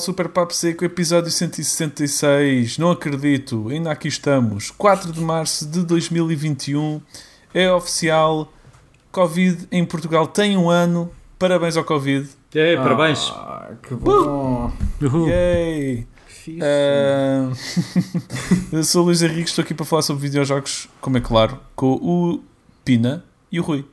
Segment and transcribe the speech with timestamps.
[0.00, 2.78] Super Papo Seco, episódio 166.
[2.78, 4.70] Não acredito, ainda aqui estamos.
[4.70, 7.02] 4 de março de 2021.
[7.52, 8.50] É oficial.
[9.12, 11.10] Covid em Portugal tem um ano.
[11.38, 12.26] Parabéns ao Covid.
[12.54, 13.30] É, parabéns.
[13.30, 14.72] Ah, que bom.
[15.02, 15.28] Uhul.
[15.28, 16.06] Yay!
[16.62, 17.52] Ah,
[18.72, 21.92] eu sou o Luís Henrique, estou aqui para falar sobre videojogos, como é claro, com
[21.92, 22.40] o
[22.82, 23.84] Pina e o Rui.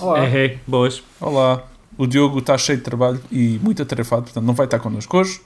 [0.00, 0.26] Olá.
[0.26, 1.04] É, é, boas.
[1.20, 1.64] Olá,
[1.98, 5.40] o Diogo está cheio de trabalho e muito atarefado, portanto não vai estar connosco hoje.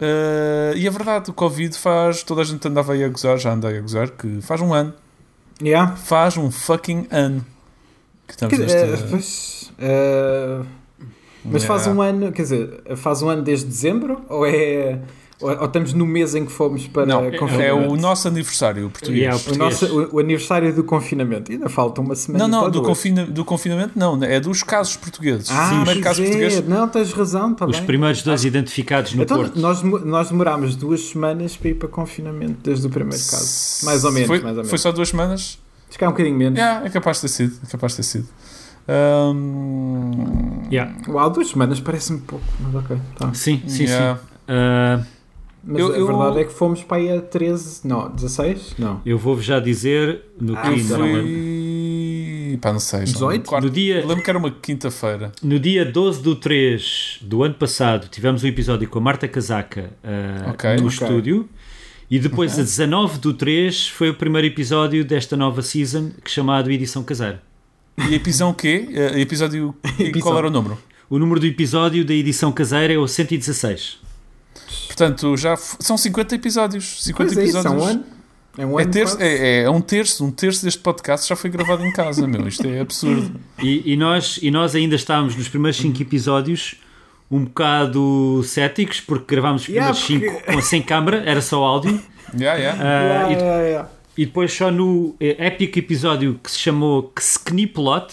[0.00, 2.22] Ah, e é verdade, o Covid faz.
[2.22, 4.74] Toda a gente andava aí a gozar, já anda aí a gozar, que faz um
[4.74, 4.92] ano.
[5.62, 5.94] Yeah.
[5.96, 7.44] Faz um fucking ano.
[8.26, 9.04] Que estamos dizer, nesta.
[9.04, 10.60] eh, pois, eh,
[11.44, 12.00] mas faz Yeah.
[12.00, 14.22] um ano, quer dizer, faz um ano desde dezembro?
[14.28, 14.98] Ou é.
[15.42, 17.24] Ou, ou estamos no mês em que fomos para Não,
[17.60, 19.18] é o nosso aniversário português.
[19.20, 19.80] Yeah, O, português.
[19.82, 21.50] nosso, o, o aniversário do confinamento.
[21.52, 22.46] Ainda falta uma semana.
[22.46, 25.50] Não, não, do, confina- do confinamento não, é dos casos portugueses.
[25.50, 26.24] Ah, o primeiro caso é.
[26.24, 26.66] português.
[26.68, 27.86] Não, tens razão, está Os bem.
[27.86, 29.58] primeiros dois identificados no Então, Porto.
[29.58, 33.84] nós, nós demorámos duas semanas para ir para confinamento desde o primeiro caso.
[33.84, 34.68] Mais ou menos, Foi, mais ou menos.
[34.70, 35.58] foi só duas semanas?
[35.90, 36.58] Se calhar um bocadinho menos.
[36.58, 37.54] Yeah, é capaz de ter sido.
[37.66, 38.28] É capaz de ter sido.
[38.88, 40.90] Ahm, Yeah.
[41.08, 42.96] Uau, duas semanas parece-me pouco, mas ok.
[43.18, 43.34] Tá.
[43.34, 44.16] Sim, sim, yeah.
[44.18, 44.26] sim.
[44.48, 45.02] Ah,
[45.64, 48.74] Mas Eu- a eu- verdade é que fomos para aí a 13, não, 16?
[48.78, 49.00] Não.
[49.06, 51.22] eu vou-vos já dizer no Ah, lembro.
[51.22, 52.58] fui.
[52.60, 53.00] Pá, não sei.
[53.06, 53.12] já.
[53.12, 53.46] 18?
[53.48, 55.32] Quarto- No dia- lembro que era uma quinta-feira.
[55.42, 59.90] No dia 12 do 3 do ano passado, tivemos um episódio com a Marta Casaca
[60.04, 60.70] ah, Ok.
[60.76, 60.88] no Ok.
[60.88, 61.48] estúdio.
[62.10, 66.34] E depois, a 19 do 3, foi o primeiro episódio desta nova season, que é
[66.34, 67.40] chamado Edição Caseira.
[68.10, 68.86] E episódio o quê?
[68.92, 69.74] Eh, Episódio.
[69.98, 70.20] Episódio.
[70.22, 70.76] Qual era o número?
[71.08, 73.98] O número do episódio da edição caseira é o 116.
[74.86, 77.02] Portanto, já f- são 50 episódios.
[77.04, 77.82] 50 Pois é, isso, é episódios.
[77.84, 78.04] um ano.
[78.58, 78.92] É um É, ano.
[78.92, 82.46] terço- é, é um terço, um terço deste podcast já foi gravado em casa, meu.
[82.46, 83.40] Isto é absurdo.
[83.62, 86.76] E, e nós, e nós ainda estávamos nos primeiros 5 episódios
[87.30, 91.98] um bocado céticos, porque gravámos os Yeah, primeiros 5 porque- sem câmara, era só áudio.
[92.38, 92.78] Yeah, yeah.
[92.82, 93.88] Ah, Yeah, e, yeah, yeah.
[94.18, 98.12] e depois só no eh, épico episódio que se chamou Skniplot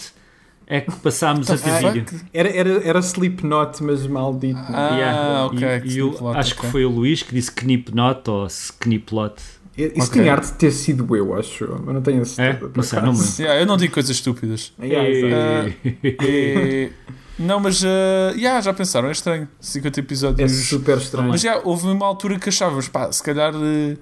[0.70, 1.92] é que passámos a ter Fuck.
[2.00, 2.22] vídeo.
[2.34, 4.60] Era, era, era Slipknot, mas maldito.
[4.70, 5.46] Ah, Yeah.
[5.48, 5.82] ok.
[5.86, 6.64] E, e eu acho ok.
[6.66, 9.34] que foi o Luís que disse Knipnot ou Skniplot.
[9.78, 10.22] Isso ok.
[10.22, 12.66] tinha arte de ter sido eu, acho eu, mas não tenho certeza.
[12.66, 12.78] É?
[12.78, 13.14] Não sei, não.
[13.40, 14.74] Yeah, eu não digo coisas estúpidas.
[14.82, 15.72] Yeah.
[16.04, 16.92] E-
[17.40, 17.88] não, mas uh,
[18.36, 19.48] yeah, já pensaram, é estranho.
[19.62, 20.52] 50 É episódios.
[20.68, 21.30] super estranho.
[21.30, 23.54] mas já houve uma altura que achávamos, pá, se calhar.
[23.56, 23.96] eh,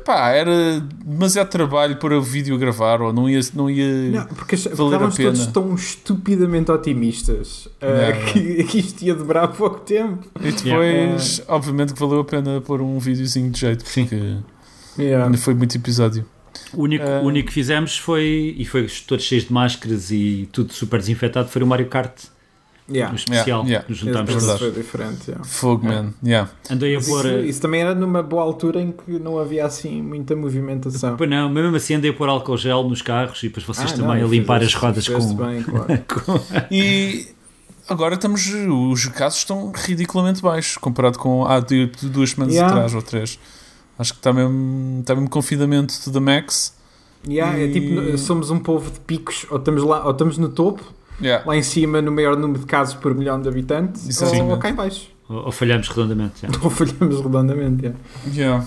[0.00, 3.40] pá, era demasiado trabalho para o vídeo a gravar, ou não ia.
[3.54, 5.52] Não ia Não, porque valer a estávamos todos pena.
[5.52, 8.24] tão estupidamente otimistas uh, Yeah.
[8.32, 10.26] que, que isto ia demorar pouco tempo.
[10.40, 14.36] E depois, obviamente, que valeu a pena pôr um videozinho de jeito, porque
[14.98, 15.26] Yeah.
[15.26, 16.24] ainda foi muito episódio.
[16.72, 20.72] O único, o único que fizemos foi, e foi todos cheios de máscaras e tudo
[20.72, 22.12] super desinfetado, foi o Mario Kart,
[22.86, 23.12] Yeah.
[23.12, 23.86] o especial, Yeah, yeah.
[23.86, 24.58] que juntámos todos.
[24.58, 25.28] foi diferente.
[25.30, 25.42] yeah.
[25.44, 26.12] Fogo, man.
[26.22, 26.50] Yeah.
[26.70, 27.24] Andei a pôr.
[27.24, 31.16] Isso, isso também era numa boa altura em que não havia assim muita movimentação.
[31.16, 33.90] Pois não, mas mesmo assim andei a pôr álcool gel nos carros e depois vocês
[33.92, 35.34] Ah, também não, a limpar fizeste- as rodas com.
[35.34, 35.86] bem, claro.
[36.70, 37.28] E
[37.88, 38.46] agora estamos.
[38.52, 42.70] Os casos estão ridiculamente baixos comparado com há duas semanas Yeah.
[42.74, 43.38] atrás ou três.
[43.98, 46.74] Acho que está mesmo, está mesmo confinamento to the max.
[47.26, 50.50] Yeah, é E- tipo, somos um povo de picos, ou estamos, lá, ou estamos no
[50.50, 50.82] topo,
[51.22, 51.44] Yeah.
[51.46, 54.50] lá em cima no maior número de casos por milhão de habitantes, Exatamente.
[54.50, 55.08] ou cá em baixo.
[55.28, 56.42] Ou, ou falhamos redondamente.
[56.42, 56.48] já.
[56.62, 57.84] Ou falhamos redondamente.
[57.84, 57.98] yeah.
[58.34, 58.66] Yeah.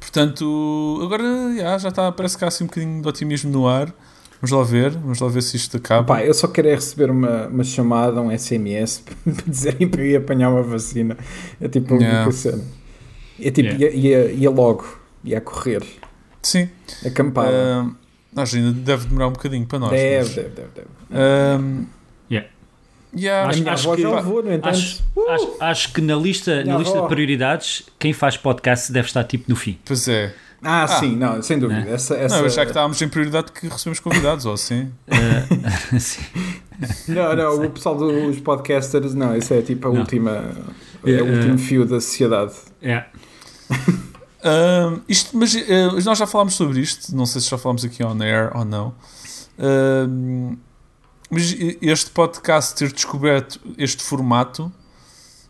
[0.00, 1.22] Portanto, agora
[1.54, 3.92] yeah, já está, parece que há assim um bocadinho de otimismo no ar.
[4.40, 6.04] Vamos lá ver, vamos lá ver se isto acaba.
[6.04, 10.06] Pá, eu só quero é receber uma, uma chamada, um SMS para dizerem para eu
[10.06, 11.16] ir apanhar uma vacina.
[11.60, 12.32] É tipo a única Yeah.
[12.32, 12.62] cena.
[13.40, 13.96] É tipo, Yeah.
[13.96, 14.84] ia, ia, ia logo,
[15.24, 15.82] ia a correr,
[16.40, 16.68] Sim,
[17.04, 17.50] acampada.
[17.50, 17.94] Ahm,
[18.36, 19.90] acho que ainda deve demorar um bocadinho para nós.
[19.90, 20.88] deve, mas- deve, deve, deve.
[21.12, 21.84] Ahm,
[22.30, 22.48] Yeah.
[23.16, 24.68] yeah, A Acho- que- já levou, no entanto.
[24.68, 29.24] Acho, acho, acho que na lista, na lista de prioridades, quem faz podcast deve estar
[29.24, 29.78] tipo no fim.
[29.84, 30.34] Pois é.
[30.62, 30.88] Ah, Ah.
[30.88, 31.80] sim, não, sem dúvida.
[31.82, 31.92] Né?
[31.92, 32.36] Essa, essa...
[32.36, 34.90] Não, eu já que estávamos em prioridade que recebemos convidados, ou assim.
[35.06, 36.20] Eh, sim.
[37.08, 39.98] Não, não, o pessoal dos podcasters, não, isso é tipo a Não.
[40.00, 40.52] última.
[41.04, 42.52] É Eh, o último fio da sociedade.
[42.82, 43.04] É.
[45.08, 48.20] Isto, mas eh, nós já falámos sobre isto, não sei se já falámos aqui on
[48.22, 48.94] air ou não.
[51.30, 54.72] Mas este podcast ter descoberto este formato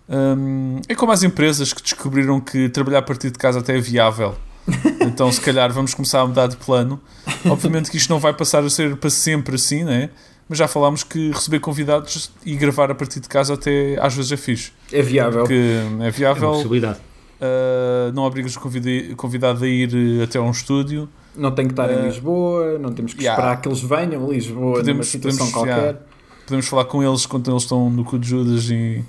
[0.09, 3.81] ahm, é como as empresas que descobriram que trabalhar a partir de casa até é
[3.81, 4.35] viável.
[5.01, 7.01] Então, se calhar, vamos começar a mudar de plano.
[7.47, 10.11] Obviamente que isto não vai passar a ser para sempre assim, né?
[10.47, 14.31] Mas já falámos que receber convidados e gravar a partir de casa até às vezes
[14.33, 14.73] é fixe.
[14.93, 15.45] É viável.
[15.45, 16.99] É É uma viável, possibilidade.
[17.41, 21.09] Uh, não obrigas o convida- convidado a ir uh, até a um estúdio.
[21.37, 23.41] Não tem que estar em Eh, Lisboa, não temos que yeah.
[23.41, 25.77] esperar que eles venham a Lisboa numa Podemos- situação podemos, qualquer.
[25.79, 25.99] yeah.
[26.45, 29.05] Podemos falar com eles quando eles estão no cu de Judas e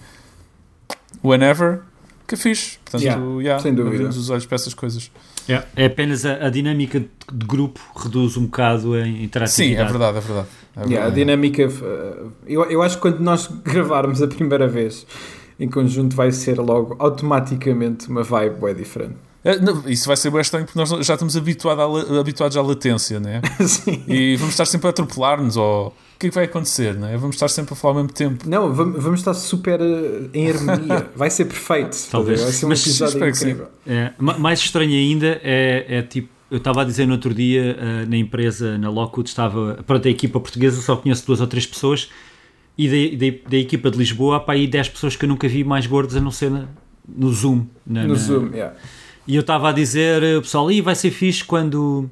[1.24, 1.82] whenever,
[2.28, 2.78] que é fixe.
[2.84, 3.96] Portanto, Yeah, yeah, sem dúvida.
[3.96, 5.12] abrimos os olhos para essas coisas.
[5.76, 7.08] É apenas a, a dinâmica de,
[7.48, 9.82] grupo reduz um bocado a Sim, interatividade.
[9.82, 10.48] é verdade, é verdade.
[10.76, 11.16] É Yeah, a verdade.
[11.16, 11.68] dinâmica.
[11.68, 15.08] uh, Eu, eu acho que quando nós gravarmos a primeira vez
[15.60, 19.16] em conjunto vai ser logo automaticamente uma vibe bem diferente.
[19.44, 22.62] É, não, isso vai ser bem estranho porque nós já estamos habituado à habituados à
[22.62, 23.42] latência, né?
[23.66, 24.04] Sim.
[24.08, 27.16] E vamos estar sempre a atropelar-nos, ou o que é que vai acontecer, né?
[27.18, 28.50] Vamos estar sempre a falar ao mesmo tempo.
[28.50, 31.08] Não, vamos, vamos estar super uh, em harmonia.
[31.16, 31.98] Vai ser perfeito.
[32.12, 32.42] Talvez.
[32.42, 33.58] Vai ser um Mas espero que sim.
[33.88, 37.78] É, ma- mais estranho ainda é, é tipo, eu estava a dizer no outro dia
[37.80, 41.66] eh, na empresa, na Lockwood, estava, pronto, a equipa portuguesa só conheço duas ou três
[41.66, 42.10] pessoas
[42.88, 45.64] e da, da, equipa de Lisboa há para aí 10 pessoas que eu nunca vi
[45.64, 46.68] mais gordas a não ser na-
[47.08, 47.66] no Zoom.
[47.86, 48.76] na- No na- Zoom, yeah.
[49.28, 52.10] E eu estava a dizer, eh, pessoal, e vai ser fixe quando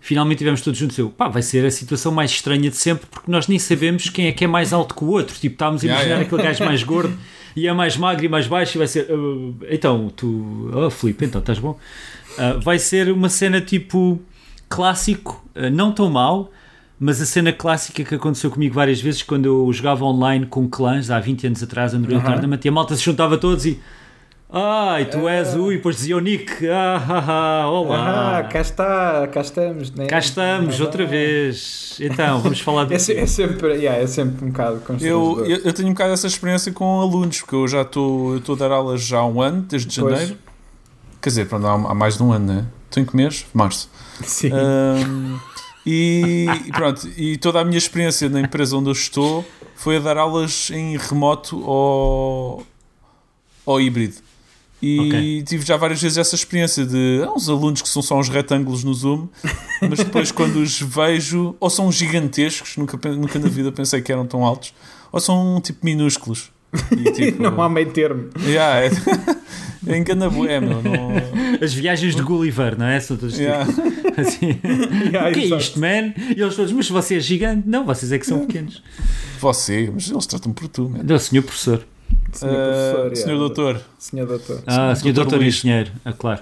[0.00, 0.96] finalmente estivermos todos juntos.
[0.96, 4.26] Eu, pá, vai ser a situação mais estranha de sempre porque nós nem sabemos quem
[4.26, 5.34] é que é mais alto que o outro.
[5.38, 6.26] Tipo, estávamos a Yeah, imaginar yeah.
[6.36, 7.12] aquele gajo mais gordo
[7.56, 9.06] e é mais magro e mais baixo e vai ser.
[9.10, 10.70] "Ah, então, tu.
[10.72, 11.78] Oh, Filipe, então estás bom?
[12.38, 14.20] Ah, vai ser uma cena tipo
[14.68, 16.50] clássico, ah, não tão mau.
[17.02, 21.10] Mas a cena clássica que aconteceu comigo várias vezes quando eu jogava online com clãs
[21.10, 22.32] há 20 anos atrás, Unreal Aham.
[22.32, 23.80] Tournament, e a malta se juntava todos e
[24.52, 25.70] Ai, tu és o.
[25.70, 26.68] E depois dizia o Nick.
[26.68, 27.24] Ah, ah,
[27.62, 28.38] ah, olá.
[28.38, 30.06] Ah, cá está, cá estamos, né?
[30.06, 31.96] Cá estamos, Ah, outra vez.
[32.00, 32.94] Então, vamos falar de.
[33.14, 36.26] É, é sempre, yeah, é sempre um bocado Eu, eu, eu tenho um bocado essa
[36.26, 40.00] experiência com alunos, porque eu já estou a dar aulas já há um ano, desde
[40.00, 40.12] Pois.
[40.18, 40.36] janeiro.
[41.22, 42.66] Quer dizer, pronto, há, há mais de um ano, né?
[42.96, 43.46] Em que mês?
[43.54, 43.88] Março.
[44.24, 44.50] Sim.
[44.52, 45.38] Ahm,
[45.86, 49.44] e, e pronto, e toda a minha experiência na empresa onde eu estou
[49.74, 52.66] foi a dar aulas em remoto ou,
[53.64, 54.16] ou híbrido.
[54.82, 55.42] E Ok.
[55.42, 58.82] tive já várias vezes essa experiência de há uns alunos que são só uns retângulos
[58.82, 59.28] no Zoom,
[59.82, 64.26] mas depois quando os vejo, ou são gigantescos, nunca, nunca na vida pensei que eram
[64.26, 64.72] tão altos,
[65.12, 66.50] ou são tipo minúsculos.
[66.96, 68.28] E, tipo, não há meio termo.
[68.46, 68.90] yeah, é,
[69.92, 70.60] é engana meu.
[70.60, 71.10] Não,
[71.62, 73.00] As viagens de Gulliver, não é?
[73.00, 73.66] São todos tipo, yeah.
[74.16, 74.58] assim.
[75.10, 76.14] Yeah, O que é isto, man?
[76.36, 77.68] E eles todos, mas você é gigante?
[77.68, 78.82] Não, vocês é que são pequenos.
[79.40, 81.02] Você, mas eles tratam por tu, man.
[81.02, 81.84] Não, senhor professor.
[82.32, 83.80] Senhor professor, senhor doutor.
[83.98, 84.62] Senhor doutor.
[84.66, 85.56] Ah, senhor Doutor doutor Luís.
[85.58, 85.90] engenheiro.
[86.04, 86.40] Ah, claro.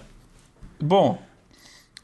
[0.81, 1.21] Bom,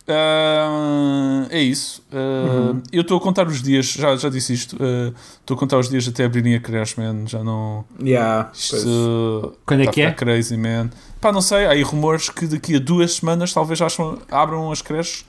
[0.07, 2.03] ah, é isso.
[2.13, 4.77] Ah, Eu estou a contar os dias, já, já disse isto.
[4.81, 7.27] ah, Estou a contar os dias até abrirem a creche, man.
[7.27, 7.85] Já não.
[8.03, 9.55] Yeah, Isto.
[9.67, 10.13] Quando é tá que é?
[10.13, 10.91] crazy, man.
[11.21, 11.67] Pá, não sei.
[11.67, 15.25] Há aí rumores que daqui a duas semanas talvez acham, abram as creches.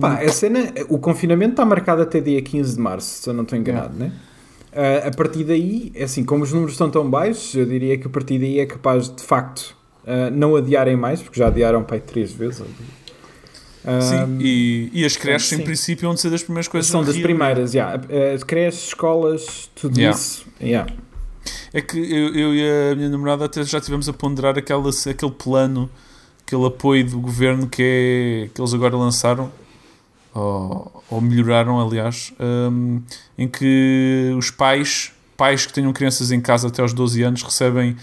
[0.00, 3.42] Pá, a cena, o confinamento está marcado até dia 15 de março, se eu não
[3.42, 4.12] estou enganado, né?
[4.72, 8.06] Ah, a partir daí, é assim, como os números estão tão baixos, eu diria que
[8.06, 9.74] a partir daí é capaz de, de facto,
[10.06, 12.62] ah, não adiarem mais, porque já adiaram para aí três vezes.
[13.82, 15.64] Sim, e, e as creches, em sim.
[15.64, 17.98] princípio, vão ser das primeiras coisas são das primeiras, já.
[18.34, 20.18] As creches, escolas, tudo Yeah.
[20.18, 20.46] isso.
[20.60, 20.92] Yeah.
[21.72, 25.32] É que eu, eu e a minha namorada até já tivemos a ponderar aquela, aquele
[25.32, 25.88] plano,
[26.46, 29.50] aquele apoio do governo que, é, que eles agora lançaram,
[30.34, 33.00] ou, ou melhoraram, aliás, hum,
[33.38, 37.96] em que os pais, pais que tenham crianças em casa até aos 12 anos, recebem,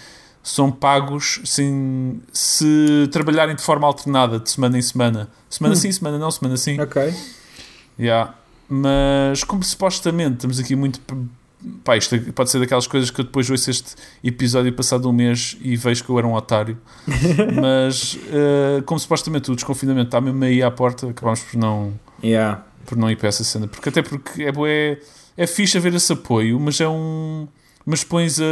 [0.50, 5.30] são pagos sem, se trabalharem de forma alternada, de semana em semana.
[5.50, 6.80] Semana sim, semana não, semana sim.
[6.80, 7.14] Ok.
[8.00, 8.34] Yeah.
[8.70, 11.02] Mas como supostamente estamos aqui muito.
[11.84, 15.58] Pá, isto pode ser daquelas coisas que eu depois ouço este episódio passado um mês
[15.60, 16.78] e vejo que eu era um otário.
[17.62, 22.64] Mas eh, como supostamente o desconfinamento está mesmo aí à porta, acabamos por não, Yeah.
[22.86, 23.68] por não ir para essa cena.
[23.68, 25.00] Porque até porque é, bué-
[25.36, 27.48] é fixe haver esse apoio, mas é um.
[27.90, 28.44] Mas pões a,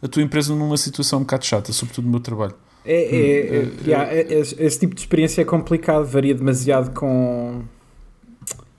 [0.00, 2.54] a tua empresa numa situação um bocado chata, sobretudo no meu trabalho.
[2.84, 6.34] É, é, é, Hum, é, yeah, é- esse, esse tipo de experiência é complicado, varia
[6.34, 7.62] demasiado com,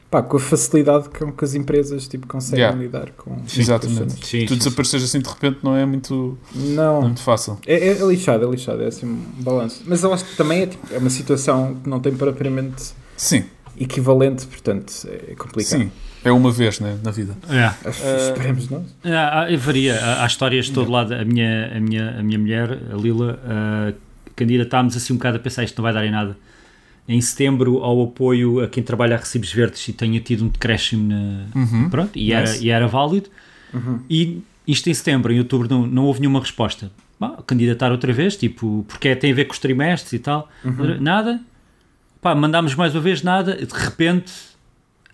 [0.10, 2.82] pá, com a facilidade com que as empresas tipo, conseguem Yeah.
[2.82, 4.26] lidar com Sim, Exatamente.
[4.26, 7.58] Sim, tu sim, desapareceres assim de repente não é muito, não é Não, muito fácil.
[7.68, 9.84] é, é, é lixado, é lixado, é assim um balanço.
[9.86, 13.44] Mas eu acho que também é, tipo, é uma situação que não tem propriamente Sim,
[13.78, 15.82] equivalente, portanto é complicado.
[15.82, 15.92] sim.
[16.26, 17.36] É uma vez né, na vida.
[17.50, 17.64] É.
[17.66, 18.84] Ah, Esperemos nós.
[19.06, 19.96] Ah, ah, varia.
[20.04, 21.14] Há, há histórias de todo lado.
[21.14, 23.94] A minha, a minha, a minha mulher, a Lila, ah,
[24.36, 26.36] candidatámos assim um bocado a pensar isto não vai dar em nada.
[27.08, 31.08] Em setembro, ao apoio a quem trabalha a recibos verdes e tenha tido um decréscimo
[31.08, 31.90] na, Uhum.
[31.90, 32.66] Pronto, e, era, Nice.
[32.66, 33.30] e era válido.
[34.10, 36.92] E isto em setembro, em outubro, não, não houve nenhuma resposta.
[37.20, 40.50] Bah, candidatar outra vez, tipo, porque é- tem a ver com os trimestres e tal.
[41.00, 41.40] Nada.
[42.22, 43.56] Pá, mandámos mais uma vez, nada.
[43.56, 44.32] De repente,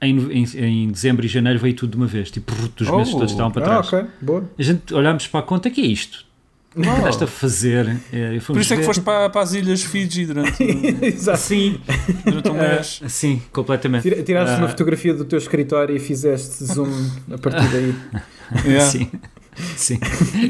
[0.01, 0.45] em, em,
[0.85, 2.31] em dezembro e janeiro veio tudo de uma vez.
[2.31, 3.17] Tipo, os meses Oh.
[3.17, 3.87] todos estavam para Ah, trás.
[3.93, 4.43] ok, boa.
[4.57, 6.25] A gente olhámos para a conta, o que é isto?
[6.73, 7.97] O que é que estás a fazer?
[8.13, 10.63] É, Por isso é que foste para, para as ilhas Fiji durante,
[11.05, 11.37] Exato.
[11.39, 11.77] Sim,
[12.23, 13.01] durante um mês.
[13.09, 14.03] sim, completamente.
[14.03, 16.89] Tira- Tiraste Ah, uma fotografia do teu escritório e fizeste zoom
[17.29, 17.93] a partir daí.
[18.65, 18.85] Yeah.
[18.89, 19.09] Sim.
[19.77, 19.99] Sim.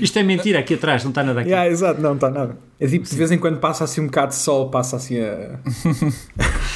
[0.02, 1.50] Isto é mentira aqui atrás, não está nada aqui.
[1.50, 2.56] Yeah, exato, não está nada.
[2.80, 5.60] É tipo, de vez em quando passa assim um bocado de sol, passa assim a.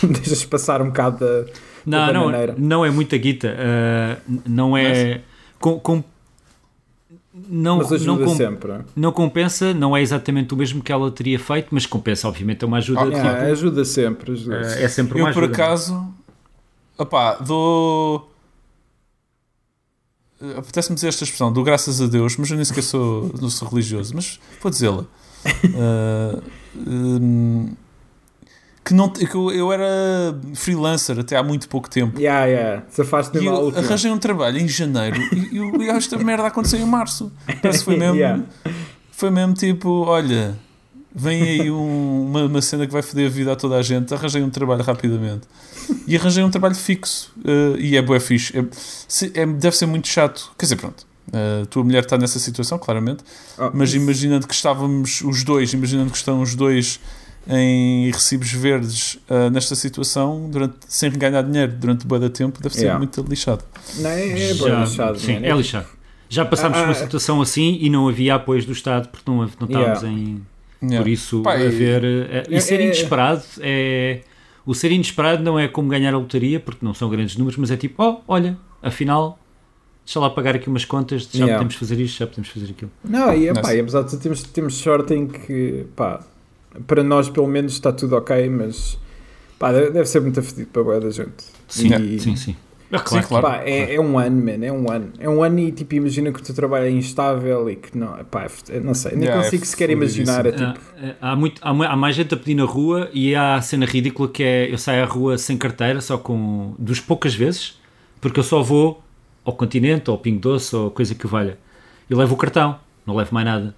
[0.03, 1.45] Deixas passar um bocado da.
[1.85, 2.55] Não, não, bananeira.
[2.57, 3.55] não é muita guita.
[4.27, 5.21] uh, não é.
[5.59, 6.03] Com, com-
[7.49, 8.67] não, Mas não, ajuda com- sempre.
[8.71, 8.83] não é?
[8.95, 12.67] não compensa, não é exatamente o mesmo que ela teria feito, mas compensa, obviamente, é
[12.67, 13.01] uma ajuda.
[13.01, 14.31] Ah, tipo, Yeah, ajuda sempre.
[14.31, 14.83] Ajuda uh, sempre.
[14.83, 15.53] é sempre Eu, uma por ajuda.
[15.63, 16.13] acaso,
[16.97, 18.31] opá, dou.
[20.57, 23.67] Apetece-me dizer esta expressão, dou graças a Deus, mas eu nem sequer sou, não sou
[23.69, 25.05] religioso, mas vou dizê-la.
[26.77, 27.69] Hum,
[28.85, 29.85] que não, que eu, eu era
[30.53, 32.19] freelancer até há muito pouco tempo.
[32.19, 32.83] Yeah, yeah.
[33.33, 37.31] E eu arranjei um trabalho em janeiro e, eu- e esta merda aconteceu em março.
[37.61, 38.43] Parece que foi mesmo, Yeah.
[39.11, 40.55] foi mesmo tipo: olha,
[41.13, 44.13] vem aí um- uma, uma cena que vai foder a vida a toda a gente.
[44.13, 45.47] Arranjei um trabalho rapidamente
[46.07, 48.55] e arranjei um trabalho fixo eh, e é bué fixe.
[48.57, 48.63] É,
[49.07, 50.51] se- é- deve ser muito chato.
[50.57, 51.05] Quer dizer, pronto.
[51.33, 53.23] eh, a tua mulher está nessa situação, claramente,
[53.57, 56.99] Oh, mas isso- imaginando que estávamos os dois, imaginando que estão os dois
[57.47, 62.81] em recibos verdes ah, nesta situação, durante, sem ganhar dinheiro durante da tempo, deve ser
[62.83, 62.97] Yeah.
[62.97, 63.63] muito lixado.
[63.97, 65.19] Não, é, é Já- lixado.
[65.19, 65.45] Sim, man.
[65.47, 65.87] é lixado.
[66.27, 69.29] Já passámos Ah, por uma ah, situação assim e não havia apoios do Estado porque
[69.29, 70.07] não, não estávamos Yeah.
[70.09, 70.41] em.
[70.81, 71.03] Yeah.
[71.03, 72.03] Por isso, Pá, e- haver.
[72.03, 74.21] eh, E É- ser é- inesperado é.
[74.65, 77.69] O ser inesperado não é como ganhar a lotaria, porque não são grandes números, mas
[77.69, 79.37] é tipo, oh, olha, afinal,
[80.03, 81.53] deixa lá pagar aqui umas contas, já Yeah.
[81.57, 82.91] podemos fazer isto, já podemos fazer aquilo.
[83.03, 83.75] Não, e, epá, Nice.
[83.75, 86.19] e apesar de tudo, temos, temos sorte em que, pá,
[86.87, 88.97] para nós pelo menos está tudo ok, mas
[89.59, 91.43] pá, deve, ser muito afetido para a boa da gente.
[91.67, 92.55] Sim, E- sim, sim.
[92.91, 93.47] Ah, Sim, claro.
[93.47, 95.11] Pá, é, é um ano, man, é um ano.
[95.19, 98.13] É um ano e tipo, imagina que o teu trabalho é instável e que não,
[98.25, 100.23] pá, é- não sei, nem Yeah, é consigo sequer fodidíssimo.
[100.23, 100.45] imaginar.
[100.45, 100.79] É, tipo,
[101.19, 103.85] Há, há muito, há, há mais gente a pedir na rua e há a cena
[103.85, 107.79] ridícula que é eu saio à rua sem carteira, só com dos poucas vezes,
[108.21, 109.03] porque eu ssó vou
[109.43, 111.57] ao continente, ou ao Pingo Doce, ou coisa que o valha.
[112.09, 113.75] E levo o cartão, não levo mais nada.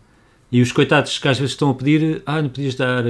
[0.51, 3.03] E os coitados que às vezes estão a pedir, ah, não podias dar,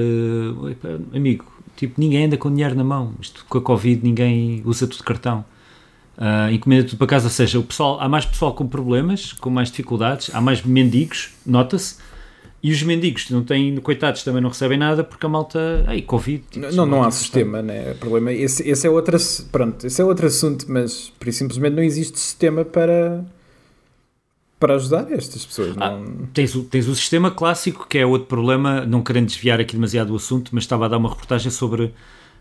[0.82, 3.14] pá, amigo, tipo, ninguém anda com dinheiro na mão.
[3.22, 5.46] Isto com a Covid ninguém usa tudo cartão.
[6.18, 9.52] Ah, encomenda tudo para casa, ou seja, o pessoal, há mais pessoal com problemas, com
[9.52, 11.98] mais dificuldades, há mais mendigos, nota-se,
[12.64, 16.44] e os mendigos não têm, coitados, também não recebem nada porque a malta, ai, Covid.
[16.50, 17.94] tipo, não, não há sistema, né?
[17.94, 19.16] Problema, esse, esse é outro,
[19.52, 23.24] pronto, esse é outro assunto, mas por simplesmente não existe sistema para
[24.60, 25.76] para ajudar estas pessoas.
[25.80, 29.60] Ah, Não, Tens o, tens o sistema clássico, que é outro problema, não querendo desviar
[29.60, 31.94] aqui demasiado o assunto, mas estava a dar uma reportagem sobre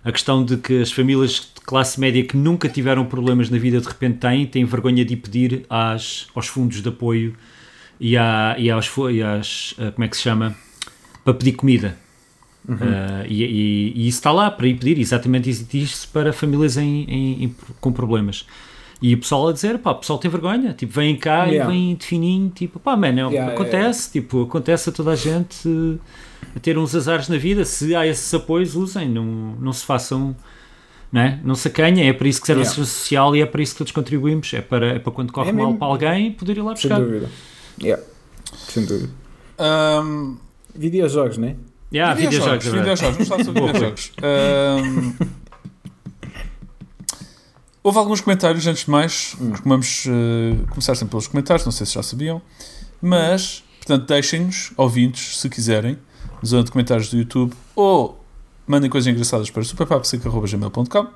[0.04, 3.80] a questão de que as famílias de classe média que nunca tiveram problemas na vida
[3.80, 7.34] de repente têm, têm vergonha de ir pedir às, aos fundos de apoio
[8.00, 10.54] e, à, e, aos, e às, ah, como é que se chama,
[11.24, 11.98] para pedir comida.
[12.68, 16.76] Ah, e, e- e isso está lá para ir pedir, exatamente existe isso para famílias
[16.76, 18.46] em, em- em- com problemas.
[19.02, 21.70] E o pessoal a dizer, pá, o pessoal tem vergonha, tipo, vem cá Yeah.
[21.72, 25.68] e vem de fininho, tipo, pá, mano, Yeah, acontece, tipo, acontece a toda a gente
[25.68, 29.24] eh, a ter uns azares na vida, se há esses apoios, usem, não,
[29.60, 30.34] não se façam,
[31.12, 31.38] não é?
[31.44, 32.70] Não se acanhem, é para isso que serve Yeah.
[32.70, 35.30] a segurança social e é para isso que todos contribuímos, é para, é para quando
[35.30, 35.78] corre É mal mesmo.
[35.78, 37.04] para alguém, poder ir lá sem buscar.
[37.04, 37.28] dúvida.
[37.82, 38.02] Yeah,
[38.56, 39.10] sem dúvida.
[39.58, 40.36] Ahm,
[40.74, 41.56] Videojogos, né?
[41.92, 42.96] Yeah, videojogos, é verdade.
[43.00, 44.12] videojogos, vamos falar sobre videojogos.
[44.22, 45.12] Ahm,
[47.86, 49.36] houve alguns comentários antes de mais.
[49.40, 49.52] Hum.
[49.64, 52.42] Vamos eh, começar sempre pelos comentários, não sei se já sabiam.
[53.00, 55.96] Mas, portanto, deixem-nos, ouvintes, se quiserem,
[56.42, 58.20] na zona de comentários do YouTube ou
[58.66, 61.06] mandem coisas engraçadas para superpapseca.gmail.com.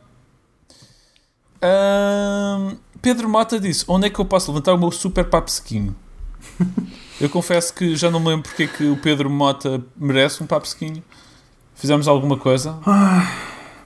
[1.61, 5.97] Ahm, Pedro Mota disse: Onde é que eu posso levantar o meu super papsequinho?
[7.21, 10.47] Eu confesso que já não me lembro porque é que o Pedro Mota merece um
[10.47, 11.05] papsequinho.
[11.75, 12.79] Fizemos alguma coisa?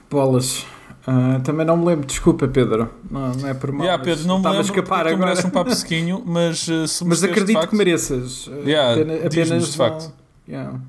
[0.09, 0.65] Bolas.
[1.07, 2.89] Ah, também não me lembro, desculpa, Pedro.
[3.11, 3.81] Não, não é por mal.
[3.85, 5.17] yeah, mas Pedro, não me estava a lembro escapar agora.
[5.17, 8.49] mereces um papsequinho, mas uh, se Mas acredito facto, que mereças.
[8.51, 10.13] Ah, Yeah, apena- diz-nos, apenas de não- facto.
[10.49, 10.79] Yeah.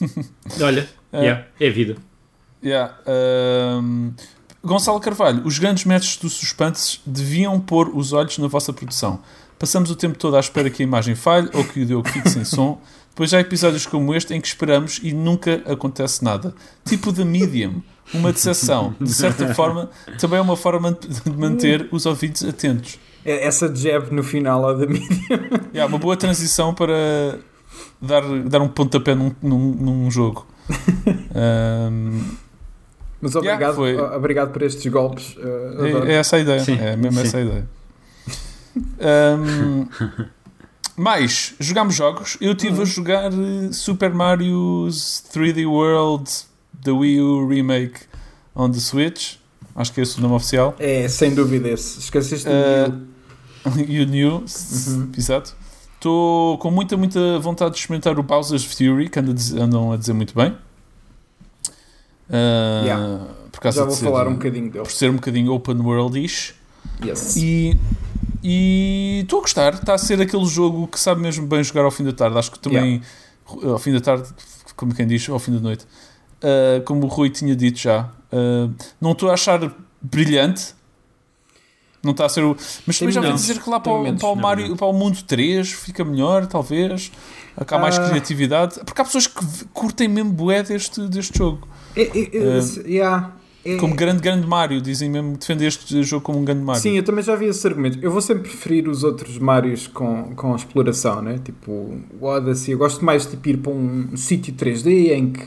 [0.62, 1.20] Olha, É.
[1.20, 1.96] yeah, é vida.
[2.62, 4.10] Yeah, ahm,
[4.62, 9.20] Gonçalo Carvalho, os grandes mestres do suspense deviam pôr os olhos na vossa produção.
[9.58, 12.28] Passamos o tempo todo à espera que a imagem falhe ou que o Diogo fique
[12.30, 12.80] sem som.
[13.10, 16.54] Depois há episódios como este em que esperamos e nunca acontece nada.
[16.84, 18.94] Tipo The Medium, uma decepção.
[19.00, 20.92] De certa forma, também é uma forma
[21.24, 22.98] de manter os ouvidos atentos.
[23.24, 25.08] É- Essa jab no final ao da mídia.
[25.72, 27.38] Yeah, uma boa transição para
[28.00, 30.46] dar, dar um pontapé num, num, num jogo.
[31.34, 32.20] Ahm,
[33.20, 35.36] Mas Yeah, obrigado, foi- o- obrigado por estes golpes.
[35.38, 36.06] adoro.
[36.08, 36.60] É, é essa a ideia.
[36.60, 37.26] Sim, é mesmo sim.
[37.26, 37.68] essa a ideia.
[39.00, 39.86] Ahm,
[40.96, 42.36] mais, jogámos jogos.
[42.40, 44.86] Eu estive a jogar eh, Super Mario
[45.32, 46.30] 3D World
[46.82, 48.00] The Wii U Remake
[48.54, 49.36] on the Switch.
[49.76, 50.74] Acho que é esse o nome oficial.
[50.78, 51.98] É, sem dúvida esse.
[51.98, 52.46] Esqueceste
[53.88, 55.10] e o New, Uhum.
[55.16, 55.54] exato.
[55.94, 60.34] Estou com muita, muita vontade de experimentar o Bowser's Fury, que andam a dizer muito
[60.34, 60.54] bem.
[62.30, 63.26] Ah, Yeah.
[63.52, 64.84] Por causa Já de vou ser, falar um bocadinho dele.
[64.84, 66.54] por ser um bocadinho open world-ish.
[67.04, 67.36] Yes.
[67.36, 67.78] E
[68.42, 69.74] e estou a gostar.
[69.74, 72.36] Está a ser aquele jogo que sabe mesmo bem jogar ao fim da tarde.
[72.36, 73.00] Acho que também,
[73.46, 74.28] ao fim da tarde,
[74.76, 75.86] como quem diz, ao fim da noite.
[76.42, 78.10] Ah, como o Rui tinha dito já.
[78.32, 78.68] Ah,
[79.00, 79.60] não estou a achar
[80.02, 80.74] brilhante.
[82.02, 82.54] Não está a ser o.
[82.86, 84.76] Mas também já ouvi dizer que lá para o, para o, Mario, não.
[84.76, 87.10] para o mundo 3 fica melhor, talvez.
[87.56, 88.08] Há mais Ah.
[88.10, 88.78] criatividade.
[88.84, 91.66] Porque há pessoas que curtem mesmo bué deste, deste jogo.
[92.62, 93.32] Se- yeah,
[93.80, 94.82] Como grande, grande Mario.
[94.82, 96.82] Dizem mesmo defender este jogo como um grande Mario.
[96.82, 97.98] Sim, eu também já vi esse argumento.
[98.02, 101.38] Eu vou sempre preferir os outros Marios com, com exploração, né?
[101.42, 101.72] Tipo,
[102.20, 102.72] o Odyssey.
[102.74, 105.46] Eu gosto mais de tipo, ir para um sítio 3D em que,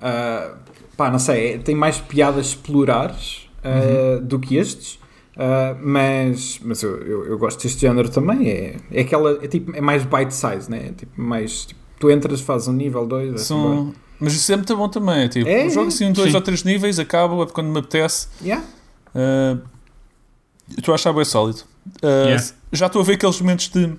[0.00, 0.54] ah,
[0.96, 4.98] pá, não sei, tem mais piadas explorares ah, do que estes.
[5.36, 8.48] Ah, mas mas eu, eu, eu gosto deste género também.
[8.48, 10.88] É, é aquela, é, tipo, é mais bite size, né?
[10.88, 13.40] É tipo, mais, tipo, tu entras, fazes um nível 2.
[13.40, 13.94] São...
[14.20, 15.22] Mas isso é muito bom também.
[15.22, 15.88] é Tipo, É, um jogo é.
[15.88, 16.36] assim, um, dois Sim.
[16.36, 18.26] ou três níveis, acabo é quando me apetece.
[18.42, 18.64] Yeah.
[19.14, 19.60] Uh,
[20.76, 21.60] estou a achar bem sólido.
[22.02, 22.44] Uh, Yeah.
[22.72, 23.92] Já estou a ver aqueles momentos de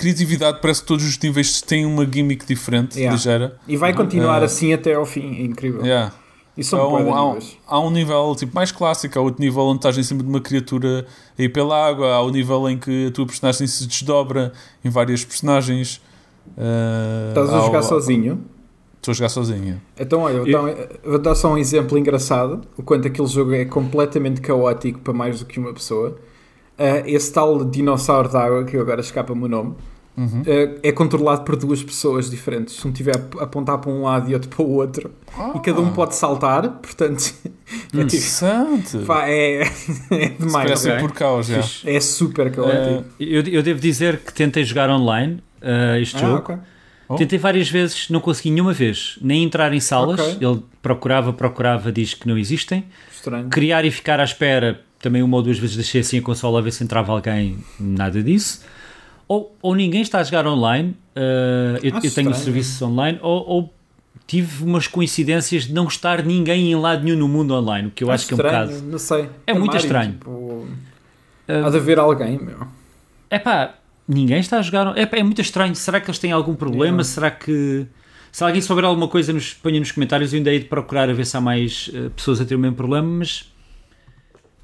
[0.00, 0.58] criatividade.
[0.60, 3.14] Parece que todos os níveis têm uma gimmick diferente, Yeah.
[3.16, 3.56] ligeira.
[3.68, 4.46] E vai continuar Ah.
[4.46, 5.36] assim até ao fim.
[5.38, 5.82] É incrível.
[5.84, 6.12] Yeah.
[6.56, 9.78] E Há, um, há, um, há um nível tipo, mais clássico, há outro nível onde
[9.78, 11.06] estás em cima de uma criatura
[11.38, 14.52] a ir pela água, há o nível em que a tua personagem se desdobra
[14.84, 16.00] em várias personagens.
[16.58, 18.44] Uh, Estás a jogar o- sozinho.
[18.96, 19.80] Estou a jogar sozinho.
[19.98, 22.60] Então, olha, eu eu vou dar só um exemplo engraçado.
[22.76, 26.18] O quanto aquele jogo é completamente caótico para mais do que uma pessoa.
[26.80, 29.74] Ah, esse tal dinossauro d'água, que agora escapa-me o nome,
[30.16, 30.42] Uhum.
[30.46, 32.74] ah, é controlado por duas pessoas diferentes.
[32.74, 35.10] Se um tiver a apontar para um lado e outro para o outro.
[35.54, 37.50] E cada um pode saltar, portanto, é,
[37.84, 38.98] tipo, Interessante.
[39.06, 39.62] pá, é,
[40.10, 40.52] é demais.
[40.52, 40.98] Parece ok.
[40.98, 41.48] ser por caos.
[41.48, 41.88] Fixe.
[41.88, 43.04] É super caótico.
[43.20, 46.36] Eu, eu devo dizer que tentei jogar online uh, este ah, jogo.
[46.38, 46.56] ok.
[47.08, 47.16] Oh.
[47.16, 49.18] Tentei várias vezes, não consegui nenhuma vez.
[49.20, 50.20] Nem entrar em salas.
[50.20, 50.38] Ok.
[50.40, 52.84] Ele procurava, procurava, diz que não existem.
[53.12, 53.48] Estranho.
[53.48, 56.62] Criar e ficar à espera, também uma ou duas vezes deixei assim a consola a
[56.62, 58.64] ver se entrava alguém, nada disso.
[59.26, 62.34] Ou, ou ninguém está a jogar online, uh, eu, Acho eu tenho estranho.
[62.34, 63.74] serviços online, ou, ou
[64.26, 68.04] tive umas coincidências de não estar ninguém em lado nenhum no mundo online, o que
[68.04, 68.86] eu acho que é um estranho, bocado.
[68.86, 69.28] Não sei.
[69.46, 70.12] É muito Mario, estranho.
[70.12, 70.66] Tipo,
[71.48, 72.66] Ah, há de haver alguém, meu.
[73.30, 73.74] É pá,
[74.06, 74.96] ninguém está a jogar.
[74.98, 75.74] É, pá, é muito estranho.
[75.76, 76.86] Será que eles têm algum problema?
[76.98, 77.04] Yeah.
[77.04, 77.86] Será que.
[78.32, 80.32] Se alguém souber alguma coisa, nos ponha nos comentários.
[80.32, 82.58] Eu ainda hei de procurar a ver se há mais eh, pessoas a ter o
[82.58, 83.49] mesmo problema, mas.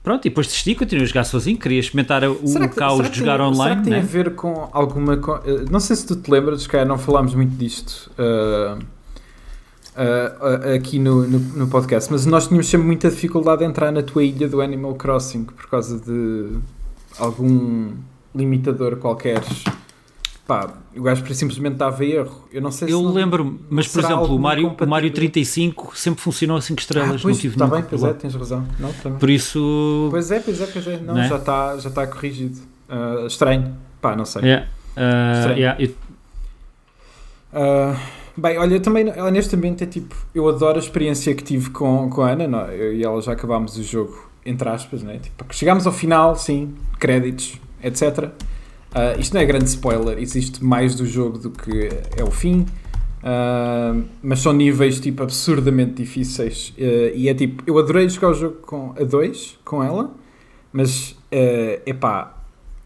[0.07, 1.59] Pronto, e depois desisti, continuei a jogar sozinho.
[1.59, 3.57] Queria experimentar o, o caos será de que jogar tem, online.
[3.65, 3.99] Será que tem né?
[3.99, 5.17] a ver com alguma.
[5.17, 8.79] co- eh, Não sei se tu te lembras, que não falámos muito disto ah,
[9.97, 13.91] ah, ah, aqui no, no, no podcast, mas nós tínhamos sempre muita dificuldade em entrar
[13.91, 16.51] na tua ilha do Animal Crossing por causa de
[17.19, 17.91] algum
[18.33, 19.43] limitador qualquer.
[20.47, 22.47] Pá, o gajo simplesmente dava erro.
[22.53, 23.05] Eu não sei Eu se.
[23.05, 24.71] não- lembro-me, mas por exemplo, o Mario, o Mario
[25.11, 25.15] compatibilidade?
[25.15, 28.35] 35 sempre funcionou a 5 Ah, estrelas, pois, não tive está bem, pois é, tens
[28.35, 28.65] razão.
[28.79, 29.19] Não, também.
[29.19, 30.07] Por isso.
[30.11, 30.99] Pois é, pois é, pois é.
[31.01, 31.29] Não, Né?
[31.29, 32.61] já está já tá corrigido.
[32.89, 33.75] Ah, estranho.
[34.01, 34.43] Pá, não sei.
[34.43, 35.59] yeah, uh, Estranho.
[35.59, 35.95] yeah, eu-
[37.53, 37.97] Ah,
[38.37, 42.23] bem, olha, eu também, honestamente, é tipo, eu adoro a experiência que tive com, com
[42.23, 45.19] a Ana, não, eu e ela já acabámos o jogo, entre aspas, né?
[45.19, 48.31] Tipo, chegámos ao final, sim, créditos, etc.
[48.99, 52.65] Ah, isto não é grande spoiler, existe mais do jogo do que é o fim,
[53.23, 58.35] ah, mas são níveis, tipo, absurdamente difíceis, Ah, e é tipo, eu adorei jogar o
[58.35, 60.15] jogo com a dois, com ela,
[60.73, 62.33] mas, é epá,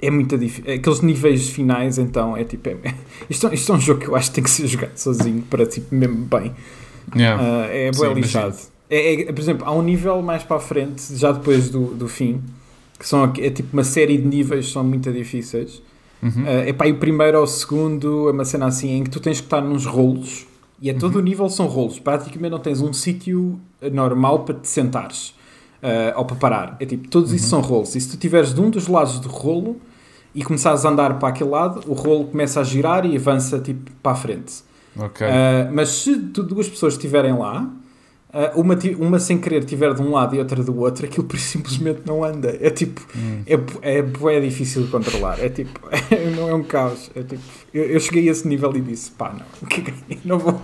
[0.03, 0.73] é muito difícil.
[0.73, 2.69] Aqueles níveis finais, então, é tipo.
[2.71, 2.77] É,
[3.29, 5.43] isto, é- isto é um jogo que eu acho que tem que ser jogado sozinho
[5.43, 6.53] para, tipo, mesmo bem.
[7.15, 7.43] Yeah.
[7.43, 8.57] Ah, é bem lixado.
[8.89, 12.09] É, é- por exemplo, há um nível mais para a frente, já depois do, do
[12.09, 12.41] fim,
[12.99, 15.83] que são é tipo uma série de níveis que são muito difíceis.
[16.23, 16.45] Uhum.
[16.47, 19.21] Ah, é para o primeiro ou o segundo, é uma cena assim em que tu
[19.21, 20.47] tens que estar nos rolos
[20.83, 21.99] e é todo o nível são rolos.
[21.99, 23.59] Praticamente não tens um sítio
[23.93, 25.35] normal para te sentares
[25.83, 26.77] ah, ou para parar.
[26.81, 27.95] É tipo, todos isso são rolos.
[27.95, 29.77] E se tu estiveres de um dos lados do rolo
[30.35, 33.91] e começares a andar para aquele lado, o rolo começa a girar e avança tipo
[34.03, 34.63] para a frente.
[34.99, 35.27] Ok.
[35.27, 37.80] Ah, mas se tu- duas pessoas estiverem lá, ah,
[38.55, 42.03] uma, ti- uma sem querer estiver de um lado e outra do outro, aquilo simplesmente
[42.07, 42.57] não anda.
[42.61, 43.43] É tipo, Hum.
[43.47, 45.39] é, é, bué difícil de controlar.
[45.41, 45.81] É tipo,
[46.37, 47.11] não é um caos.
[47.15, 47.43] É tipo,
[47.75, 49.69] eu, eu cheguei a esse nível e disse: pá, não,
[50.25, 50.61] não vou,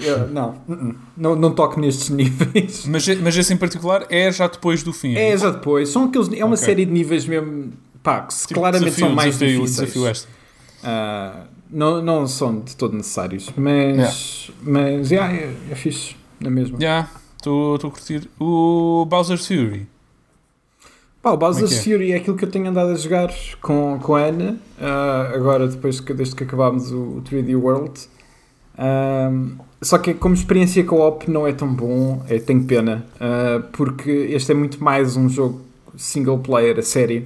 [0.00, 2.86] eu- não, uh-uh, não, não toco nestes níveis.
[2.86, 5.16] Mas, mas esse em particular é já depois do fim.
[5.16, 6.64] É já depois, são aqueles, é uma Ok.
[6.66, 9.76] série de níveis mesmo, pá, que Tipo, claramente desafio, são mais desafio, difíceis.
[9.92, 10.30] desafio extra.
[10.84, 16.78] Ah, não, não são de todo necessários, mas, mas yeah, é, é fixe, na mesma.
[16.80, 18.28] Já, estou a curtir.
[18.38, 19.86] O Bowser's Fury.
[21.22, 21.78] Pá, o Bowser's é é?
[21.78, 25.68] Fury é aquilo que eu tenho andado a jogar com, com a Ana, ah, agora
[25.68, 28.08] depois que, desde que acabámos o, o 3D World.
[29.80, 34.50] Só que como experiência co-op não é tão bom, é, tenho pena, ah, porque este
[34.50, 35.60] é muito mais um jogo
[35.96, 37.24] single player, a sério.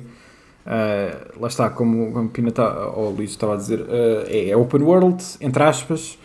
[0.66, 3.82] Ah, lá está, como, como o Pina tá, ou o Luís estava a dizer,
[4.28, 6.18] é open world, entre aspas,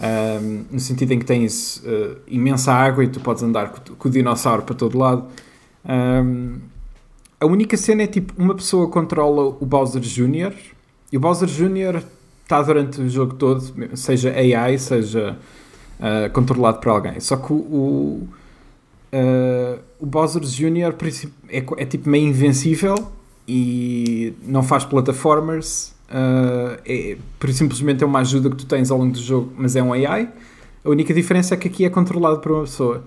[0.00, 4.08] ahm, no sentido em que tens ah, imensa água e tu podes andar com, com
[4.08, 5.26] o dinossauro para todo lado.
[5.84, 6.58] Ahm,
[7.40, 10.52] a única cena é tipo, uma pessoa controla o Bowser Jr.
[11.12, 12.02] e o Bowser Jr.
[12.42, 13.62] está durante o jogo todo,
[13.94, 15.38] seja AI, seja
[16.00, 17.20] ah, controlado por alguém.
[17.20, 18.26] Só que o,
[19.12, 20.94] ah, o Bowser Jr.
[21.48, 22.96] é, é tipo meio invencível
[23.46, 25.94] e não faz plataformers.
[26.10, 29.76] Ah, é, por simplesmente é uma ajuda que tu tens ao longo do jogo, mas
[29.76, 30.28] é um AI.
[30.84, 33.04] A única diferença é que aqui é controlado por uma pessoa.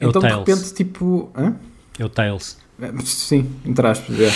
[0.00, 1.30] É então de repente, tipo.
[1.36, 1.56] Hã?
[1.98, 2.58] É o Tails.
[3.04, 4.30] Sim, entre aspas, é.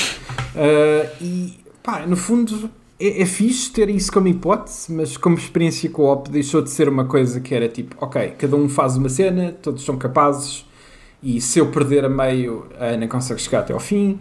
[0.56, 5.90] Ah, e pá, no fundo é, é fixe ter isso como hipótese, mas como experiência
[5.90, 9.52] co-op deixou de ser uma coisa que era tipo, ok, cada um faz uma cena,
[9.52, 10.64] todos são capazes,
[11.22, 14.18] e se eu perder a meio, a Ana consegue chegar até ao fim.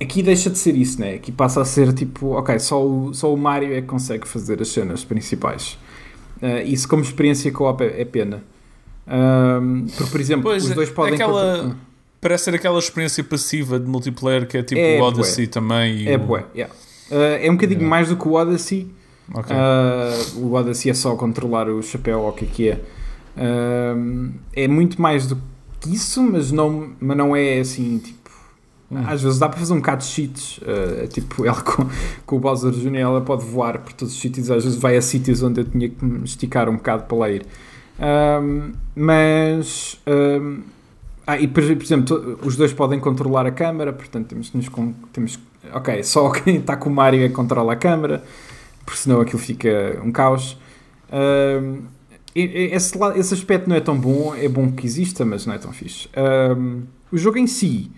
[0.00, 1.14] Aqui deixa de ser isso, né?
[1.14, 4.60] Aqui passa a ser tipo, ok, só o, só o Mario é que consegue fazer
[4.60, 5.78] as cenas principais.
[6.42, 8.42] Ah, isso como experiência co-op é, é pena.
[9.06, 11.14] Ahm, porque, por exemplo, Pois, os dois podem.
[11.14, 11.76] aquela- contra-
[12.20, 16.06] Parece ser aquela experiência passiva de multiplayer que é tipo É o Odyssey também.
[16.06, 16.72] É o- bué, yeah.
[17.10, 17.88] Uh, é um bocadinho Yeah.
[17.88, 18.90] mais do que o Odyssey.
[19.32, 19.56] Ok.
[19.56, 22.80] Uh, o Odyssey é só controlar o chapéu ou o que é que é.
[24.54, 25.38] É muito mais do
[25.80, 28.19] que isso, mas não, mas não é assim, tipo...
[28.90, 29.04] Hum.
[29.06, 30.58] Às vezes dá para fazer um bocado de cheats.
[30.58, 31.86] uh, tipo, ela com,
[32.26, 32.96] com o Bowser Jr.
[32.96, 34.50] ela pode voar por todos os sítios.
[34.50, 37.30] Às vezes vai a sítios onde eu tinha que me esticar um bocado para lá
[37.30, 37.46] ir.
[38.42, 40.00] Um, mas...
[40.06, 40.60] um,
[41.26, 44.68] ah, e por, por exemplo, os dois podem controlar a câmara, portanto temos que nos
[45.12, 45.38] temos
[45.72, 48.24] ok, só quem está com o Mario é que controla a câmara,
[48.84, 50.58] porque senão aquilo fica um caos.
[52.34, 55.72] Esse, esse aspecto não é tão bom, é bom que exista, mas não é tão
[55.72, 56.08] fixe.
[57.12, 57.92] O jogo em si,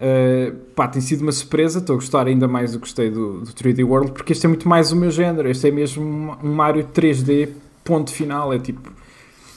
[0.00, 3.40] ah, pá, tem sido uma surpresa, estou a gostar ainda mais do que gostei do,
[3.40, 6.54] do 3D World, porque este é muito mais o meu género, este é mesmo um,
[6.54, 7.50] Mario 3D,
[7.84, 8.92] ponto final, é tipo...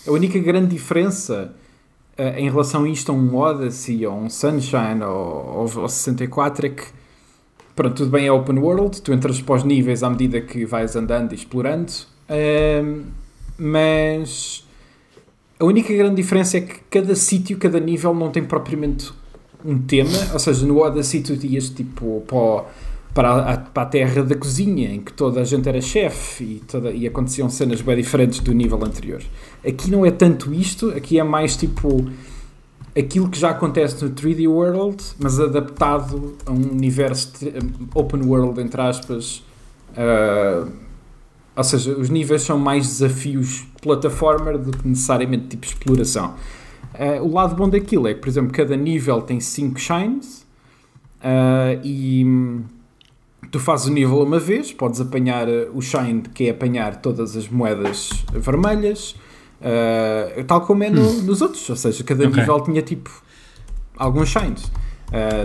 [0.08, 1.54] A única grande diferença
[2.18, 6.68] eh, em relação a isto, a um Odyssey ou um Sunshine ou, ou, ou 64,
[6.68, 6.84] é que
[7.76, 10.96] pronto, tudo bem é open world, tu entras para os níveis à medida que vais
[10.96, 11.92] andando e explorando,
[12.30, 13.04] ehm,
[13.58, 14.66] mas
[15.60, 19.12] a única grande diferença é que cada sítio, cada nível não tem propriamente
[19.68, 22.64] um tema, ou seja, no Odyssey tu ias tipo para,
[23.14, 26.60] para, a, para a terra da cozinha, em que toda a gente era chefe e,
[26.66, 29.22] toda, e aconteciam cenas bem diferentes do nível anterior.
[29.68, 32.10] Aqui não é tanto isto, aqui é mais tipo
[32.98, 37.34] aquilo que já acontece no 3D World, mas adaptado a um universo
[37.94, 39.44] open world, entre aspas.
[39.98, 40.66] ah,
[41.58, 46.36] ou seja, os níveis são mais desafios plataformer do que necessariamente tipo exploração.
[47.00, 50.46] Ah, o lado bom daquilo é que, por exemplo, cada nível tem 5 shines
[51.22, 52.64] ah, e hum,
[53.52, 57.36] tu fazes o nível uma vez, podes apanhar ah, o shine, que é apanhar todas
[57.38, 59.16] as moedas vermelhas,
[59.62, 62.40] ah, tal como é no- nos outros, ou seja, cada Ok.
[62.40, 63.12] nível tinha tipo
[63.98, 64.72] alguns shines.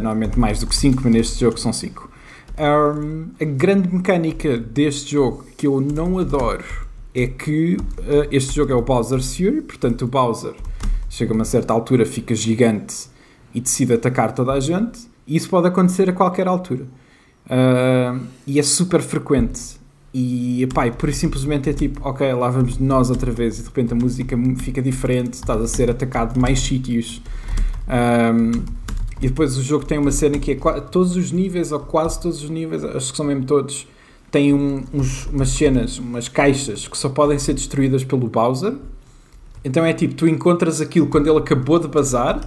[0.03, 2.11] Normalmente mais do que 5, mas neste jogo são 5.
[3.41, 6.65] a grande mecânica deste jogo que eu não adoro
[7.15, 7.77] é que
[8.33, 10.55] este jogo é o Bowser's Fury, portanto o Bowser
[11.13, 13.07] chega a uma certa altura, fica gigante
[13.55, 16.87] e decide atacar toda a gente, e isso pode acontecer a qualquer altura.
[17.51, 19.61] Ah, e é super frequente.
[20.15, 23.63] E pá, e por isso simplesmente é tipo, ok, lá vamos nós outra vez, e
[23.63, 27.23] de repente a música fica diferente, estás a ser atacado de mais sítios.
[27.87, 28.53] Ahm,
[29.21, 32.43] e depois o jogo tem uma cena que é todos os níveis, ou quase todos
[32.43, 33.87] os níveis, acho que são mesmo todos,
[34.31, 38.75] têm um- uns, umas cenas, umas caixas que só podem ser destruídas pelo Bowser.
[39.65, 42.41] Então é tipo, tu encontras aquilo quando ele acabou de bazar.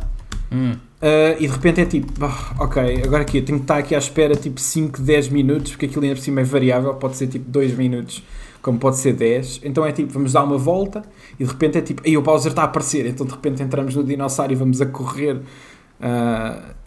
[0.52, 0.74] Hum.
[1.02, 3.94] Uh, e de repente é tipo, "Ah, ok, agora aqui eu tenho que estar aqui
[3.94, 7.28] à espera tipo 5, 10 minutos, porque aquilo ainda por cima é variável, pode ser
[7.28, 8.24] tipo 2 minutos,
[8.62, 9.62] como pode ser 10.
[9.64, 11.04] Então é tipo, vamos dar uma volta
[11.40, 13.96] e de repente é tipo, aí o Bowser está a aparecer, então de repente entramos
[13.96, 15.42] no dinossauro e vamos a correr uh,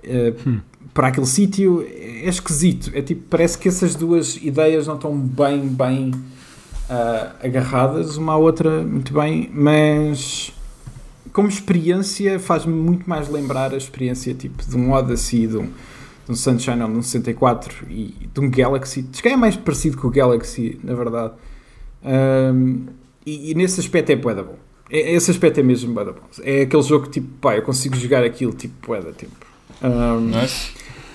[0.05, 0.61] uh,
[0.93, 1.87] para aquele sítio.
[1.87, 6.11] É esquisito, é tipo, parece que essas duas ideias não estão bem, bem
[6.91, 10.53] uh, agarradas uma à outra muito bem, mas
[11.33, 16.33] como experiência faz-me muito mais lembrar a experiência tipo de um Odyssey, de um, de
[16.33, 19.07] um Sunshine de um 64 e de um Galaxy.
[19.13, 21.33] Acho que é mais parecido com o Galaxy, na verdade.
[22.05, 22.87] Um,
[23.27, 24.57] e, e nesse aspecto é bué da bom.
[24.91, 26.21] É- Esse aspecto é mesmo bué da bom.
[26.43, 29.35] É aquele jogo que tipo, pá, eu consigo jogar aquilo tipo bué da tempo.
[29.83, 30.73] Um, Nice.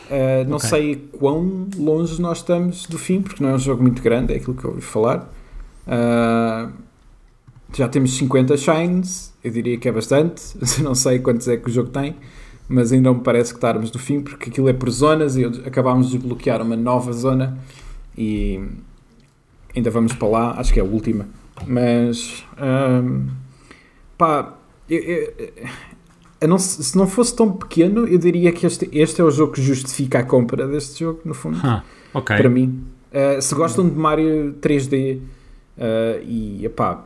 [0.10, 0.70] Uh, não Ok.
[0.70, 4.38] sei quão longe nós estamos do fim, porque não é um jogo muito grande, é
[4.38, 5.34] aquilo que eu ouvi falar.
[5.88, 6.72] Uh,
[7.76, 10.41] já temos 50 shines, eu diria que é bastante.
[10.82, 12.15] não sei quantos é que o jogo tem,
[12.69, 15.43] mas ainda não me parece que estarmos no fim, porque aquilo é por zonas e
[15.46, 17.58] acabámos de desbloquear uma nova zona
[18.17, 18.62] e
[19.76, 21.28] ainda vamos para lá, acho que é a última.
[21.67, 23.28] Mas um,
[24.17, 24.54] pá,
[24.89, 25.34] eu- eu-
[26.41, 29.54] eu não- se não fosse tão pequeno, eu diria que este, este é o jogo
[29.54, 32.36] que justifica a compra deste jogo, no fundo Ah, ok.
[32.38, 32.84] para mim.
[33.12, 35.19] Uh, se gostam de Mario 3D
[35.78, 37.06] uh, e epá,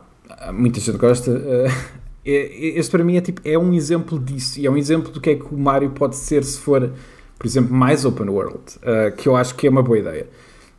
[0.52, 1.66] muita gente gosta, uh,
[2.24, 5.20] é- este para mim é, tipo, é um exemplo disso e é um exemplo do
[5.20, 6.90] que é que o Mario pode ser se for,
[7.38, 10.26] por exemplo, mais open world, uh, que eu acho que é uma boa ideia.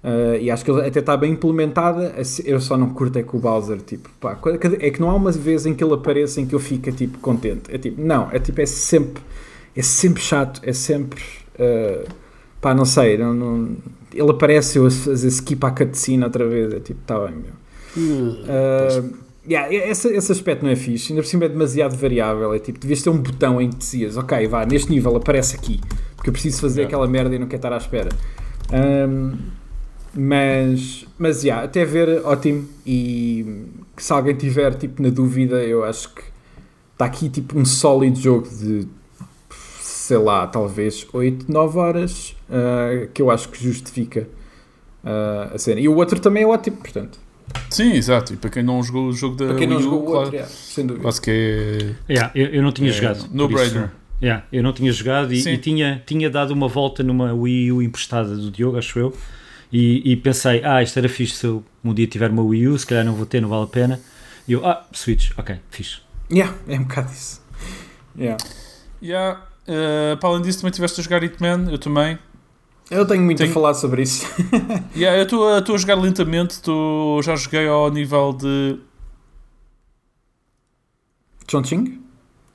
[0.02, 2.16] Uh, e acho que ele até está bem implementada.
[2.46, 3.82] Eu só não curto é com o Bowser.
[3.82, 4.38] Tipo, pá,
[4.80, 7.18] é que não há uma vez em que ele apareça em que eu fique tipo,
[7.20, 7.74] contente.
[7.74, 9.22] É tipo, não, é tipo, é sempre,
[9.76, 11.22] é sempre chato, é sempre.
[11.56, 12.08] uh,
[12.62, 13.76] pá, não sei, não, não-
[14.14, 16.74] ele aparece eu a fazer skip à cutscene outra vez.
[16.74, 17.59] É tipo, tá bem, meu.
[17.98, 22.54] Uh, yeah, esse, esse aspecto não é fixe, ainda por cima é demasiado variável.
[22.54, 25.80] É tipo, devias ter um botão em que dizias, ok, vá, neste nível aparece aqui,
[26.16, 26.96] porque eu preciso fazer Yeah.
[26.96, 28.10] aquela merda e não quero estar à espera.
[28.72, 29.38] Um,
[30.14, 32.68] mas, mas yeah, até ver, ótimo.
[32.86, 33.66] E
[33.98, 36.24] se alguém tiver tipo na dúvida, eu acho que
[36.94, 38.88] está aqui tipo um sólido jogo de
[40.10, 44.28] sei lá, talvez 8, 9 horas uh, que eu acho que justifica
[45.04, 45.80] uh, a cena.
[45.80, 47.20] E o outro também é ótimo, portanto.
[47.70, 48.34] Sim, exato.
[48.34, 50.04] E para quem não jogou o jogo da Para quem não Wii U, jogou o
[50.04, 51.04] outro, claro, yeah, sem dúvida.
[51.04, 51.32] quase que
[52.08, 53.28] é, Yeah, eu, eu não tinha é jogado.
[53.32, 53.92] no brainer.
[54.22, 57.82] Yeah, eu não tinha jogado e, e tinha, tinha dado uma volta numa Wii U
[57.82, 59.16] emprestada do Diogo, acho eu,
[59.72, 62.78] e, e pensei, ah, isto era fixe se eu um dia tiver uma Wii U,
[62.78, 64.00] se calhar não vou ter, não vale a pena.
[64.48, 66.00] E eu, ah, Switch, ok, fixe.
[66.32, 67.42] Yeah, é um bocado isso.
[68.18, 68.38] Yeah.
[69.02, 69.42] Yeah.
[69.68, 72.18] Uh, para além disso, também estiveste a jogar Hitman, eu também.
[72.92, 74.26] Eu tenho muito Tenho- a falar sobre isso.
[74.96, 78.80] Yeah, eu estou a- estou a jogar lentamente, tô, já joguei ao nível de.
[81.50, 82.00] Chongqing?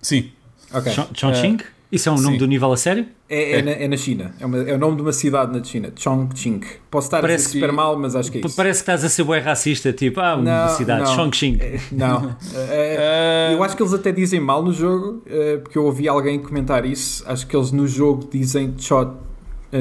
[0.01, 0.31] Sim,
[0.73, 0.93] Ok.
[0.93, 1.59] Chon- Chongqing?
[1.93, 2.39] Isso é um nome sim.
[2.39, 3.07] do nível a sério?
[3.29, 4.35] É, é, na, é na China.
[4.41, 5.93] É, uma- é o nome de uma cidade na China.
[5.95, 6.61] Chongqing.
[6.91, 8.57] Posso estar Parece a dizer super que- mal, mas acho que é isso.
[8.57, 11.15] Parece que estás a ser bué racista, tipo, ah, uma Não, cidade, não.
[11.15, 11.59] Chongqing.
[11.61, 12.37] É, Não.
[12.57, 16.09] É, Uh, eu acho que eles até dizem mal no jogo, eh, porque eu ouvi
[16.09, 17.23] alguém comentar isso.
[17.29, 19.07] Acho que eles no jogo dizem Cho, eh,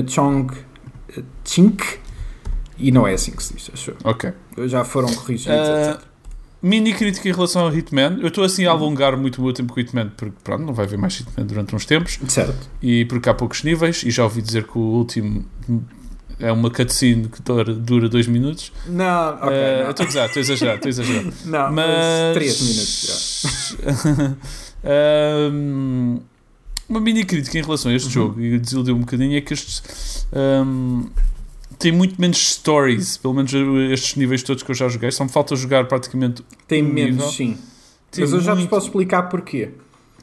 [0.08, 0.54] Chong
[1.46, 2.00] Chink
[2.78, 3.94] e não é assim que se diz, acho.
[4.04, 4.34] Ok.
[4.68, 6.02] Já foram corrigidos, Uh, etc.
[6.62, 8.18] mini crítica em relação ao Hitman.
[8.20, 10.74] Eu estou assim a alongar muito o meu tempo com o Hitman, porque pronto, não
[10.74, 12.20] vai haver mais Hitman durante uns tempos.
[12.28, 12.70] Certo.
[12.82, 14.04] E porque há poucos níveis.
[14.04, 15.46] E já ouvi dizer que o último
[16.40, 18.72] é uma cutscene que dura, dois minutos.
[18.88, 19.48] Não, ok.
[19.48, 19.90] Uh, não.
[19.92, 21.34] Estou a estou a exagerar, estou a exagerar.
[21.46, 22.34] não, Mas.
[22.34, 24.36] 3 minutos já.
[24.86, 26.20] Um,
[26.94, 30.28] uma mini crítica em relação a este jogo e desiludiu um bocadinho é que estes
[30.32, 31.10] um,
[31.80, 33.52] tem muito menos stories, pelo menos
[33.92, 35.12] estes níveis todos que eu já joguei.
[35.12, 36.44] Só me falta jogar praticamente.
[36.68, 37.30] Tem um menos, nível.
[37.30, 37.58] sim.
[38.12, 39.72] Tem Mas eu já vos posso explicar porquê.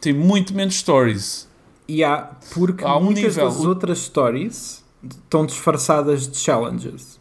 [0.00, 1.48] Tem muito menos stories.
[1.88, 3.48] E há, porque Há um muitas nível.
[3.48, 7.16] das outras stories estão disfarçadas de challenges.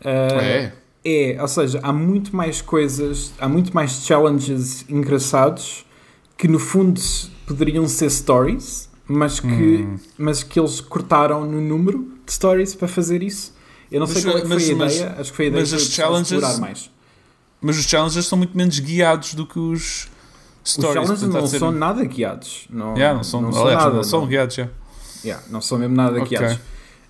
[0.00, 0.72] Uh, é.
[1.04, 5.84] É, ou seja, há muito mais coisas, há muito mais challenges engraçados
[6.36, 7.00] que no fundo
[7.52, 9.96] poderiam ser stories, mas que, Hum.
[10.18, 13.52] mas que eles cortaram no número de stories para fazer isso.
[13.90, 15.44] Eu não Mas, sei qual é que mas- foi a mas- ideia, acho que foi
[15.44, 16.90] a ideia mas as challenges- explorar mais.
[17.60, 20.08] Mas os challenges são muito menos guiados do que os
[20.64, 20.94] Os stories.
[20.94, 22.66] challenges portanto, há não ser- são nada guiados.
[22.70, 23.96] Não, Yeah, não são, não são aliás, nada.
[23.96, 24.68] não são guiados já.
[25.24, 26.36] Yeah, não são mesmo nada Ok.
[26.38, 26.58] guiados.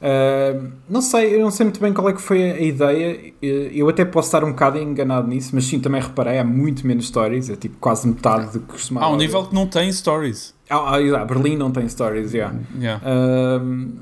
[0.03, 3.33] Uh, não sei, eu não sei muito bem qual é que foi a ideia.
[3.41, 6.85] Uh, Eu até posso estar um bocado enganado nisso, mas sim, também reparei, há muito
[6.85, 9.93] menos stories, é tipo quase metade do que costumava Há um nível que não tem
[9.93, 10.55] stories.
[10.69, 12.53] Ah, ah, Berlim não tem stories, yeah.
[12.81, 13.01] Yeah.
[13.07, 13.93] Um,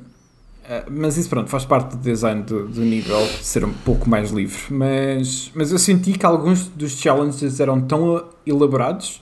[0.65, 4.31] ah, mas isso pronto, faz parte do design do, do nível ser um pouco mais
[4.31, 4.59] livre.
[4.71, 9.21] Mas, mas eu senti que alguns dos challenges eram tão elaborados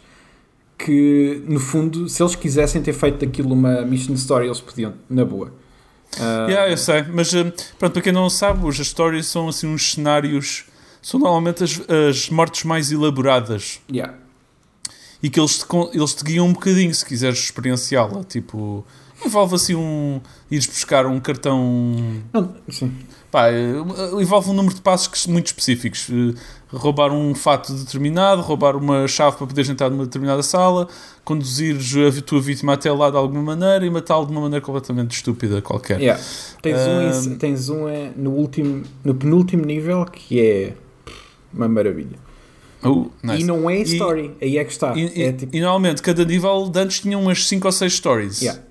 [0.79, 5.25] que no fundo, se eles quisessem ter feito daquilo uma mission story, eles podiam, na
[5.25, 5.51] boa.
[6.19, 9.67] Ah, Yeah, eu sei, mas eh, pronto, para quem não sabe, os stories são assim
[9.67, 10.65] uns cenários,
[11.03, 14.15] são normalmente as, as mortes mais elaboradas yeah.
[15.23, 18.25] e que eles te, eles te guiam um bocadinho se quiseres experienciá-la.
[18.25, 18.85] Tipo,
[19.25, 20.21] envolve assim um.
[20.51, 21.95] ires buscar um cartão.
[22.33, 22.93] Não, sim.
[23.31, 23.75] Pá, eh,
[24.21, 26.09] envolve um número de passos que- muito específicos.
[26.71, 30.87] Roubar um fato determinado, roubar uma chave para poderes entrar numa determinada sala,
[31.25, 31.77] conduzir
[32.07, 35.63] a tua vítima até lá de alguma maneira e matá-lo de uma maneira completamente estúpida
[35.63, 35.99] qualquer.
[35.99, 36.23] Yeah.
[36.61, 40.75] Tens um, Um, tens um eh, no, último, no penúltimo nível que é
[41.55, 42.19] uma maravilha.
[42.85, 43.41] Oh, nice.
[43.43, 44.95] E não é E- story, aí é que está.
[44.95, 47.95] E, e- é tipo, e normalmente cada nível de antes tinha umas 5 ou 6
[47.95, 48.43] stories.
[48.43, 48.63] Yeah.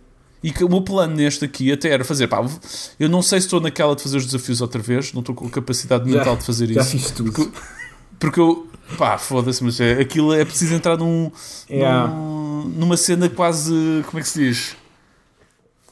[0.44, 2.46] E que o meu plano neste aqui até era fazer, pá,
[3.00, 5.48] eu não sei se estou naquela de fazer os desafios outra vez, não estou com
[5.48, 6.92] a capacidade Já- mental de fazer Já isso.
[6.92, 7.32] fiz tudo.
[7.34, 7.52] Porque,
[8.20, 11.32] porque eu, pá, foda-se, mas é, aquilo é preciso entrar num,
[11.70, 12.08] Yeah.
[12.08, 13.74] num- numa cena quase,
[14.08, 14.76] como é que se diz?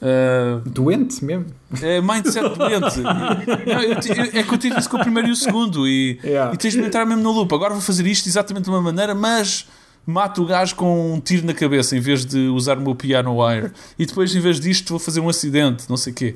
[0.00, 1.46] Ah, Doente mesmo.
[1.80, 3.00] é mindset doente.
[3.00, 6.18] Não, eu eu- é que eu tive isso com o primeiro e o segundo e,
[6.22, 6.52] Yeah.
[6.52, 7.52] e tens de entrar mesmo no loop.
[7.54, 9.66] Agora vou fazer isto exatamente da mesma maneira, mas
[10.06, 13.42] mato o gajo com um tiro na cabeça em vez de usar o meu piano
[13.42, 13.72] wire.
[13.98, 16.34] E depois, em vez disto, vou fazer um acidente, não sei o quê.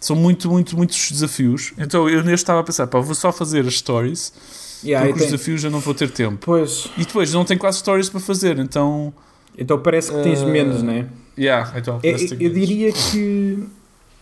[0.00, 1.72] São muito, muito, muitos desafios.
[1.78, 4.32] Então eu neste estava a pensar, pá, vou só fazer as stories,
[4.84, 6.38] Yeah, porque os tem- desafios eu não vou ter tempo.
[6.44, 9.12] Pois, E depois não tenho quase stories para fazer, então.
[9.56, 11.06] então parece que tens Ah, menos, não é?
[11.38, 13.64] Yeah, então Eu, eu diria que,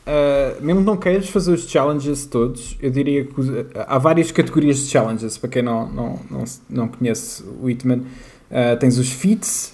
[0.07, 3.49] ah, mesmo que não queiras fazer os challenges todos, eu diria que os-
[3.87, 5.37] há várias categorias de challenges.
[5.39, 8.03] Para quem não, não, não, não conhece o Hitman,
[8.51, 9.73] ah, tens os feats.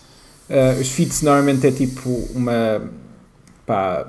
[0.48, 2.82] Ah, os feats normalmente é tipo uma.
[3.66, 4.08] Pá,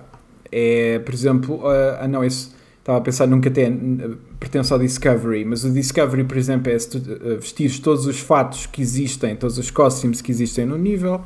[0.52, 2.50] é, por exemplo, ah, não, esse.
[2.80, 7.36] Estava a pensar, nunca n- pertence ao Discovery, mas o Discovery, por exemplo, é ah,
[7.40, 11.22] vestires todos os fatos que existem, todos os costumes que existem no nível.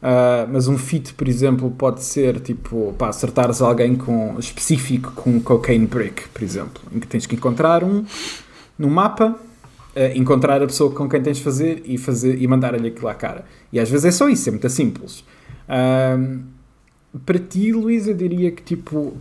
[0.00, 5.30] Uh, mas um feat, por exemplo, pode ser tipo, pá, acertares alguém com, específico com
[5.30, 8.04] um cocaine break, por exemplo, em que tens que encontrar um
[8.78, 9.36] no mapa,
[9.94, 13.14] uh, encontrar a pessoa com quem tens de fazer e, fazer, e mandar-lhe aquilo à
[13.14, 13.44] cara.
[13.70, 15.22] E às vezes é só isso, é muito simples.
[15.68, 16.44] Um,
[17.26, 19.14] para ti, Luís, eu diria que tipo,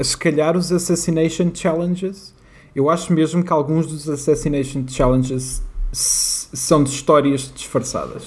[0.00, 2.33] se calhar os Assassination Challenges,
[2.74, 8.24] eu acho mesmo que alguns dos Assassination Challenges são de histórias disfarçadas.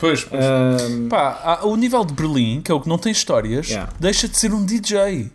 [0.00, 0.44] Pois, pois.
[0.44, 3.92] Um, Pá, o nível de Berlim, que é o que não tem histórias, Yeah.
[3.98, 5.30] deixa de ser um DJ.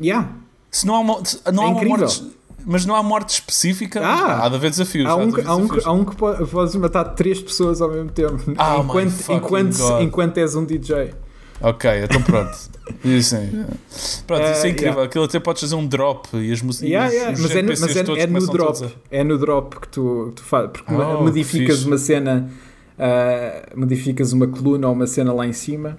[0.00, 0.30] yeah.
[0.70, 2.30] Se não há uma, se não É há uma morte,
[2.64, 4.44] mas não há morte específica, Ah!
[4.44, 5.06] há de haver desafios.
[5.08, 5.86] Há um, há, um, que- desafios.
[5.86, 10.38] há um que po- podes matar três pessoas ao mesmo tempo Oh enquanto, enquanto, enquanto
[10.38, 11.12] és um DJ.
[11.60, 12.56] Ok, então pronto.
[13.04, 13.48] Isso, é.
[14.26, 14.92] Pronto, isso é Eh, incrível.
[14.92, 15.02] yeah.
[15.04, 16.88] Aquilo até podes fazer um drop e as músicas.
[16.90, 18.84] Yeah, yeah, Mas, é, no- mas é, é no drop.
[18.84, 20.70] a- É no drop que tu, tu fazes.
[20.72, 21.86] Porque Oh, modificas fixe.
[21.88, 22.50] uma cena,
[22.98, 25.96] ah, modificas uma coluna ou uma cena lá em cima,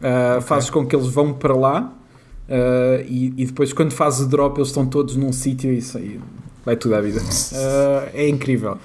[0.00, 1.92] ah, fazes com que eles vão para lá
[3.06, 6.20] e, e depois, quando fazes o drop, eles estão todos num sítio e isso aí
[6.64, 7.20] vai tudo à vida.
[8.14, 8.78] É incrível.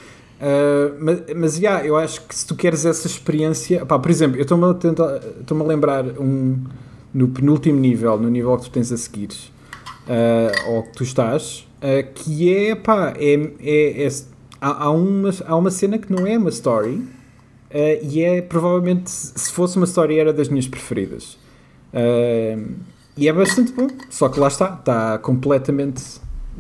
[0.45, 4.36] Ah, mas, mas yeah, eu acho que se tu queres essa experiência, pá, por exemplo,
[4.38, 6.62] eu estou-me a, tentar- estou-me a lembrar um
[7.13, 9.29] no penúltimo nível, no nível que tu tens a seguir,
[10.06, 14.10] ah, ou que tu estás, ah, que é pá, é, é, é-
[14.60, 17.01] há, há uma, há uma cena que não é uma story
[18.03, 21.39] e é provavelmente, se fosse uma story, era das minhas preferidas.
[23.17, 26.03] E é bastante bom, só que lá está, está completamente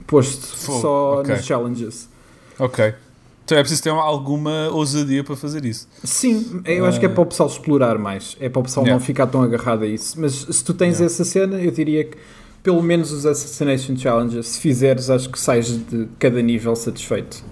[0.07, 1.35] posto só ok.
[1.35, 2.09] nos challenges.
[2.57, 2.95] Ok.
[3.45, 5.87] Então é preciso ter alguma ousadia para fazer isso.
[6.03, 8.99] Sim, eu acho que é para o pessoal explorar mais, é para o pessoal Yeah.
[8.99, 10.19] não ficar tão agarrado a isso.
[10.19, 11.05] Mas se tu tens Yeah.
[11.05, 12.17] essa cena, eu diria que
[12.63, 17.43] pelo menos os Assassination Challenges, se fizeres, acho que sais de cada nível satisfeito.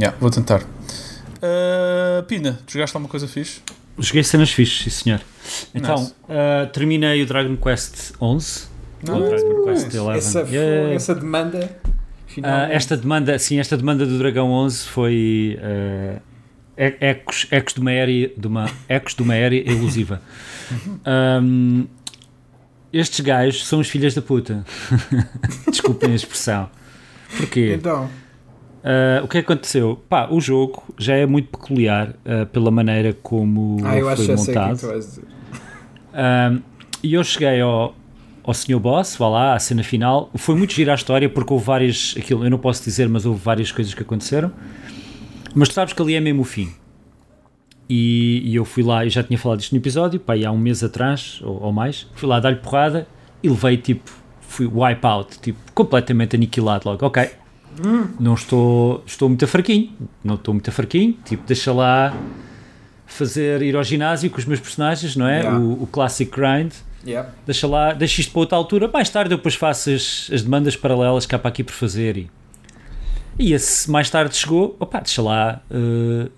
[0.00, 0.62] Yeah, vou tentar.
[1.42, 3.60] Ah, Pina, tu jogaste alguma coisa fixe?
[3.98, 5.20] Joguei cenas fixes, sim senhor.
[5.74, 6.14] Então, Nice.
[6.28, 8.68] ah, terminei o Dragon Quest 11.
[9.02, 9.12] Nice.
[9.12, 9.98] o Dragon Quest Nice.
[9.98, 10.18] 11.
[10.18, 10.94] Essa, Yeah.
[10.94, 11.76] essa demanda,
[12.40, 12.72] Finalmente.
[12.74, 15.58] esta demanda, sim, esta demanda do Dragão 11 foi
[16.76, 20.22] e- ecos, ecos de uma era, de uma, ecos de uma era elusiva.
[21.04, 21.84] Ahm,
[22.92, 24.64] estes gajos são os filhos da puta.
[25.68, 26.70] Desculpem a expressão.
[27.36, 27.74] Porquê?
[27.74, 28.08] Então,
[28.82, 30.00] Ah, o que aconteceu?
[30.08, 34.80] Pá, o jogo já é muito peculiar ah, pela maneira como ah, foi é montado.
[36.14, 36.62] Um,
[37.02, 37.94] e eu cheguei ao,
[38.48, 38.78] ao Sr.
[38.78, 40.30] Boss, vá lá, à cena final.
[40.34, 42.14] Foi muito gira a história porque houve várias.
[42.18, 44.50] Aquilo, eu não posso dizer, mas houve várias coisas que aconteceram.
[45.54, 46.72] Mas tu sabes que ali é mesmo o fim.
[47.88, 50.58] E, e eu fui lá, e já tinha falado disto no episódio, pá, há um
[50.58, 52.06] mês atrás ou, ou mais.
[52.14, 53.06] Fui lá dar-lhe porrada
[53.42, 54.10] e levei tipo.
[54.40, 57.04] Fui wipe out, tipo, completamente aniquilado logo.
[57.04, 57.30] Ok,
[58.18, 59.92] não estou, estou muito fraquinho,
[60.24, 62.16] não estou muito fraquinho, tipo, deixa lá
[63.06, 65.40] fazer ir ao ginásio com os meus personagens, não é?
[65.40, 65.58] Yeah.
[65.58, 66.72] O, o classic grind,
[67.06, 67.30] Yeah.
[67.46, 70.76] deixa lá, deixa isto para outra altura, mais tarde eu depois faço as, as demandas
[70.76, 72.30] paralelas que há para aqui por fazer e,
[73.38, 76.28] e esse mais tarde chegou, opá, deixa lá eh,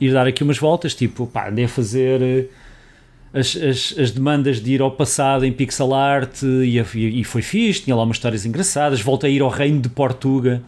[0.00, 2.44] ir dar aqui umas voltas, tipo, opá, andei a fazer eh,
[3.38, 7.42] as, as, as demandas de ir ao passado em pixel art e, a- e foi
[7.42, 10.62] fixe, tinha lá umas histórias engraçadas, voltei a ir ao reino de Portuga,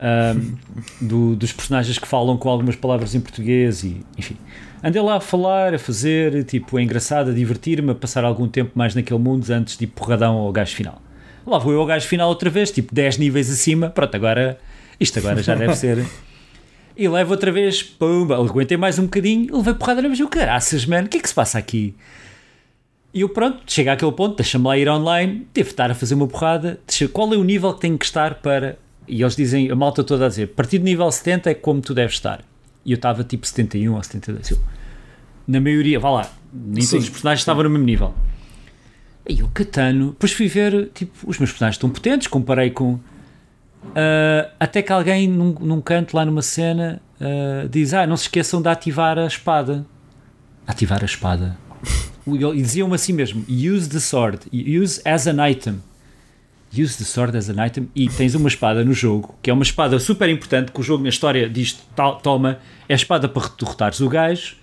[0.00, 0.54] ahm,
[1.00, 4.36] do- dos personagens que falam com algumas palavras em português e enfim.
[4.82, 8.72] Andei lá a falar, a fazer, tipo, é engraçado, a divertir-me, a passar algum tempo
[8.74, 11.00] mais naquele mundo antes de ir porradão ao gajo final.
[11.46, 14.58] Lá vou eu ao gajo final outra vez, tipo 10 níveis acima, pronto, agora,
[14.98, 16.04] isto agora já deve ser.
[16.94, 21.06] E levo outra vez, pumba, aguentei mais um bocadinho, levei porrada na eu caraças, mano,
[21.06, 21.94] o que é que se passa aqui?
[23.14, 26.28] E eu pronto, chega àquele ponto, deixa-me lá ir online, devo estar a fazer uma
[26.28, 26.78] porrada,
[27.10, 28.76] qual é o nível que tenho que estar para...
[29.08, 31.80] E eles dizem, a malta toda a dizer, a partir do nível 70 é como
[31.80, 32.44] tu deves estar.
[32.84, 34.50] E eu estava tipo 71 ou 72.
[34.50, 34.58] Eu,
[35.46, 38.14] na maioria, vá lá, nem todos os personagens estavam no mesmo nível.
[39.28, 42.98] E o Catano, depois fui ver, tipo, os meus personagens estão potentes, comparei com.
[43.94, 48.24] ah, até que alguém num, num canto lá numa cena ah, diz: Ah, não se
[48.24, 49.86] esqueçam de ativar a espada.
[50.66, 51.56] Ativar a espada.
[52.24, 55.82] E diziam-me assim mesmo: Use the sword, use as an item.
[56.74, 57.88] Use the sword as an item.
[57.94, 61.02] E tens uma espada no jogo, que é uma espada super importante, que o jogo
[61.02, 62.58] na história diz: "Tal- Toma,
[62.88, 64.56] é a espada para derrotares o gajo.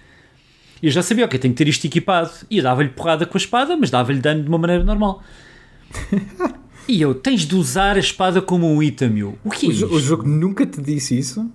[0.82, 2.32] E eu já sabia, ok, tenho que ter isto equipado.
[2.50, 5.22] E eu dava-lhe porrada com a espada, mas dava-lhe dano de uma maneira normal.
[6.88, 9.38] e eu, tens de usar a espada como um item, meu.
[9.44, 10.00] O que é O, jo- o isto?
[10.08, 11.50] jogo nunca te disse isso,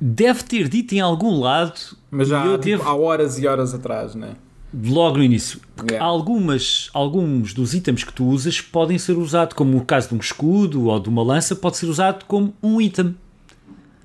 [0.00, 1.78] Deve ter dito em algum lado,
[2.10, 4.30] mas já eu tipo, devo, há horas e horas atrás, né?
[4.72, 5.60] Logo no início.
[5.74, 6.04] Porque Yeah.
[6.04, 10.18] algumas, alguns dos itens que tu usas podem ser usados, como o caso de um
[10.18, 13.14] escudo ou de uma lança, pode ser usado como um item,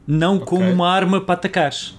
[0.07, 1.95] não como uma arma para atacares.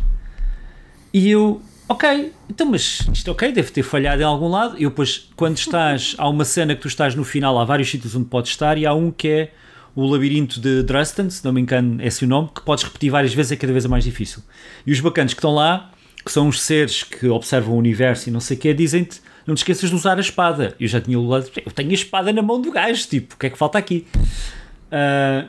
[1.13, 4.79] E eu, ok, então, mas isto ok, deve ter falhado em algum lado.
[4.79, 7.91] E eu, depois, quando estás, há uma cena que tu estás no final, há vários
[7.91, 9.53] sítios onde podes estar, e há um que é
[9.95, 13.11] o labirinto de Dresden, se não me engano, é esse o nome, que podes repetir
[13.11, 14.43] várias vezes, é cada vez mais difícil.
[14.87, 15.91] E os bacanas que estão lá,
[16.27, 19.55] que são os seres que observam o universo e não sei o que, dizem-te: não
[19.55, 20.75] te esqueças de usar a espada.
[20.79, 23.47] Eu já tinha usado, eu tenho a espada na mão do gajo, tipo, o que
[23.47, 24.05] é que falta aqui?
[24.91, 25.47] Ah,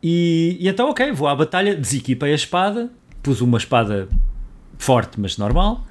[0.00, 2.88] e, e então, ok, vou à batalha, desequipei a espada,
[3.20, 4.08] pus uma espada
[4.78, 5.84] forte, mas normal.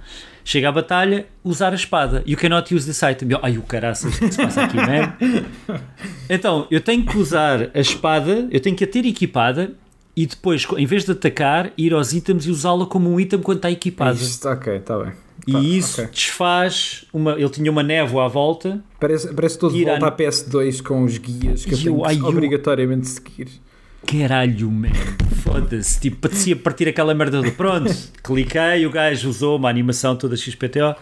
[0.45, 2.23] Chega à batalha, usar a espada.
[2.25, 3.31] You cannot use this item.
[3.31, 5.13] Eu, Ai, o caraças, o que se passa aqui, man?
[6.29, 9.73] Então, eu tenho que usar a espada, eu tenho que a ter equipada
[10.15, 13.57] e depois, em vez de atacar, ir aos itens e usá-la como um item quando
[13.57, 14.13] está equipada.
[14.13, 15.11] Isto, ok, está bem.
[15.11, 16.13] Tá, E isso ok.
[16.13, 17.31] desfaz uma.
[17.33, 18.79] Ele tinha uma névoa à volta.
[18.99, 22.25] Parece, parece todo de volta à PS2 com os guias que eu E tenho que
[22.29, 23.47] obrigatoriamente seguir.
[24.05, 24.89] Caralho, man.
[25.43, 25.99] Foda-se.
[25.99, 27.93] Tipo, parecia partir aquela merda do pronto.
[28.23, 30.95] Cliquei, o gajo usou uma animação toda XPTO.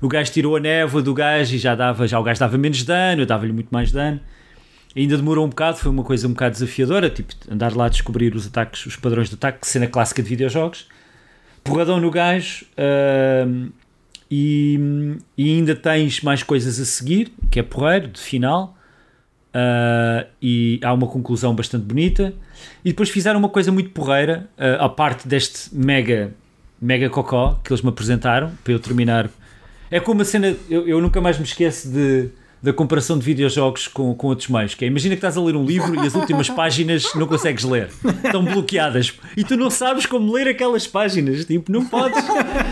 [0.00, 2.82] O gajo tirou a névoa do gajo e já dava, já o gajo dava menos
[2.84, 4.20] dano, eu dava-lhe muito mais dano.
[4.96, 8.34] Ainda demorou um bocado, foi uma coisa um bocado desafiadora, tipo, andar lá a descobrir
[8.34, 10.88] os ataques, os padrões de ataque, cena clássica de videojogos.
[11.62, 12.64] Porradão no gajo.
[12.78, 13.68] ahm,
[14.30, 18.76] e, e ainda tens mais coisas a seguir, que é porreiro, de final.
[19.54, 22.34] Uh, e há uma conclusão bastante bonita.
[22.84, 26.32] E depois fizeram uma coisa muito porreira, uh, à parte deste mega,
[26.80, 29.30] mega cocó que eles me apresentaram para eu terminar.
[29.90, 32.28] É como a cena, eu, eu nunca mais me esqueço de,
[32.62, 34.74] da comparação de videojogos com, com outros meios.
[34.74, 37.64] Que é, imagina que estás a ler um livro e as últimas páginas não consegues
[37.64, 37.90] ler,
[38.24, 41.44] estão bloqueadas e tu não sabes como ler aquelas páginas.
[41.44, 42.22] Tipo, não podes,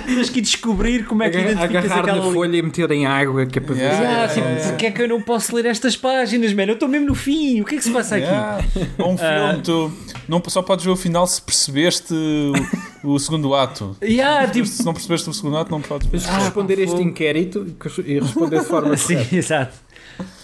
[0.06, 3.06] tens que ir descobrir como é que identificas Agarrar aquela na folha e meter em
[3.06, 3.82] água que é para ver.
[3.82, 4.24] Yeah.
[4.24, 6.72] ah, tipo, porque é que eu não posso ler estas páginas, mano?
[6.72, 7.60] Eu estou mesmo no fim.
[7.60, 8.26] O que é que se passa aqui?
[8.26, 8.64] Yeah.
[8.98, 9.92] Um filme, tu
[10.28, 12.14] não, só podes ver o final se percebeste
[13.04, 13.96] o, segundo ato.
[14.02, 16.20] Yeah, tipo, Se não percebeste o segundo ato, não podes ver.
[16.20, 17.66] Que responder este inquérito
[18.04, 19.36] e responder de forma Sim, correta.
[19.36, 19.74] exato.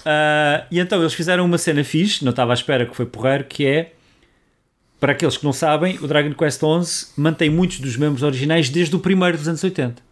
[0.04, 3.44] Ah, e então eles fizeram uma cena fixe, não estava à espera que foi porreiro,
[3.44, 3.92] que é,
[4.98, 8.94] para aqueles que não sabem, o Dragon Quest XI mantém muitos dos membros originais desde
[8.94, 10.02] o primeiro dos anos 80.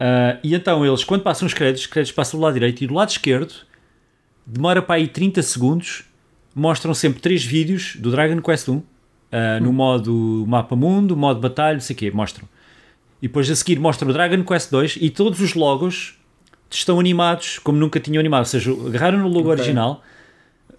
[0.00, 2.86] Ah, e então eles, quando passam os créditos, os créditos passam do lado direito e
[2.86, 3.54] do lado esquerdo,
[4.46, 6.04] demora para aí 30 segundos,
[6.54, 8.82] mostram sempre três vídeos do Dragon Quest 1,
[9.32, 12.46] ah, no modo mapa mundo, modo batalha, não sei o quê, mostram.
[13.22, 16.18] E depois a seguir mostram o Dragon Quest 2 e todos os logos
[16.70, 18.40] estão animados como nunca tinham animado.
[18.40, 19.52] Ou seja, agarraram no logo Ok.
[19.52, 20.02] original,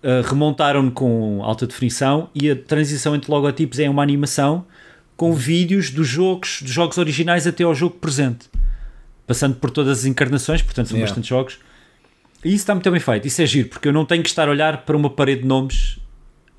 [0.03, 4.65] uh, remontaram-no com alta definição e a transição entre logotipos é uma animação
[5.17, 8.49] com vídeos dos jogos, dos jogos originais até ao jogo presente.
[9.25, 11.09] Passando por todas as encarnações, portanto são Yeah.
[11.09, 11.57] bastantes jogos.
[12.43, 13.25] E isso está muito bem feito.
[13.27, 15.47] Isso é giro, porque eu não tenho que estar a olhar para uma parede de
[15.47, 15.97] nomes,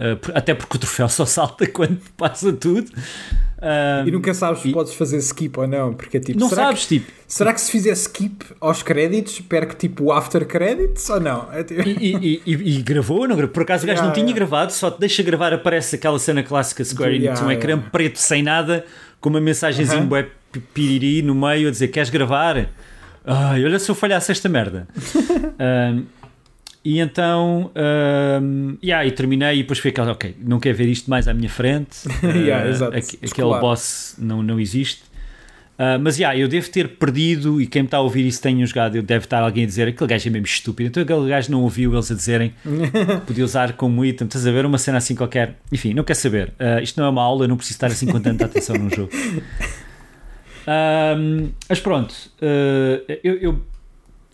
[0.00, 2.90] uh, até porque o troféu só salta quando passa tudo.
[3.58, 6.64] Uh, E nunca sabes se podes fazer skip ou não, porque é tipo, não será,
[6.64, 11.08] sabes, tipo, Que, será que se fizer skip aos créditos, perco tipo o after credits
[11.08, 11.50] ou não?
[11.52, 13.52] É tipo- E, e- e- e gravou, não gravou?
[13.54, 14.36] Por acaso o gajo Yeah, não tinha yeah.
[14.36, 18.18] gravado, só te deixa gravar, aparece aquela cena clássica Square Enix, Yeah, um ecrã preto
[18.18, 18.84] sem nada,
[19.20, 22.68] com uma mensagenzinha bué pi- piriri no meio a dizer: Queres gravar?
[23.24, 24.86] Ai, olha se eu falhasse esta merda.
[26.88, 31.10] e então, ahm, yeah, e terminei e depois foi aquela, ok, não quero ver isto
[31.10, 31.98] mais à minha frente.
[32.22, 32.96] Yeah, Ah, exato.
[32.96, 33.60] aque- aquele Descolar.
[33.60, 35.02] boss não, não existe.
[35.78, 38.64] Ah, mas yeah, eu devo ter perdido, e quem me está a ouvir isso tenha
[38.64, 40.88] jogado, eu deve estar alguém a dizer aquele gajo é mesmo estúpido.
[40.88, 42.54] Então aquele gajo não ouviu eles a dizerem
[43.26, 45.56] podia usar como item, estás a ver uma cena assim qualquer.
[45.72, 46.52] Enfim, não quer saber.
[46.58, 48.88] Ah, isto não é uma aula, eu não preciso estar assim com tanta atenção num
[48.88, 49.10] jogo.
[50.66, 53.60] Ahm, mas pronto, ah, eu, eu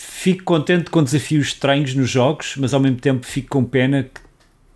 [0.05, 4.21] fico contente com desafios estranhos nos jogos, mas ao mesmo tempo fico com pena que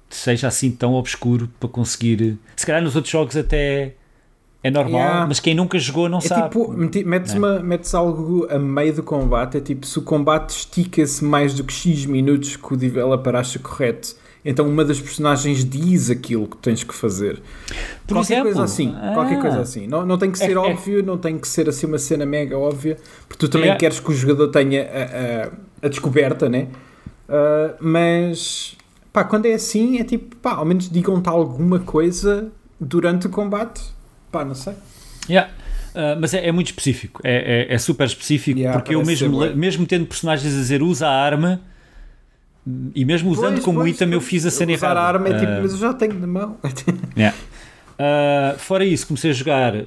[0.09, 2.39] seja assim tão obscuro para conseguir.
[2.57, 3.95] Se calhar nos outros jogos até
[4.63, 5.27] é normal, Yeah.
[5.27, 6.43] mas quem nunca jogou não É sabe.
[6.49, 7.39] tipo, metes, Né?
[7.39, 11.65] uma, metes algo a meio do combate, é tipo, se o combate estica-se mais do
[11.65, 14.17] que X minutos que o developer acha correto,
[14.49, 17.43] então uma das personagens diz aquilo que tens que fazer.
[18.07, 19.41] Por qualquer exemplo, coisa assim, qualquer ah.
[19.43, 19.87] coisa assim.
[19.87, 22.25] Não, não tem que ser É- é- óbvio, não tem que ser assim uma cena
[22.25, 22.97] mega óbvia,
[23.29, 23.81] porque tu também Yeah.
[23.81, 26.69] queres que o jogador tenha a, a- a descoberta, né?
[27.29, 28.77] Ah, mas
[29.13, 33.83] pá, quando é assim, é tipo, pá, ao menos digam-te alguma coisa durante o combate.
[34.31, 34.75] Pá, não sei.
[35.29, 35.51] Yeah.
[35.95, 39.41] Uh, mas é, é muito específico, é, é- é super específico, Yeah, porque eu mesmo,
[39.57, 41.63] mesmo tendo personagens a dizer usa a arma
[42.95, 45.01] e mesmo usando Pois, como pois, item eu fiz a cena errada.
[45.01, 46.57] a arma é tipo, Uh, mas eu já tenho na mão.
[47.17, 47.37] yeah.
[47.99, 49.87] Uh, fora isso, comecei a jogar uh,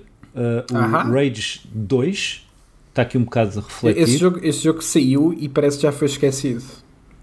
[0.72, 1.12] o Aham.
[1.12, 2.48] Rage 2,
[2.90, 4.04] está aqui um bocado refletido.
[4.04, 6.64] Esse jogo, esse jogo saiu e parece que já foi esquecido.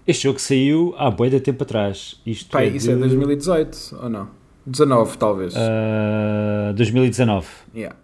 [0.05, 2.21] Este jogo saiu há bué de tempo atrás.
[2.25, 4.29] Isto Pá, é isso é de, 2018 ou não?
[4.65, 5.53] 19 talvez.
[5.55, 7.47] uh, 2019.
[7.75, 7.95] Yeah.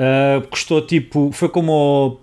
[0.00, 1.30] Uh, custou tipo.
[1.32, 2.20] Foi como o,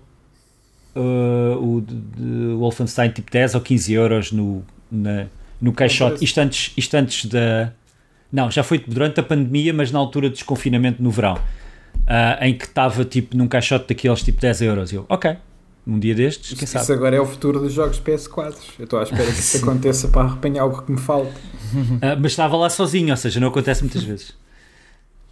[0.96, 5.26] uh, o de, de Wolfenstein, tipo 10 ou 15 euros no, na,
[5.60, 6.24] no caixote.
[6.24, 7.72] Isto antes, isto antes da.
[8.32, 11.34] Não, já foi durante a pandemia, mas na altura do desconfinamento no verão.
[11.34, 14.92] uh, em que estava tipo num caixote daqueles tipo 10 euros.
[14.92, 15.36] E eu, ok,
[15.86, 16.92] um dia destes, quem Isso sabe.
[16.94, 18.54] agora é o futuro dos jogos PS4.
[18.78, 21.30] Eu estou à espera que isso aconteça para arrepanhar algo que me falta.
[21.30, 24.34] Uh, mas estava lá sozinho, ou seja, não acontece muitas vezes.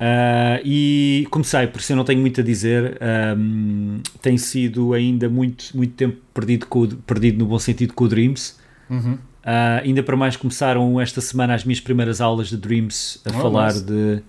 [0.00, 2.98] Uh, e comecei, por isso eu não tenho muito a dizer.
[3.38, 8.08] Um, tem sido ainda muito, muito tempo perdido, com, perdido no bom sentido com o
[8.08, 8.56] Dreams.
[8.90, 9.14] Uhum.
[9.14, 13.40] Uh, ainda para mais começaram esta semana as minhas primeiras aulas de Dreams a Oh,
[13.40, 13.84] falar nice.
[13.84, 14.22] de.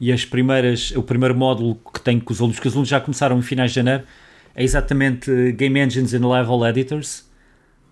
[0.00, 3.00] E as primeiras, o primeiro módulo que tenho com os alunos, que os alunos já
[3.00, 4.04] começaram em finais de janeiro,
[4.54, 7.20] é exatamente Game Engines and Level Editors.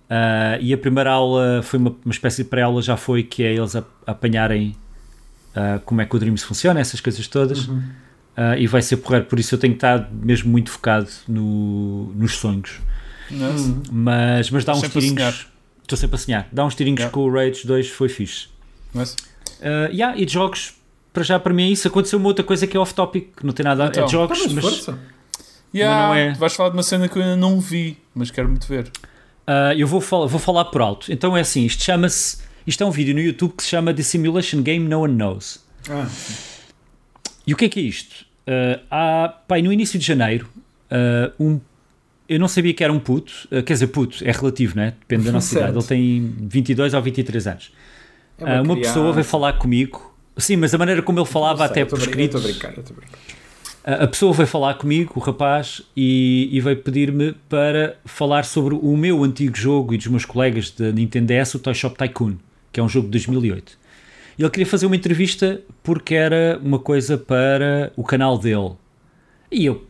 [0.08, 3.52] Uh, e a primeira aula foi uma, uma espécie de pré-aula, já foi que é
[3.54, 4.76] eles a- apanharem
[5.56, 7.66] uh, como é que o Dreams funciona, essas coisas todas.
[7.68, 7.78] Uhum.
[8.36, 12.34] Uh, e vai ser porreiro, por isso eu tenho estado mesmo muito focado no, nos
[12.36, 12.80] sonhos.
[13.30, 13.74] Nice.
[13.90, 15.46] Mas, mas dá uns tirinhos.
[15.82, 16.48] Estou sempre a sonhar.
[16.52, 17.12] Dá uns tirinhos Yeah.
[17.14, 18.48] com o Rage 2, foi fixe.
[18.94, 19.04] Uh,
[19.92, 20.74] yeah, e de jogos,
[21.12, 21.88] para já para mim é isso.
[21.88, 23.92] Aconteceu uma outra coisa que é off-topic, que não tem nada a ver.
[23.92, 24.06] É Então.
[24.06, 24.98] de jogos, Tá, mas mas força.
[25.74, 28.48] Yeah, não é- Vais falar de uma cena que eu ainda não vi, mas quero
[28.48, 28.90] muito ver.
[29.46, 31.10] uh, eu vou, fal vou falar por alto.
[31.12, 32.38] Então é assim: isto chama-se.
[32.66, 35.64] Isto é um vídeo no YouTube que se chama The Simulation Game No One Knows.
[35.88, 36.08] Ah,
[37.46, 38.26] E o que é que é isto?
[38.46, 40.48] Uh, há, pá, no início de janeiro,
[40.90, 41.60] uh, um,
[42.28, 44.94] eu não sabia que era um puto, uh, quer dizer, puto, é relativo, né?
[45.00, 45.64] Depende da nossa Certo.
[45.70, 45.78] idade.
[45.78, 47.72] Ele tem 22 ou 23 anos.
[48.38, 48.80] é uma criança.
[48.94, 52.38] pessoa veio falar comigo, sim, mas a maneira como ele falava, sei, até por escrito,
[53.84, 58.96] a pessoa veio falar comigo, o rapaz, e, e veio pedir-me para falar sobre o
[58.96, 62.34] meu antigo jogo e dos meus colegas da Nintendo DS, o Toy Shop Tycoon,
[62.76, 63.78] que é um jogo de 2008.
[64.38, 68.72] E ele queria fazer uma entrevista porque era uma coisa para o canal dele.
[69.50, 69.86] E eu,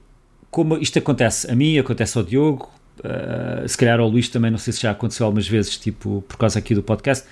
[0.52, 2.70] como isto acontece a mim, acontece ao Diogo,
[3.00, 6.36] uh, se calhar ao Luís também, não sei se já aconteceu algumas vezes, tipo, por
[6.36, 7.26] causa aqui do podcast.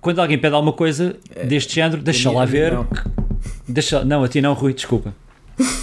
[0.00, 1.16] Quando alguém pede alguma coisa
[1.46, 2.72] deste género, deixa lá ver.
[2.72, 2.88] não.
[3.68, 5.14] Deixa, não, a ti não, Rui, desculpa.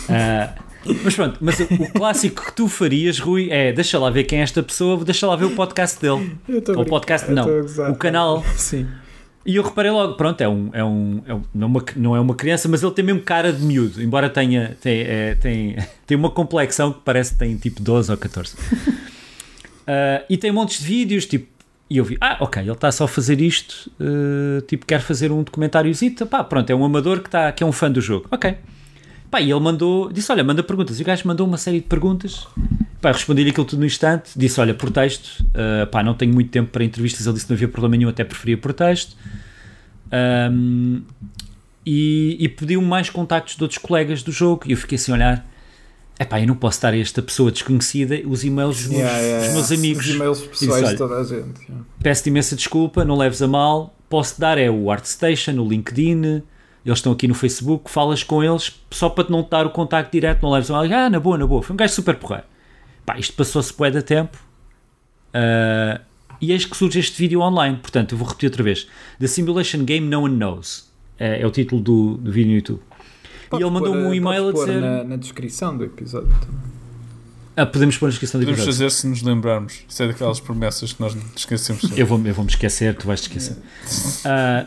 [0.09, 0.53] Ah,
[1.03, 4.41] mas pronto, mas o, clássico que tu farias, Rui, é deixa lá ver quem é
[4.41, 6.35] esta pessoa, deixa lá ver o podcast dele.
[6.47, 7.47] Eu tô a Ou o podcast, não.
[7.91, 8.43] O canal.
[8.55, 8.87] Sim.
[9.45, 12.15] E eu reparei logo, pronto, é um, é um, é um- não, é uma, não
[12.15, 15.75] é uma criança, mas ele tem mesmo cara de miúdo, embora tenha tem, é, tem,
[16.05, 18.55] tem uma complexão que parece que tem tipo 12 ou 14.
[19.87, 21.47] Ah, e tem montes de vídeos, tipo,
[21.89, 25.31] e eu vi, ah, ok, ele está só a fazer isto, eh, tipo, quer fazer
[25.31, 28.27] um documentáriozito, pá, pronto, é um amador que, tá, que é um fã do jogo,
[28.31, 28.55] ok.
[29.31, 31.85] Pá, e ele mandou, disse, olha, manda perguntas, e o gajo mandou uma série de
[31.87, 32.45] perguntas,
[33.01, 36.49] pá, respondi-lhe aquilo tudo no instante, disse, olha, por texto, eh, pá, não tenho muito
[36.51, 39.15] tempo para entrevistas, ele disse que não havia problema nenhum, até preferia por texto.
[40.11, 41.03] Ahm,
[41.85, 45.15] e, e pediu-me mais contactos de outros colegas do jogo e eu fiquei assim a
[45.15, 45.51] olhar
[46.19, 49.45] epá, eu não posso dar a esta pessoa desconhecida os e-mails dos meus, Yeah, yeah,
[49.45, 49.87] dos meus yeah.
[49.87, 51.61] amigos Os e-mails pessoais de toda a gente.
[51.63, 51.85] yeah.
[52.03, 56.43] peço-te imensa desculpa, não leves a mal posso dar é o ArtStation, o LinkedIn
[56.85, 59.69] eles estão aqui no Facebook, falas com eles só para te não te dar o
[59.69, 62.15] contacto direto não leves a mal, ah, na boa, na boa, foi um gajo super
[62.15, 62.45] porreiro.
[63.05, 64.37] Pá, isto passou-se bué de tempo
[65.33, 66.01] Ah,
[66.41, 67.77] e eis que surge este vídeo online.
[67.77, 68.87] Portanto, eu vou repetir outra vez.
[69.19, 70.89] The Simulation Game No One Knows.
[71.19, 72.79] É, é o título do, do vídeo no YouTube.
[73.53, 76.57] E ele mandou-me um e-mail a dizer Na, na descrição do episódio também.
[77.57, 78.89] ah, podemos pôr na descrição do Podemos episódio.
[78.89, 79.83] fazer se nos lembrarmos.
[79.87, 81.83] Isso é daquelas promessas que nós esquecemos.
[81.95, 83.57] Eu vou, eu vou esquecer, tu vais te esquecer.
[84.25, 84.65] Ah,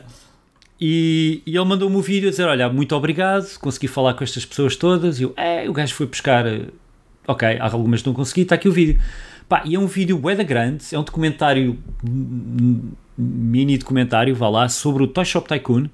[0.80, 4.44] e, e ele mandou-me um vídeo a dizer: Olha, muito obrigado, consegui falar com estas
[4.44, 5.20] pessoas todas.
[5.20, 6.46] E eu, é, o gajo foi buscar.
[6.46, 6.66] eh,
[7.26, 9.00] Ok, há algumas que não consegui, está aqui o vídeo.
[9.48, 14.68] Pá, e é um vídeo bué grande, é um documentário, um mini documentário, vá lá,
[14.68, 15.86] sobre o Toy Shop Tycoon.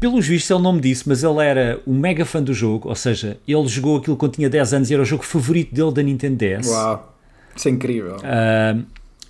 [0.00, 2.94] Pelos vistos ele não me disse, mas ele era um mega fã do jogo, ou
[2.96, 6.02] seja, ele jogou aquilo quando tinha 10 anos e era o jogo favorito dele da
[6.02, 6.68] Nintendo DS.
[6.68, 7.16] Uau,
[7.54, 8.16] isso é incrível.
[8.16, 8.84] Uh,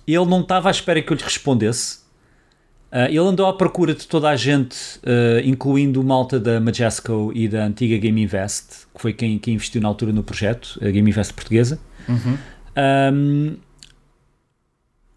[0.07, 2.00] ele não estava à espera que eu lhe respondesse.
[2.91, 7.31] Uh, ele andou à procura de toda a gente, uh, incluindo o malta da Majesco
[7.33, 10.89] e da antiga Game Invest, que foi quem, quem investiu na altura no projeto, a
[10.91, 11.79] Game Invest portuguesa.
[12.09, 12.37] Uhum.
[13.13, 13.55] Um,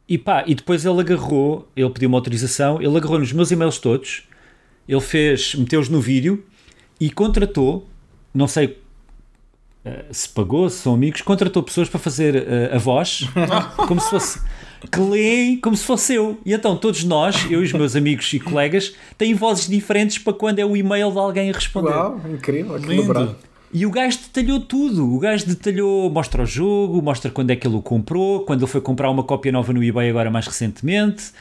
[0.08, 3.78] e pá, e depois ele agarrou, ele pediu uma autorização, ele agarrou nos meus e-mails
[3.78, 4.28] todos,
[4.88, 6.44] ele fez, meteu-os no vídeo
[7.00, 7.88] e contratou,
[8.32, 8.78] não sei
[9.84, 13.22] uh, se pagou, se são amigos, contratou pessoas para fazer uh, a voz,
[13.88, 14.40] como se fosse
[14.90, 16.38] que leem como se fosse eu.
[16.44, 20.32] E então todos nós, eu e os meus amigos e colegas, têm vozes diferentes para
[20.32, 21.90] quando é o e-mail de alguém a responder.
[21.90, 23.36] Uau, incrível, Lindo.
[23.72, 25.12] E o gajo detalhou tudo.
[25.12, 28.70] O gajo detalhou, mostra o jogo, mostra quando é que ele o comprou, quando ele
[28.70, 31.32] foi comprar uma cópia nova no eBay agora mais recentemente,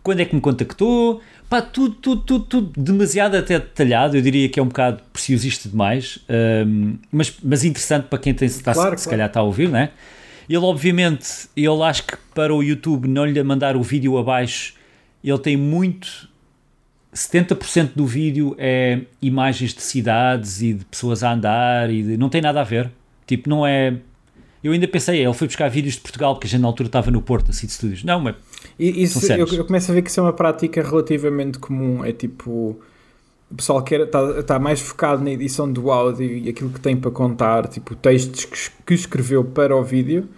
[0.00, 1.20] quando é que me contactou.
[1.48, 4.16] Pá, tudo, tudo, tudo, tudo demasiado até detalhado.
[4.16, 6.20] Eu diria que é um bocado preciosista demais,
[6.64, 9.10] um, mas, mas interessante para quem tem, está, Claro, se claro.
[9.10, 9.90] calhar está a ouvir, não é?
[10.50, 14.74] Ele, obviamente, ele acho que para o YouTube não lhe mandar o vídeo abaixo,
[15.22, 16.28] ele tem muito.
[17.14, 22.28] 70% do vídeo é imagens de cidades e de pessoas a andar e de- não
[22.28, 22.90] tem nada a ver.
[23.26, 23.96] Tipo, não é.
[24.62, 27.10] Eu ainda pensei, ele foi buscar vídeos de Portugal, porque a gente na altura estava
[27.10, 28.04] no Porto, assim, de estúdios.
[28.04, 28.34] Não, mas
[28.78, 32.04] isso, eu, eu começo a ver que isso é uma prática relativamente comum.
[32.04, 32.78] É tipo,
[33.50, 36.96] o pessoal quer está tá mais focado na edição do áudio e aquilo que tem
[36.96, 40.28] para contar, tipo textos que, que escreveu para o vídeo,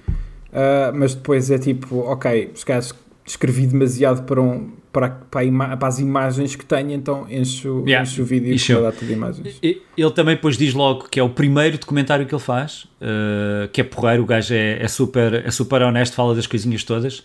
[0.53, 2.83] ah, mas depois é tipo, ok, se calhar
[3.27, 7.85] escrevi demasiado para, um, para, para, a ima- para as imagens que tenho, então encho,
[7.87, 9.59] Yeah, encho o vídeo com uma data de imagens.
[9.63, 13.81] Ele também depois diz logo que é o primeiro documentário que ele faz, uh, que
[13.81, 17.23] é porreiro, o gajo é, é super, é super honesto, fala das coisinhas todas.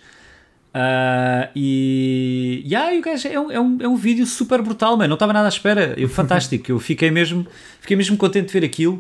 [0.78, 4.96] Uh, e, e aí o gajo é um, é, um, é um vídeo super brutal,
[4.96, 5.08] mano.
[5.08, 7.48] não estava nada à espera, eu, fantástico, eu fiquei mesmo,
[7.82, 8.98] fiquei mesmo contente de ver aquilo.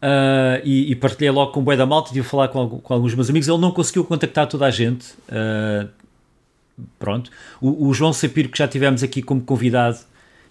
[0.00, 2.94] uh, e, e partilhei logo com o Boi da Malta, tive a falar com, com
[2.94, 3.48] alguns meus amigos.
[3.48, 5.08] Ele não conseguiu contactar toda a gente.
[5.28, 5.88] uh,
[7.00, 7.32] pronto.
[7.60, 9.98] O, o João Sapiro, que já tivemos aqui como convidado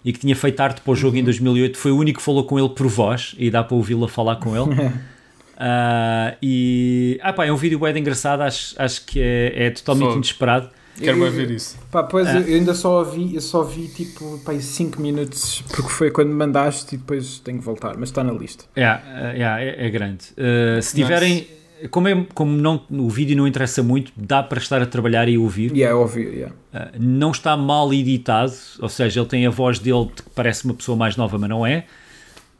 [0.04, 2.44] e que tinha feito arte para o jogo em 2008, foi o único que falou
[2.44, 4.92] com ele por voz e dá para ouvi-lo falar com ele.
[5.60, 10.04] Ah, e ah, pá, é um vídeo bem engraçado, acho, acho que é, é totalmente
[10.06, 10.16] Fogo.
[10.18, 10.70] inesperado.
[11.00, 11.76] Quero Eu- ver isso.
[11.90, 12.38] Pá, pois Ah.
[12.40, 16.94] eu ainda só vi, eu só vi tipo 5 minutos, porque foi quando me mandaste
[16.94, 18.64] e depois tenho que voltar, mas está na lista.
[18.76, 20.24] Yeah, ah, yeah, é, é grande.
[20.36, 21.46] Ah, se tiverem,
[21.90, 25.38] como, é, como não, o vídeo não interessa muito, dá para estar a trabalhar e
[25.38, 25.76] ouvir.
[25.76, 26.54] E é óbvio, yeah.
[26.74, 30.74] Uh, não está mal editado, ou seja, ele tem a voz dele que parece uma
[30.74, 31.84] pessoa mais nova, mas não é.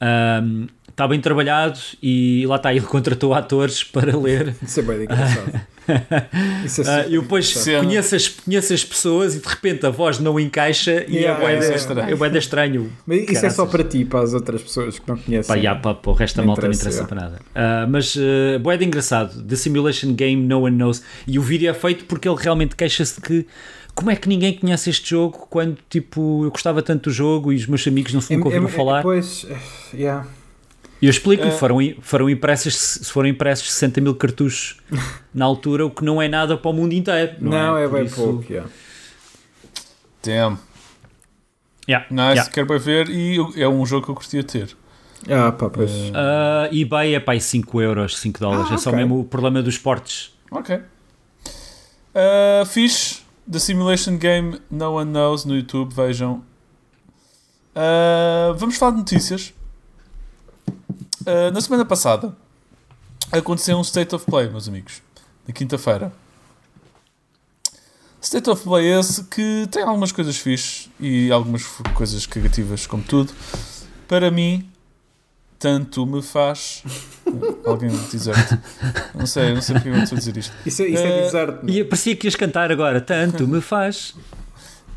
[0.01, 0.69] Um,
[0.99, 4.57] está bem trabalhado e lá está, ele contratou atores para ler.
[4.61, 5.61] Isso é bem engraçado.
[6.67, 10.19] Isso é Uh, eu depois conheço as, conheço as pessoas e de repente a voz
[10.19, 12.25] não encaixa e Yeah, é isso é estranho.
[12.25, 12.93] é de estranho.
[13.07, 13.71] Mas isso é só Caraças.
[13.71, 15.57] para ti, para as outras pessoas que não Pá, conhecem.
[15.57, 17.09] yeah, pá, pá, o resto da malta não interessa, yeah.
[17.09, 17.39] para nada.
[17.39, 19.43] Uh, mas uh, bué de engraçado.
[19.43, 21.03] The Simulation Game No One Knows.
[21.27, 23.47] E o vídeo é feito porque ele realmente queixa-se de que
[23.95, 27.57] como é que ninguém conhece este jogo quando tipo eu gostava tanto do jogo e
[27.57, 29.03] os meus amigos não se nunca ouviram falar.
[29.03, 29.47] Pois,
[29.95, 30.27] yeah.
[31.01, 31.51] E eu explico, É.
[31.53, 34.79] foram, foram impressos, se foram impressos 60 mil cartuchos
[35.33, 37.37] na altura, o que não é nada para o mundo inteiro.
[37.41, 38.45] Não, Não, é, Por bem isso- pouco.
[38.53, 38.71] Yeah.
[40.25, 40.59] Damn.
[41.89, 42.51] Yeah, Nice, yeah.
[42.51, 44.77] quero bem ver e é um jogo que eu curtia ter.
[45.31, 45.91] Ah, pá, pois.
[46.15, 48.67] Ah, eBay é para aí 5 euros, 5 dólares.
[48.71, 50.33] Ah, é só mesmo o problema dos portes.
[50.51, 50.77] Ok.
[50.77, 53.21] Uh, fixe.
[53.51, 56.43] The Simulation Game No One Knows no YouTube, vejam.
[57.75, 59.55] Uh, vamos falar de notícias.
[61.23, 62.35] Uh, na semana passada
[63.33, 65.03] aconteceu um State of Play, meus amigos.
[65.47, 66.13] Na quinta-feira.
[68.21, 71.65] State of Play esse que tem algumas coisas fixes e algumas
[71.95, 73.33] coisas negativas, como tudo.
[74.07, 74.69] Para mim,
[75.59, 76.83] tanto me faz.
[77.65, 78.35] Alguém dizer
[79.15, 80.53] Não sei, não sei porque eu estou a dizer isto.
[80.65, 81.69] Isso, é- isso é Eh, deserto.
[81.71, 84.15] E parecia que ias cantar agora, tanto me faz.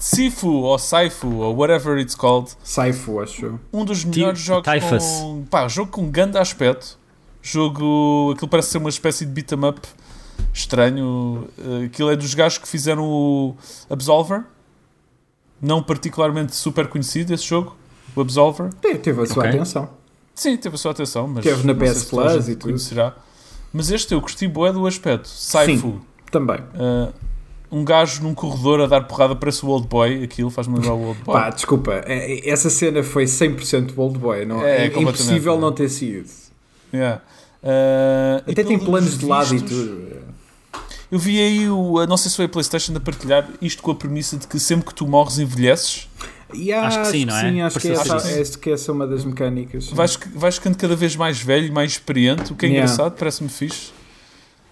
[0.01, 5.03] Sifu ou Saifu ou whatever it's called, Saifu, acho um dos melhores jogos Typhus.
[5.03, 6.97] com pá, jogo com grande aspecto.
[7.43, 9.79] Jogo, aquilo parece ser uma espécie de beat 'em up
[10.53, 11.47] estranho.
[11.57, 13.55] Eh, Aquilo é dos gajos que fizeram o
[13.89, 14.43] Absolver.
[15.61, 17.75] Não particularmente super conhecido esse jogo,
[18.15, 18.73] o Absolver.
[18.81, 19.49] Teve, teve a sua Ok.
[19.55, 19.89] atenção.
[20.33, 22.63] Sim, teve a sua atenção, mas Teve na PS Plus e tudo.
[22.63, 23.15] conhecerá.
[23.71, 25.27] Mas este eu gostei bué do aspecto.
[25.27, 26.01] Saifu.
[26.31, 26.59] Também.
[26.59, 27.13] Uh,
[27.71, 30.23] um gajo num corredor a dar porrada, parece o Old Boy.
[30.23, 31.33] Aquilo faz-me lembrar o Old Boy.
[31.33, 35.59] Pá, desculpa, é- é- essa cena foi 100% Old Boy, não É, é, completamente, impossível
[35.59, 35.71] não.
[35.71, 36.29] ter sido.
[36.93, 37.21] Yeah.
[37.63, 40.11] Uh, Até tem pelos planos de lado e tudo.
[41.11, 43.95] Eu vi aí, o, não sei se foi a PlayStation a partilhar isto com a
[43.95, 46.07] premissa de que sempre que tu morres envelheces.
[46.53, 47.41] Yeah, Acho que sim, não é?
[47.49, 49.87] Sim, acho que essa, essa, que essa é uma das mecânicas.
[49.89, 52.91] Vais, vais ficando cada vez mais velho, mais experiente, o que é Yeah.
[52.91, 53.91] engraçado, parece-me fixe.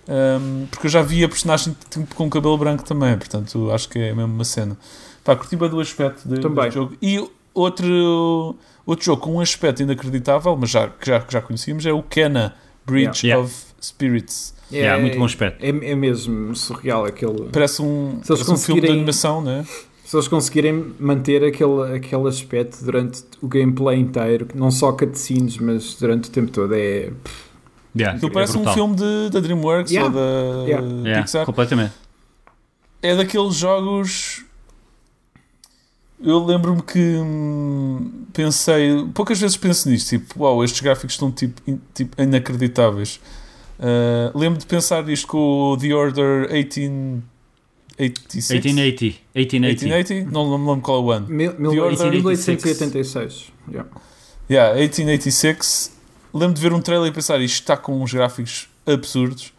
[0.09, 3.99] Um, porque eu já vi a personagem tipo, com cabelo branco também, portanto acho que
[3.99, 4.75] é mesmo uma cena.
[5.23, 6.95] Pá, curti bem do aspecto de, deste jogo.
[6.99, 8.55] E outro,
[8.85, 12.01] outro jogo com um aspecto inacreditável, mas já, que já, que já conhecíamos, é o
[12.01, 12.55] Kena
[12.87, 13.43] Bridge Yeah.
[13.45, 14.55] of Spirits.
[14.71, 15.63] É, Yeah, muito bom aspecto.
[15.63, 17.49] É, é mesmo surreal aquele.
[17.51, 19.65] Parece um, Se eles parece um filme de conseguirem- animação, né?
[20.05, 25.93] Se eles conseguirem manter aquele, aquele aspecto durante o gameplay inteiro, não só cutscenes, mas
[25.95, 27.11] durante o tempo todo, é.
[27.97, 28.73] Yeah, Aquilo é parece um brutal.
[28.75, 30.07] filme de, da DreamWorks Yeah.
[30.07, 30.87] ou da Yeah.
[31.03, 31.45] Yeah, Pixar.
[31.45, 31.93] completamente.
[33.01, 34.43] é daqueles jogos.
[36.21, 41.61] Eu lembro-me que hum, pensei, poucas vezes penso nisto, tipo, uau, estes gráficos estão tipo,
[41.65, 43.19] in- tipo inacreditáveis.
[43.79, 48.49] Uh, lembro de pensar nisto com o The Order 1886.
[48.49, 49.19] 1880.
[49.33, 49.85] 1880.
[49.85, 50.31] 1880?
[50.31, 51.27] Não, não me lembro qual é o ano.
[51.29, 53.51] Mil, mil, The Order 1886.
[53.71, 53.89] Yeah.
[54.51, 55.97] Yeah, 1886.
[56.33, 59.53] Lembro de ver um trailer e pensar, isto está com uns gráficos absurdos.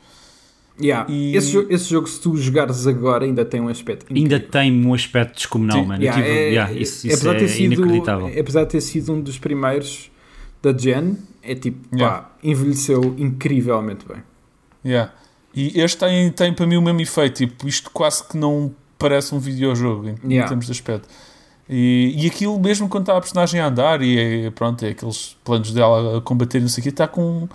[0.81, 1.11] Yeah.
[1.13, 4.07] E- Esse, jogo, esse jogo, se tu jogares agora, ainda tem um aspecto.
[4.09, 4.49] Ainda incrível.
[4.51, 5.87] tem um aspecto descomunal, Sim.
[5.89, 6.03] mano.
[6.03, 8.27] Yeah, tive- é- yeah, isso isso apesar, de é ter sido, inacreditável.
[8.41, 10.11] apesar de ter sido um dos primeiros
[10.63, 12.23] da Gen, é tipo, Yeah.
[12.23, 14.23] pá, envelheceu incrivelmente bem.
[14.85, 15.13] Yeah.
[15.55, 19.35] E este tem, tem para mim o mesmo efeito, tipo, isto quase que não parece
[19.35, 21.09] um videojogo em, em termos de aspecto.
[21.73, 25.37] E, e aquilo mesmo quando está a personagem a andar e é, pronto, é aqueles
[25.45, 27.49] planos dela a combater não sei o quê, está com,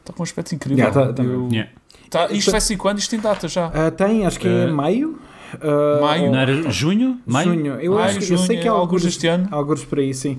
[0.00, 0.84] está com um aspecto incrível.
[0.84, 1.48] Yeah, tá- tá Eu-.
[1.50, 1.70] Yeah.
[2.08, 2.98] tá- isto vai ser quando?
[3.00, 3.66] Isto tem data já.
[3.74, 5.18] Ah, tem, acho que é Eh, maio.
[5.60, 6.30] ah, maio?
[6.30, 7.18] Não era junho?
[7.26, 7.54] Maio?
[7.54, 7.80] Junho.
[7.80, 9.48] Eu, Maio, acho que, eu sei junho, que há alguns alguns, deste ano.
[9.50, 10.38] alguns por aí, sim.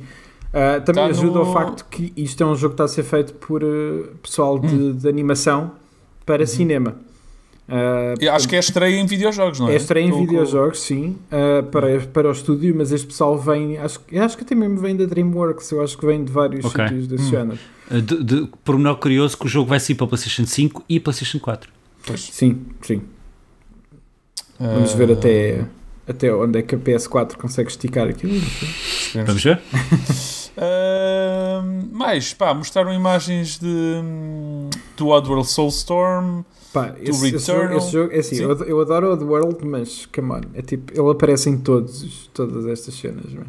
[0.53, 2.87] Ah, também Tá ajuda no- ao facto que isto é um jogo que está a
[2.87, 3.67] ser feito por eh,
[4.23, 4.93] pessoal de, Hum.
[4.95, 5.71] de animação
[6.25, 6.47] para Uhum.
[6.47, 6.95] cinema.
[7.69, 9.73] Ah, Eu acho que é estreia em videojogos, não é?
[9.73, 13.37] É estreia em Com- com- videojogos, sim, ah, para, para o estúdio, mas este pessoal
[13.37, 16.31] vem, acho, eu acho que até mesmo vem da DreamWorks, eu acho que vem de
[16.31, 16.83] vários Ok.
[16.87, 17.29] sítios desse Hum.
[17.29, 17.59] género.
[17.91, 21.39] Uh, De, de, pormenor curioso que o jogo vai sair para PlayStation 5 e PlayStation
[21.39, 21.69] 4.
[22.05, 22.21] Pois.
[22.31, 23.01] Sim, sim.
[24.59, 25.65] Vamos Ah, ver até,
[26.07, 28.33] até onde é que a PS4 consegue esticar aquilo.
[29.25, 29.59] Vamos ver?
[30.59, 31.61] Ah,
[31.91, 36.41] mais, pá, mostraram imagens de, hum, do Oddworld Soulstorm.
[36.81, 37.77] Pá, esse, esse jogo, Returnal.
[37.77, 38.43] esse jogo- é assim, Sim.
[38.43, 42.65] eu, eu adoro o Oddworld, mas, come on, é tipo, ele aparece em todos, todas
[42.67, 43.47] estas cenas, mano.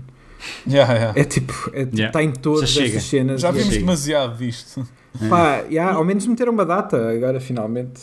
[0.67, 1.21] Yeah, yeah.
[1.21, 2.07] É tipo, é, tipo, Yeah.
[2.07, 3.41] está em todas estas cenas.
[3.41, 4.87] Já é vimos demasiado disto.
[5.29, 8.01] Pá, yeah, ao menos meteram uma data agora, finalmente.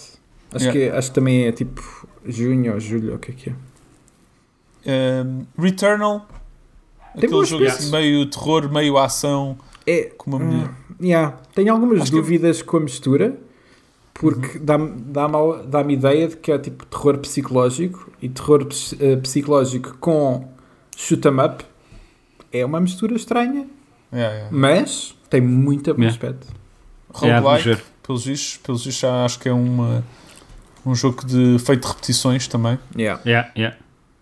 [0.53, 0.91] Acho, Yeah.
[0.91, 3.53] que, acho que também é tipo junho ou julho, o que é que é.
[5.23, 6.27] Um, Returnal,
[7.19, 9.57] Tem aquele jogo assim, meio terror, meio ação,
[9.87, 10.69] É, com uma mulher.
[11.01, 13.35] yeah, tenho algumas Acho que- dúvidas com a mistura.
[14.15, 18.67] Porque dá-me dá-me a- dá-me ideia de que é tipo terror psicológico e terror
[18.99, 20.47] eh, psicológico com
[20.95, 21.63] shoot 'em up.
[22.51, 23.67] É uma mistura estranha,
[24.13, 24.49] Yeah, yeah.
[24.51, 26.13] mas tem muito bom Yeah.
[26.15, 26.47] aspecto.
[27.21, 27.83] Yeah, vamos Roguelike, ver.
[28.01, 30.03] pelos vistos, pelos vistos já acho que é uma,
[30.85, 32.79] um jogo de feito de repetições também.
[32.97, 33.21] Yeah.
[33.25, 33.77] Yeah, yeah.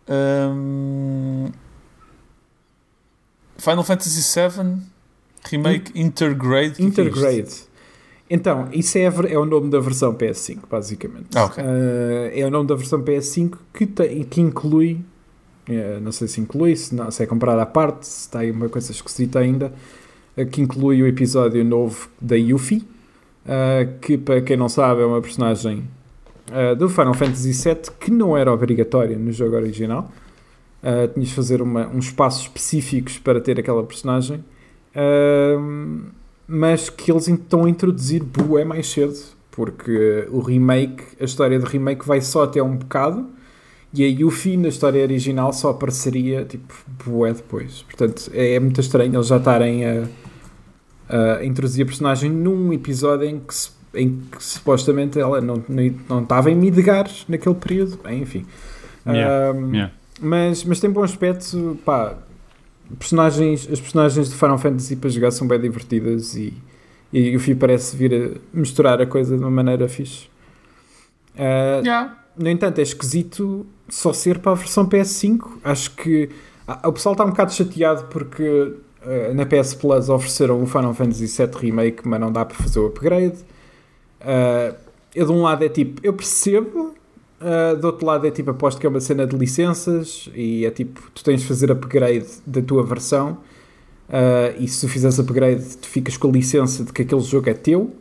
[0.09, 1.51] Um,
[3.57, 4.81] Final Fantasy VII
[5.45, 6.65] Remake Intergrade.
[6.65, 6.81] é isto?
[6.81, 7.53] Intergrade.
[8.33, 11.27] Então, isso é, é o nome da versão PS5, basicamente.
[11.35, 11.63] Ah, ok.
[11.63, 15.01] Eh, é o nome da versão PS5 que, tem, que inclui,
[15.69, 18.49] eh, não sei se inclui, se, não, se é comprado à parte, se está aí
[18.49, 19.71] uma coisa esquisita ainda,
[20.35, 22.83] eh, que inclui o episódio novo da Yuffie,
[24.01, 25.83] que para quem não sabe é uma personagem
[26.79, 30.09] do Final Fantasy VII que não era obrigatória no jogo original.
[30.81, 34.43] Eh, tinhas de fazer uma, uns passos específicos para ter aquela personagem.
[34.93, 36.07] Ahm,
[36.47, 39.15] mas que eles estão a introduzir bué mais cedo,
[39.51, 43.27] porque o remake, a história do remake vai só até um bocado,
[43.93, 46.73] e a Yuffie na história original só apareceria tipo
[47.05, 47.83] bué depois.
[47.83, 50.07] Portanto, é, é muito estranho eles já estarem a,
[51.09, 53.53] a introduzir a personagem num episódio em que,
[53.93, 57.99] em que supostamente ela não, não, não estava em Midgar naquele período.
[58.09, 58.45] Enfim.
[59.05, 59.93] Yeah, Ahm, yeah.
[60.19, 62.15] mas, mas tem bom aspecto, pá.
[62.99, 66.53] Personagens, as personagens de Final Fantasy para jogar são bem divertidas e,
[67.11, 70.27] e o Fih parece vir a misturar a coisa de uma maneira fixe.
[71.37, 72.17] Ah, Yeah.
[72.37, 75.59] no entanto, é esquisito só ser para a versão PS5.
[75.63, 76.29] Acho que
[76.67, 80.93] ah, o pessoal está um bocado chateado porque ah, na PS Plus ofereceram o Final
[80.93, 83.37] Fantasy VII Remake, mas não dá para fazer o upgrade.
[84.21, 84.75] Ah,
[85.15, 86.93] eu de um lado é tipo, eu percebo,
[87.43, 90.71] ah, do outro lado é tipo, aposto que é uma cena de licenças e é
[90.71, 93.37] tipo, tu tens de fazer upgrade da tua versão.
[94.09, 97.49] ah, e se tu fizeres upgrade, tu ficas com a licença de que aquele jogo
[97.49, 97.91] é teu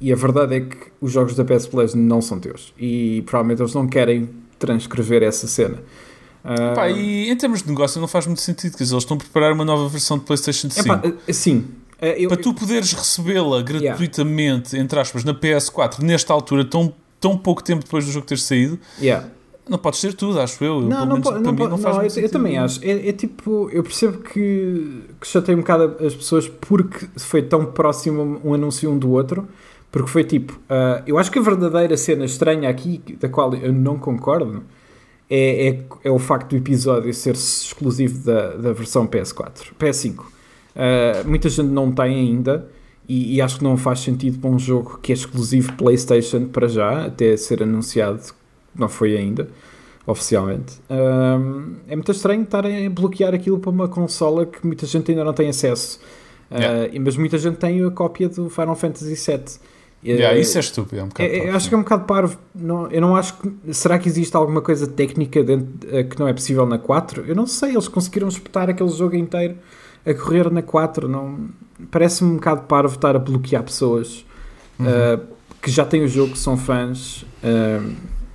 [0.00, 2.72] e a verdade é que os jogos da PS Plus não são teus.
[2.78, 4.28] E provavelmente eles não querem
[4.58, 5.78] transcrever essa cena.
[6.44, 9.16] Uh, Pá, e em termos de negócio não faz muito sentido, quer dizer, eles estão
[9.16, 10.86] a preparar uma nova versão de PlayStation 5.
[10.86, 11.64] epá, uh, sim.
[12.00, 16.92] Uh, eu- para tu poderes recebê-la gratuitamente, entre aspas, na PS4, nesta altura, tão,
[17.26, 19.26] tão pouco tempo depois do jogo ter saído, yeah.
[19.68, 20.80] não podes ter tudo, acho eu.
[20.80, 22.84] Não, Pelo não, menos po- para não, mim po- não eu, eu também acho.
[22.84, 27.64] É, é tipo, eu percebo que, que chatei um bocado as pessoas porque foi tão
[27.66, 29.48] próximo um anúncio um do outro.
[29.90, 33.72] Porque foi tipo, ah, eu acho que a verdadeira cena estranha aqui, da qual eu
[33.72, 34.62] não concordo,
[35.30, 40.22] é, é, é o facto do episódio ser exclusivo da, da versão PS4, PS5.
[40.74, 42.68] Ah, muita gente não tem ainda.
[43.08, 46.66] E, e acho que não faz sentido para um jogo que é exclusivo PlayStation para
[46.68, 48.20] já, até ser anunciado,
[48.74, 49.48] não foi ainda
[50.06, 50.74] oficialmente.
[50.90, 55.24] Ahm, é muito estranho estarem a bloquear aquilo para uma consola que muita gente ainda
[55.24, 56.00] não tem acesso.
[56.50, 56.94] Ah, Yeah.
[56.94, 59.58] e- mas muita gente tem a cópia do Final Fantasy VII.
[60.04, 61.28] Yeah, isso é estúpido, é um bocado.
[61.28, 62.38] é- acho que é um bocado parvo.
[62.54, 63.74] Não, eu não acho que.
[63.74, 67.24] Será que existe alguma coisa técnica dentro, eh, que não é possível na 4?
[67.26, 67.70] Eu não sei.
[67.72, 69.56] Eles conseguiram espetar aquele jogo inteiro
[70.06, 71.08] a correr na 4.
[71.08, 71.48] Não,
[71.90, 74.24] Parece-me um bocado parvo estar a bloquear pessoas
[74.78, 74.86] Uhum.
[74.88, 75.20] eh,
[75.60, 77.24] que já têm o jogo, que são fãs.
[77.42, 77.80] eh,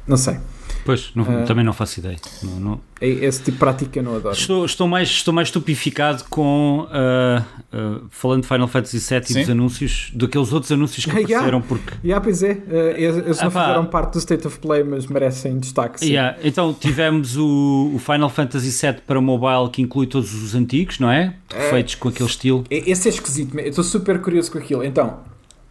[0.08, 0.38] não sei.
[0.84, 1.44] Pois, não- Ah.
[1.46, 2.18] também não faço ideia.
[2.44, 4.36] Não- não- É- Esse tipo de prática eu não adoro.
[4.36, 9.26] Estou, estou, mais, estou mais estupificado com, ah, ah, falando de Final Fantasy VII e
[9.34, 9.40] Sim.
[9.42, 11.36] dos anúncios, daqueles outros anúncios que Yeah.
[11.48, 12.62] apareceram, porque Yeah, pois é,
[12.96, 13.62] eles eles não Ah, pá.
[13.64, 16.06] fizeram parte do State of Play, mas merecem destaque.
[16.06, 21.00] Yeah, então tivemos o, o Final Fantasy VII para mobile que inclui todos os antigos,
[21.00, 21.36] não é?
[21.72, 22.64] Feitos com aquele estilo.
[22.70, 24.84] E- Esse é esquisito, eu estou super curioso com aquilo.
[24.84, 25.20] Então,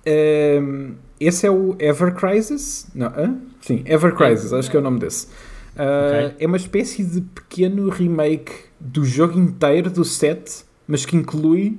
[0.05, 2.87] ehm, esse é o Ever Crisis?
[2.95, 3.37] Não, hã?
[3.61, 5.29] Sim, Ever Crisis, acho que é o nome desse.
[5.77, 6.37] Ah, Ok.
[6.41, 11.79] É uma espécie de pequeno remake do jogo inteiro do set, mas que inclui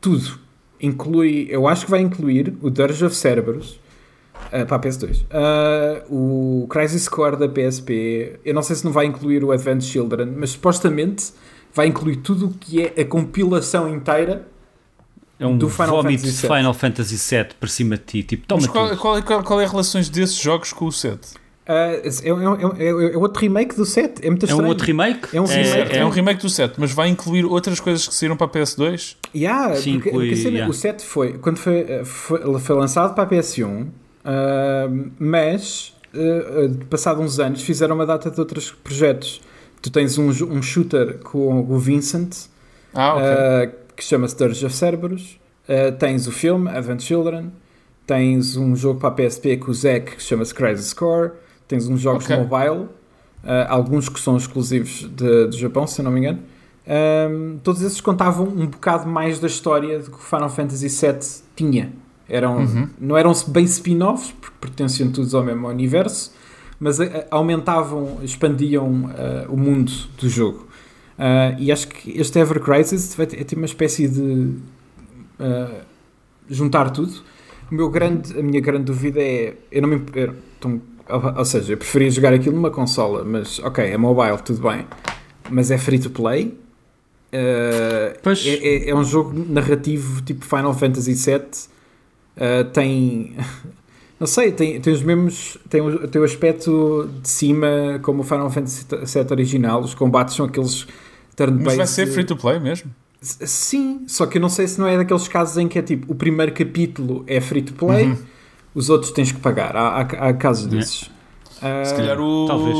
[0.00, 0.38] tudo.
[0.80, 3.80] Inclui, eu acho que vai incluir o Dirge of Cerberus
[4.52, 8.38] ah, para a PS2, ah, o Crisis Core da PSP.
[8.44, 11.32] Eu não sei se não vai incluir o Advanced Children, mas supostamente
[11.72, 14.46] vai incluir tudo o que é a compilação inteira
[15.38, 16.48] É um do Final vómito Fantasy de.
[16.48, 18.22] Final Fantasy VII para cima de ti.
[18.22, 21.18] Tipo, toma Mas qual, qual, qual, qual é a relações desses jogos com o set?
[21.68, 24.24] Ah, é, é, é, é- é outro remake do set.
[24.24, 24.68] É muito É um estranho.
[24.68, 25.36] outro remake?
[25.36, 25.96] É um remake.
[25.96, 29.16] É, um remake do set, mas vai incluir outras coisas que saíram para a PS2?
[29.34, 30.70] Yeah, Sim, porque, inclui, porque yeah.
[30.70, 33.88] O set foi, quando foi, eh, foi, foi lançado para a PS1,
[34.24, 39.40] ah, mas eh, eh, passado uns anos fizeram uma data de outros projetos.
[39.82, 42.46] Tu tens um, um shooter com o Vincent
[42.94, 43.24] Ah, ok.
[43.26, 45.38] ah, que chama-se Dirge of Cerberus.
[45.68, 47.50] Ah, tens o filme Advent Children.
[48.06, 51.32] Tens um jogo para a PSP com o Zack que chama-se Crisis Core.
[51.66, 52.36] Tens uns jogos Ok.
[52.36, 52.86] mobile,
[53.42, 56.38] ah, alguns que são exclusivos de, do Japão, se não me engano.
[56.88, 61.18] Ahm, todos esses contavam um bocado mais da história do que o Final Fantasy VII
[61.56, 61.92] tinha.
[62.28, 62.88] Eram, Uhum.
[63.00, 66.32] Não eram bem spin-offs, porque pertenciam todos ao mesmo universo,
[66.78, 69.90] mas ah, aumentavam, expandiam ah, o mundo
[70.20, 70.65] do jogo.
[71.18, 74.52] Ah, e acho que este Ever Crisis vai ter, é ter uma espécie de
[75.40, 75.80] ah,
[76.48, 77.12] juntar tudo.
[77.70, 79.54] O meu grande, a minha grande dúvida é.
[79.72, 80.80] Eu não me, eu- então,
[81.36, 84.86] ou, seja, eu preferia jogar aquilo numa consola, mas ok, é mobile, tudo bem.
[85.50, 86.56] Mas é free to play.
[87.32, 88.44] Ah, Pois.
[88.46, 91.40] é, é- é um jogo narrativo tipo Final Fantasy VII.
[92.72, 93.34] Tem.
[94.18, 95.58] Não sei, tem, tem os mesmos.
[95.68, 99.80] Tem o, tem o aspecto de cima como o Final Fantasy VII original.
[99.82, 100.86] Os combates são aqueles
[101.36, 101.64] turn-based.
[101.66, 102.90] Mas vai ser free to play mesmo?
[103.20, 106.10] Sim, só que eu não sei se não é daqueles casos em que é tipo
[106.12, 108.18] o primeiro capítulo é free to play, Uhum.
[108.74, 109.74] os outros tens que pagar.
[109.76, 110.68] Há, há, há casos É.
[110.76, 111.10] desses.
[111.62, 112.46] Ah, Se calhar o.
[112.46, 112.76] talvez.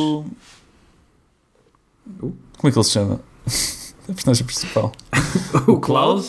[2.21, 3.21] Como é que ele se chama?
[4.09, 4.93] A personagem principal.
[5.67, 6.25] o Cloud?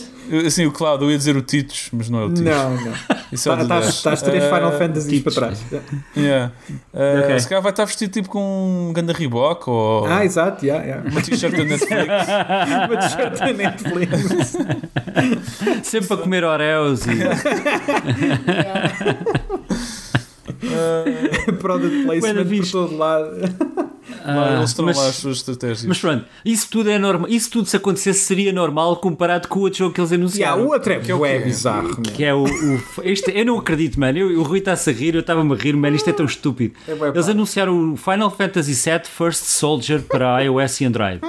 [0.46, 2.44] Assim, o Cloud, eu ia dizer o Titus, mas não é o Titus.
[2.44, 2.94] Não, não.
[3.32, 3.96] Isso é o Estás Dash.
[3.96, 5.60] estás três Eh, Final Fantasies para trás.
[6.16, 6.52] Yeah.
[6.94, 7.40] Uh, Ok.
[7.40, 11.10] Se calhar vai estar vestido tipo com um ganda Reebok ou Ah, exato, yeah, yeah.
[11.12, 12.08] uma t-shirt da Netflix.
[12.88, 14.58] Uma t-shirt da Netflix.
[15.84, 17.12] Sempre a comer Oreos e.
[20.64, 23.30] Uh, Product placement por todo lado.
[24.36, 25.86] Lá, Ah, eles terão mas- lá as suas estratégias.
[25.86, 27.30] Mas pronto, isso tudo é normal.
[27.30, 30.64] Isso tudo se acontecesse seria normal comparado com o outro jogo que eles Yeah, anunciaram.
[30.66, 31.46] o outro é, Que é o bué quê?
[31.46, 32.02] bizarro.
[32.02, 32.44] Que é o.
[32.44, 34.18] o este, eu não acredito, mano.
[34.18, 35.96] Eu, o Rui está-se a rir, eu estava-me a rir, mano.
[35.96, 36.74] Isto é tão estúpido.
[36.88, 37.32] É Eles pá.
[37.32, 41.22] anunciaram o Final Fantasy VII First Soldier para iOS e Android.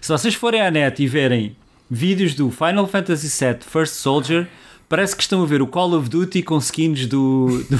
[0.00, 1.56] Se vocês forem à net e verem
[1.90, 4.48] vídeos do Final Fantasy VII First Soldier,
[4.92, 7.76] parece que estão a ver o Call of Duty com skins do, do,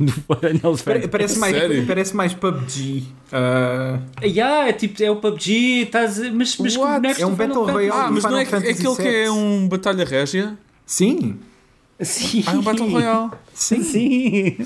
[0.00, 1.08] do Final Pare- Fantasy.
[1.08, 1.86] Parece mais, Sério?
[1.86, 3.04] parece mais PUBG.
[3.32, 6.74] Ah, Yeah, é tipo, é o PUBG, estás, mas, mas
[7.20, 7.64] É um Battle.
[7.70, 7.90] Royale.
[7.92, 10.58] ah, mas não é, Fantasy aquele que é um Batalha Régia?
[10.84, 11.36] sim.
[11.98, 12.44] Sim.
[12.46, 13.30] Ah, é um Battle Royale.
[13.54, 13.82] Sim.
[13.82, 14.56] Sim.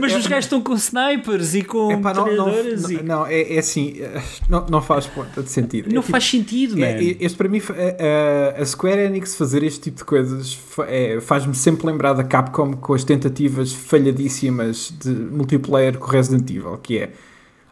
[0.00, 3.02] Mas É- os gajos estão com snipers e com Epá, não, não, e...
[3.04, 3.94] não, é, é assim,
[4.48, 5.86] não, não faz ponta de sentido.
[5.92, 7.08] Não É tipo- faz sentido, é- mano.
[7.08, 10.86] é- este para mim, a, a- a Square Enix fazer este tipo de coisas fa-
[10.88, 16.78] é, faz-me sempre lembrar da Capcom com as tentativas falhadíssimas de multiplayer com Resident Evil,
[16.82, 17.10] que é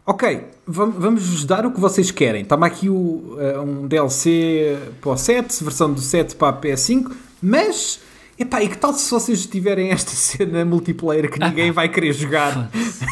[0.05, 2.45] ok, vam- vamos-vos dar o que vocês querem.
[2.45, 7.11] Toma aqui o, eh, um DLC para o 7, versão do 7 para a PS5,
[7.41, 7.99] mas
[8.37, 12.69] epá, e que tal se vocês tiverem esta cena multiplayer que ninguém vai querer jogar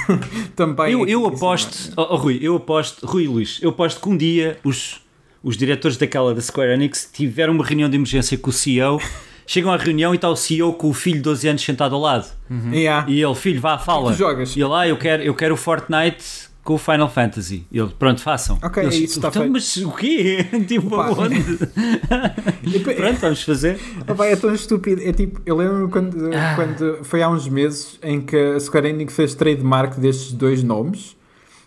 [0.55, 0.93] também?
[0.93, 4.09] Eu, aqui eu aposto, oh, oh, Rui, eu aposto, Rui e Luís, eu aposto que
[4.09, 5.01] um dia os,
[5.43, 8.99] os diretores daquela da Square Enix tiveram uma reunião de emergência com o CEO,
[9.47, 12.01] chegam à reunião e está o CEO com o filho de 12 anos sentado ao
[12.01, 12.27] lado.
[12.71, 13.09] Yeah.
[13.09, 14.11] E ele, filho, vá, fala.
[14.11, 14.55] tu jogas?
[14.55, 17.63] E ele, ah, eu quero, eu quero o Fortnite com o Final Fantasy.
[17.71, 18.57] Ele, pronto, façam.
[18.61, 19.53] Ok, Eles, isso está então, feito.
[19.53, 20.45] Mas o quê?
[20.67, 21.05] tipo, Opa.
[21.05, 21.39] aonde?
[22.97, 23.79] pronto, vamos fazer.
[24.17, 24.99] Pá, é tão estúpido.
[25.03, 26.55] É tipo, eu lembro quando, Ah.
[26.55, 31.15] quando foi há uns meses em que a Square Enix fez trademark destes dois nomes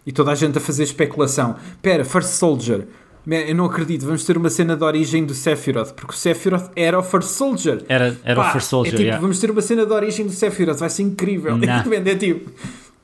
[0.04, 1.54] e toda a gente a fazer especulação.
[1.80, 2.88] Pera, First Soldier.
[3.24, 6.98] Eu não acredito, vamos ter uma cena de origem do Sephiroth, porque o Sephiroth era
[6.98, 7.84] o First Soldier.
[7.86, 9.20] Era, era Pá, o First Soldier, é tipo, yeah.
[9.20, 11.58] vamos ter uma cena de origem do Sephiroth, vai ser incrível.
[11.58, 12.50] E de repente é tipo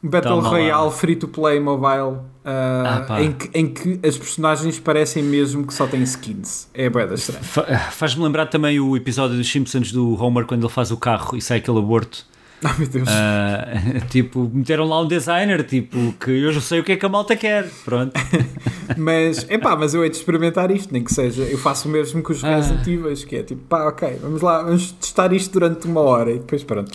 [0.08, 0.48] Battle Toma.
[0.50, 3.22] Royale free to play mobile ah, Ah, pá.
[3.22, 6.68] em, que, em que as personagens parecem mesmo que só têm skins.
[6.74, 7.42] É bué da estranha.
[7.42, 11.36] Fa- Faz-me lembrar também o episódio dos Simpsons do Homer quando ele faz o carro
[11.36, 12.26] e sai aquele aborto.
[12.66, 13.08] Oh meu Deus.
[13.10, 13.66] Ah,
[14.08, 17.08] tipo, meteram lá um designer, tipo, que eu já sei o que é que a
[17.10, 17.68] malta quer.
[17.84, 18.12] Pronto.
[18.96, 21.42] Mas, é pá, mas eu hei de experimentar isto, nem que seja.
[21.42, 22.56] Eu faço o mesmo com os Ah.
[22.56, 26.38] Resident que é tipo, pá, ok, vamos lá, vamos testar isto durante uma hora e
[26.38, 26.90] depois pronto.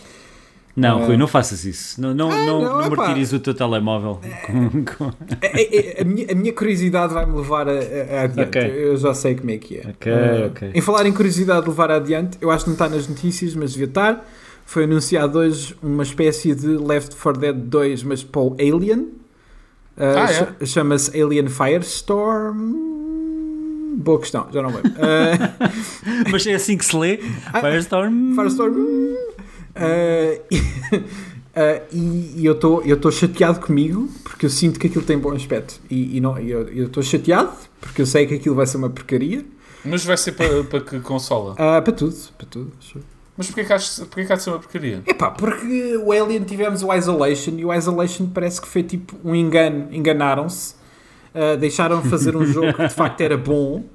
[0.76, 1.06] Não, Ah.
[1.08, 2.00] Rui, não faças isso.
[2.00, 2.96] Não, não, Ah, não, não, não epá.
[2.96, 4.20] martirizes o teu telemóvel.
[4.46, 5.12] com- com-
[5.42, 8.58] É- é- é- a, minha, a minha curiosidade vai-me levar a, a- a adiante.
[8.58, 8.62] Ok.
[8.76, 9.84] Eu já sei como é que é.
[9.90, 10.72] Ok, Ah, ok.
[10.74, 13.72] Em falar em curiosidade de levar adiante, eu acho que não está nas notícias, mas
[13.74, 14.26] devia estar.
[14.66, 19.08] Foi anunciado hoje uma espécie de Left 4 Dead 2, mas para o Alien.
[19.98, 20.34] Ah, Ah, é?
[20.34, 22.76] cha- Chama-se Alien Firestorm.
[23.98, 24.92] Boa questão, já não lembro.
[24.98, 25.70] Ah,
[26.32, 27.18] Mas é assim que se lê.
[27.60, 28.34] Firestorm.
[28.36, 28.76] Firestorm.
[29.76, 30.58] Uh, e,
[30.98, 35.80] uh, e- e eu estou chateado comigo porque eu sinto que aquilo tem bom aspecto.
[35.90, 39.46] E, e não, eu estou chateado porque eu sei que aquilo vai ser uma porcaria.
[39.86, 41.54] Mas vai ser para, para que consola?
[41.54, 42.72] Uh, para tudo, para tudo.
[43.38, 45.02] Mas porquê que, achas, porquê que há de ser uma porcaria?
[45.08, 49.34] Epá, porque o Alien tivemos o Isolation e o Isolation parece que foi tipo um
[49.34, 49.88] engano.
[49.92, 50.76] Enganaram-se.
[51.34, 53.86] Uh, deixaram de fazer um jogo que de facto era bom.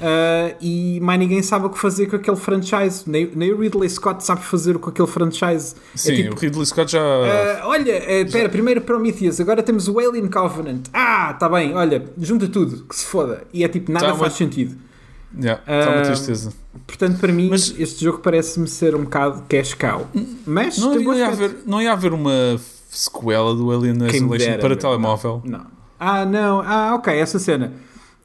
[0.00, 3.02] Uh, e mais ninguém sabe o que fazer com aquele franchise.
[3.06, 5.74] Nem, nem o Ridley Scott sabe fazer com aquele franchise.
[5.94, 7.00] Sim, é tipo, o Ridley Scott já.
[7.00, 10.86] Ah, olha, eh, espera, primeiro Prometheus, agora temos o Alien Covenant.
[10.92, 13.42] Ah, tá bem, olha, junta tudo, que se foda.
[13.52, 14.76] E é tipo, nada Tá, faz sentido.
[15.38, 16.52] Yeah, está uma Ah, tristeza.
[16.86, 20.06] Portanto, para mim, Mas- este jogo parece-me ser um bocado cash cow.
[20.46, 24.78] Mas Não, não, ia haver, não ia haver uma sequela do Alien Isolation para meu,
[24.78, 25.42] telemóvel?
[25.44, 25.66] Não.
[26.00, 26.60] Ah, não.
[26.64, 27.72] Ah, ok, essa cena.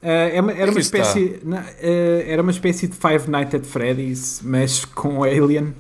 [0.04, 3.64] É uma- era Aqui uma espécie na- ah, era uma espécie de Five Nights at
[3.66, 5.74] Freddy's mas com Alien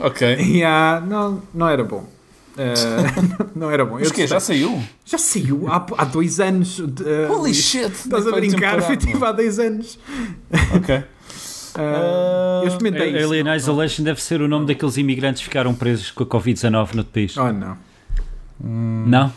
[0.00, 0.36] Ok.
[0.40, 2.08] e ah, não, não era bom
[2.56, 4.26] Ah, não era bom Mas quê?
[4.26, 4.82] Já saiu?
[5.04, 7.92] Já saiu há, há dois anos de, ah, Holy shit!
[7.92, 8.82] Estás a brincar?
[8.82, 9.98] Foi tipo há 10 anos.
[10.74, 11.04] Ok.
[11.76, 13.26] Ah, eu experimentei isso.
[13.28, 16.70] Alien não- Isolation deve ser o nome daqueles imigrantes que ficaram presos com a Covid-19
[16.94, 17.36] no outro país.
[17.36, 17.76] Oh, não.
[18.60, 19.32] Não?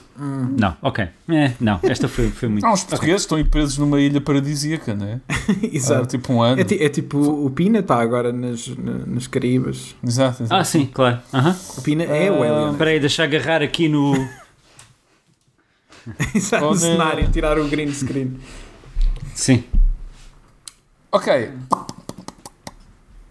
[0.58, 1.08] Não, ok.
[1.30, 2.66] É, não, esta foi, foi muito.
[2.66, 5.20] Há uns portugueses que estão aí presos numa ilha paradisíaca, não é?
[5.72, 6.08] Exato.
[6.08, 6.60] tipo um ano.
[6.62, 9.96] É, é tipo o Pina está agora nas, na- nas Caribas.
[10.04, 10.60] Exato, exato.
[10.60, 11.20] Ah, sim, claro.
[11.34, 11.56] Aham.
[11.78, 12.72] O Pina é o Alien.
[12.72, 14.14] Espera aí, deixa agarrar aqui no.
[16.34, 18.40] Exato, no cenário, tirar o green screen.
[19.36, 19.64] Sim.
[21.12, 21.52] Ok.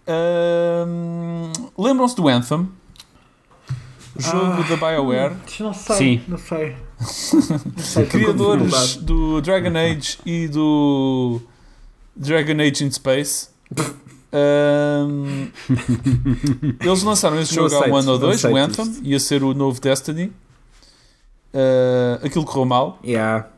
[0.06, 2.68] Ahm, Lembram-se do Anthem?
[4.18, 5.34] Jogo da BioWare.
[5.60, 5.96] Não sei.
[5.96, 6.20] Sim.
[6.28, 6.76] Não sei.
[7.76, 11.40] Não sei Criadores do Dragon Age e do
[12.16, 13.48] Dragon Age in Space.
[14.32, 15.48] Ahm,
[16.80, 19.04] eles lançaram esse Não jogo há um ano ou dois, o Anthem, isto.
[19.04, 20.32] ia ser o novo Destiny.
[21.52, 23.48] Ah, aquilo correu mal, Yeah.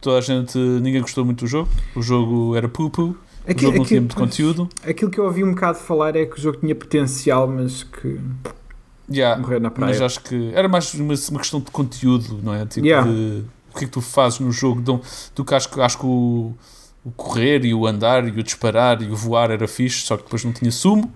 [0.00, 1.68] toda a gente, ninguém gostou muito do jogo.
[1.94, 4.68] O jogo era pupu, o Aqui- jogo não aqui- tinha muito conteúdo.
[4.86, 8.18] Aquilo que eu ouvi um bocado falar é que o jogo tinha potencial, mas que
[9.10, 9.92] Yeah, morreu na praia.
[9.92, 12.64] mas acho que era mais uma, uma questão de conteúdo, não é?
[12.66, 13.10] Tipo, Yeah.
[13.10, 13.44] de,
[13.74, 14.80] o que é que tu fazes no jogo?
[14.80, 15.00] Do,
[15.34, 16.52] do que acho, que- acho que o,
[17.04, 20.22] o correr e o andar e o disparar e o voar era fixe, só que
[20.24, 21.12] depois não tinha sumo.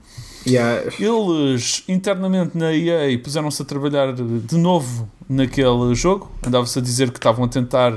[0.47, 0.83] Yeah.
[0.99, 6.31] Eles internamente na EA puseram-se a trabalhar de novo naquele jogo.
[6.47, 7.93] Andava-se a dizer que estavam a tentar,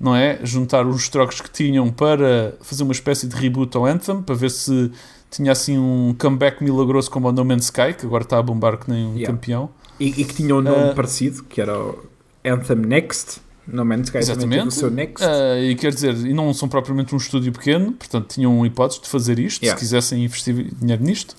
[0.00, 0.40] não é?
[0.42, 4.50] Juntar os trocos que tinham para fazer uma espécie de reboot ao Anthem, para ver
[4.50, 4.90] se
[5.30, 8.78] tinha assim um comeback milagroso como o No Man's Sky, que agora está a bombar
[8.78, 9.26] que nem um Yeah.
[9.26, 9.70] campeão.
[10.00, 10.94] E, e que tinha um nome Ah.
[10.94, 11.98] parecido, que era o
[12.44, 13.40] Anthem Next.
[13.66, 14.74] No Man's Sky também teve o Exatamente.
[14.74, 15.24] seu Next.
[15.26, 19.08] Ah, e quer dizer, e não são propriamente um estúdio pequeno, portanto tinham hipótese de
[19.08, 19.78] fazer isto, Yeah.
[19.78, 21.36] se quisessem investir dinheiro nisto.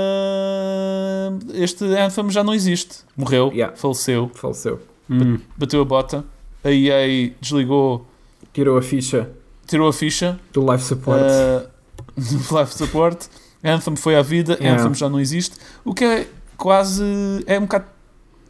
[0.00, 2.98] Ah, este Anthem já não existe.
[3.16, 3.76] Morreu, Yeah.
[3.76, 4.80] faleceu, Faleceu.
[5.08, 5.38] Hum.
[5.56, 6.24] bateu a bota.
[6.62, 8.06] A EA desligou,
[8.52, 9.30] Tirou a ficha
[9.66, 10.38] tirou a ficha.
[10.52, 11.20] do Life Support.
[11.22, 11.69] ah,
[12.16, 13.26] do Live Support.
[13.62, 14.80] Anthem foi à vida, Yeah.
[14.82, 15.56] Anthem já não existe.
[15.84, 16.26] O que é
[16.56, 17.04] quase.
[17.46, 17.84] É um bocado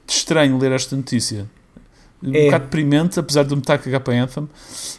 [0.07, 1.48] estranho ler esta notícia.
[2.22, 2.44] Um É.
[2.46, 4.48] bocado deprimente, apesar de eu me estar a cagar para Anthem.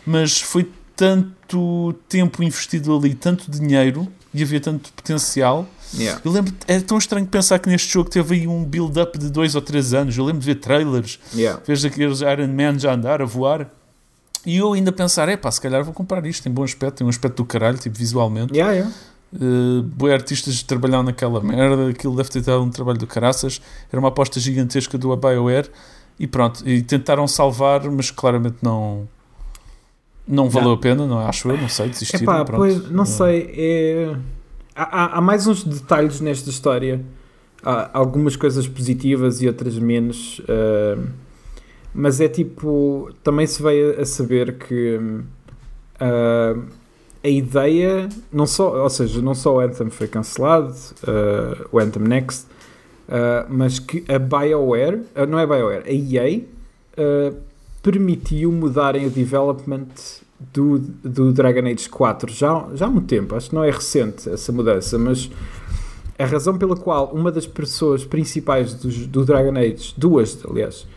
[0.06, 5.68] Mas foi tanto tempo investido ali, tanto dinheiro e havia tanto potencial.
[5.93, 6.22] Yeah.
[6.24, 9.56] Eu lembro, é tão estranho pensar que neste jogo teve aí um build-up de dois
[9.56, 10.18] ou três anos.
[10.18, 11.62] Eu lembro de ver trailers, Yeah.
[11.66, 13.70] vês aqueles Iron Man já andar, a voar.
[14.46, 17.06] E eu ainda pensar, é pá, se calhar vou comprar isto, tem bom aspecto, tem
[17.06, 18.54] um aspecto do caralho, tipo visualmente.
[18.54, 18.92] Yeah, yeah.
[19.34, 23.62] Uh, boi artistas trabalharam naquela merda, aquilo deve ter dado um trabalho do caraças.
[23.92, 25.70] Era uma aposta gigantesca do BioWare
[26.20, 26.68] e pronto.
[26.68, 29.08] E tentaram salvar, mas claramente não.
[30.28, 32.24] Não valeu a pena, não acho eu, não sei, desistiram.
[32.24, 32.60] Epá, pronto.
[32.60, 33.54] pois, não Uh, sei.
[33.56, 34.16] É...
[34.76, 37.02] Há, há- há mais uns detalhes nesta história.
[37.64, 40.42] Há algumas coisas positivas e outras menos.
[40.50, 40.98] ah,
[41.94, 43.10] mas é tipo.
[43.24, 45.00] Também se veio a saber que.
[46.00, 46.56] ah,
[47.24, 50.74] a ideia, não só, ou seja, não só o Anthem foi cancelado,
[51.08, 52.48] ah, o Anthem Next,
[53.08, 56.42] ah, mas que a BioWare, não é BioWare, a EA
[57.84, 59.88] permitiu mudarem o development
[60.54, 64.30] do, do Dragon Age 4 já, já há um tempo, acho que não é recente
[64.30, 65.30] essa mudança, mas
[66.18, 70.88] a razão pela qual uma das pessoas principais do, do Dragon Age, duas aliás,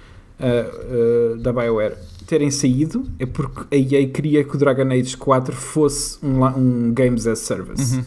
[0.41, 5.55] ah, da BioWare, terem saído é porque a EA queria que o Dragon Age 4
[5.55, 7.97] fosse um, um Games as Service.
[7.97, 8.05] Uhum.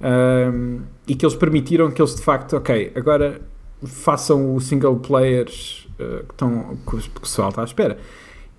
[0.00, 3.40] Um, e que eles permitiram que eles de facto, ok, agora
[3.82, 7.98] façam o single player uh, que, estão, que o pessoal está à espera.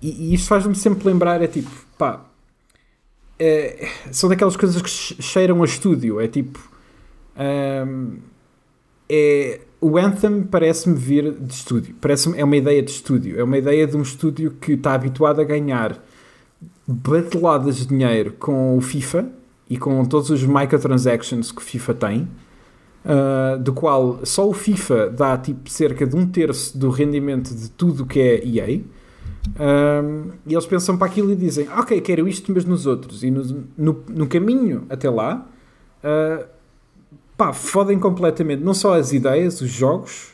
[0.00, 2.24] E, e isto faz-me sempre lembrar: é tipo, pá,
[3.38, 6.20] é, são daquelas coisas que che- cheiram a estúdio.
[6.20, 6.60] É tipo,
[7.36, 8.18] um,
[9.08, 13.58] é, o Anthem parece-me vir de estúdio, parece é uma ideia de estúdio, é uma
[13.58, 16.02] ideia de um estúdio que está habituado a ganhar
[16.86, 19.28] bateladas de dinheiro com o FIFA
[19.68, 22.28] e com todos os microtransactions que o FIFA tem,
[23.04, 27.70] uh, do qual só o FIFA dá tipo cerca de um terço do rendimento de
[27.70, 28.80] tudo o que é EA.
[29.58, 33.22] Um, e eles pensam para aquilo e dizem: Ok, quero isto, mas nos outros.
[33.22, 35.46] E no, no, no caminho até lá,
[36.02, 36.44] uh,
[37.36, 40.28] pá, fodem completamente não só as ideias, os jogos.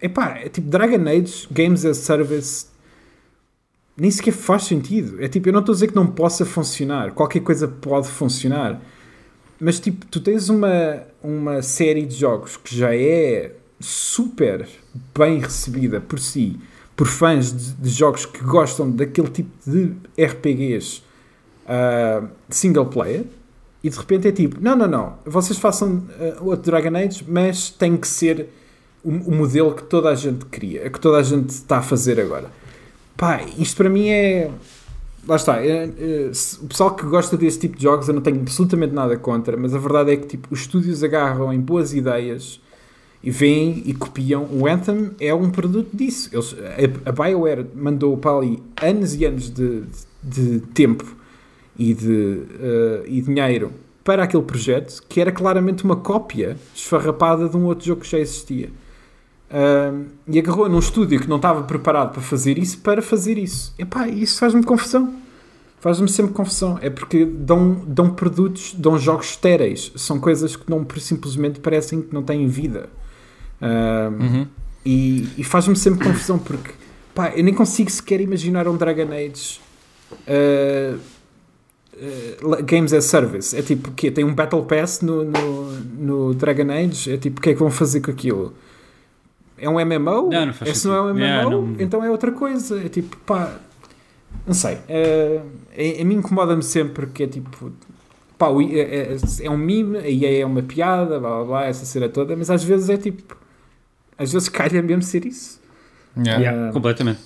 [0.00, 2.66] Epá, é tipo Dragon Age, Games as Service,
[3.96, 5.22] nem sequer faz sentido.
[5.22, 7.12] É tipo, eu não estou a dizer que não possa funcionar.
[7.12, 8.80] Qualquer coisa pode funcionar.
[9.60, 14.66] Mas tipo, tu tens uma, uma série de jogos que já é super
[15.16, 16.58] bem recebida por si,
[16.96, 21.02] por fãs de, de jogos que gostam daquele tipo de RPGs
[21.66, 23.26] ah, single player,
[23.82, 27.70] e de repente é tipo, não, não, não, vocês façam ah, outro Dragon Age, mas
[27.70, 28.48] tem que ser
[29.02, 32.20] o, o modelo que toda a gente queria, que toda a gente está a fazer
[32.20, 32.50] agora.
[33.16, 34.50] Pá, isto para mim é.
[35.26, 35.64] Lá está.
[35.64, 36.30] é- é-
[36.62, 39.74] o pessoal que gosta desse tipo de jogos eu não tenho absolutamente nada contra, mas
[39.74, 42.60] a verdade é que tipo, os estúdios agarram em boas ideias
[43.22, 44.48] e vêm e copiam.
[44.50, 46.30] O Anthem é um produto disso.
[46.32, 46.56] Eles,
[47.04, 49.82] a, a BioWare mandou para ali anos e anos de,
[50.22, 51.19] de tempo
[51.80, 53.72] e de eh, e dinheiro
[54.04, 58.18] para aquele projeto que era claramente uma cópia esfarrapada de um outro jogo que já
[58.18, 58.68] existia.
[59.52, 63.74] Um, e agarrou num estúdio que não estava preparado para fazer isso para fazer isso.
[63.78, 65.14] Epá, isso faz-me confusão.
[65.80, 66.78] Faz-me sempre confusão.
[66.82, 69.90] É porque dão, dão produtos, dão jogos estéreis.
[69.96, 72.88] São coisas que não simplesmente parecem que não têm vida.
[73.60, 74.46] Um, Uhum.
[74.84, 76.70] E, e faz-me sempre confusão porque
[77.14, 79.60] pá, eu nem consigo sequer imaginar um Dragon Age
[80.12, 80.98] uh,
[82.00, 83.56] uh, Games as Service.
[83.56, 87.12] É tipo, que Tem um Battle Pass no, no, no Dragon Age?
[87.12, 88.54] É tipo, o que é que vão fazer com aquilo?
[89.58, 90.30] É um MMO?
[90.30, 91.24] Não, não faz é, se não é um MMO, sentido.
[91.24, 92.80] Yeah, não- então é outra coisa.
[92.82, 93.56] É tipo, pá,
[94.46, 94.74] não sei.
[94.76, 95.42] Uh,
[95.76, 97.70] a, a mim incomoda-me sempre que é tipo,
[98.38, 101.64] pá, o- é, é, é um meme, a EA é uma piada, blá blá blá,
[101.66, 103.36] essa cena toda, mas às vezes é tipo,
[104.16, 105.60] às vezes calha mesmo ser isso.
[106.16, 106.42] Yeah.
[106.42, 107.20] Yeah, completamente.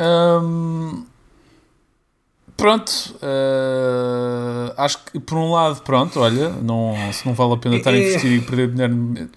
[0.00, 1.04] Hum,
[2.58, 2.90] pronto,
[3.22, 7.90] uh, acho que por um lado, pronto, olha, não, se não vale a pena estar
[7.90, 9.30] a É- investir e perder dinheiro.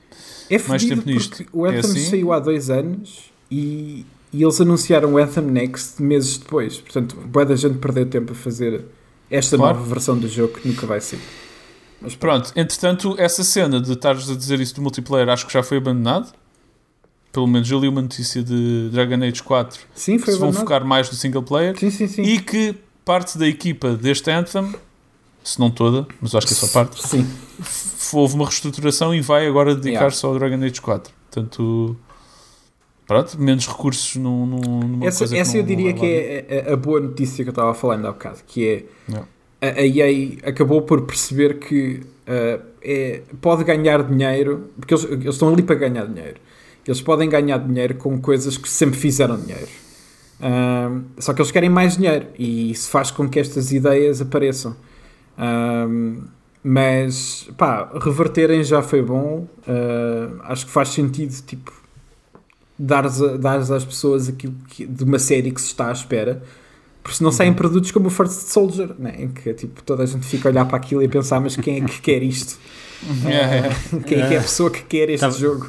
[0.49, 1.45] É Mais tempo nisto.
[1.53, 1.99] o Anthem É assim?
[2.09, 6.77] saiu há dois anos e, e eles anunciaram o Anthem Next meses depois.
[6.77, 8.83] Portanto, boa da gente perdeu tempo a fazer
[9.29, 9.77] esta Claro.
[9.77, 11.21] nova versão do jogo que nunca vai sair.
[12.01, 15.63] Mas Pronto, entretanto, essa cena de estares a dizer isso do multiplayer acho que já
[15.63, 16.33] foi abandonado.
[17.31, 20.51] Pelo menos eu li uma notícia de Dragon Age 4 Sim, que foi se vão
[20.51, 22.23] focar mais no single player Sim, sim, sim.
[22.23, 22.75] e que
[23.05, 24.73] parte da equipa deste Anthem,
[25.43, 27.27] se não toda, mas acho que é só parte, Sim.
[28.13, 31.11] houve uma reestruturação e vai agora dedicar-se ao Dragon Age 4.
[31.31, 31.95] Portanto,
[33.07, 36.05] pronto, menos recursos num, num- numa Essa, coisa essa que eu não- diria não que
[36.05, 39.25] é a, a boa notícia que eu estava falando há bocado, que é Não.
[39.61, 45.25] a, a EA acabou por perceber que uh, é- pode ganhar dinheiro, porque eles, eles
[45.35, 46.37] estão ali para ganhar dinheiro.
[46.85, 49.67] Eles podem ganhar dinheiro com coisas que sempre fizeram dinheiro.
[50.41, 54.75] Ahm, só que eles querem mais dinheiro e isso faz com que estas ideias apareçam.
[55.37, 56.23] Ahm,
[56.63, 59.47] mas, pá, reverterem já foi bom.
[59.67, 61.71] Ah, acho que faz sentido, tipo,
[62.77, 66.41] dares, a- dares às pessoas aquilo que, de uma série que se está à espera.
[67.03, 69.15] Porque senão saem produtos como o First Soldier, né?
[69.17, 71.77] em que tipo, toda a gente fica a olhar para aquilo e pensar: mas quem
[71.81, 72.59] é que quer isto?
[74.05, 75.67] Quem é que é a pessoa que quer este Tava- jogo?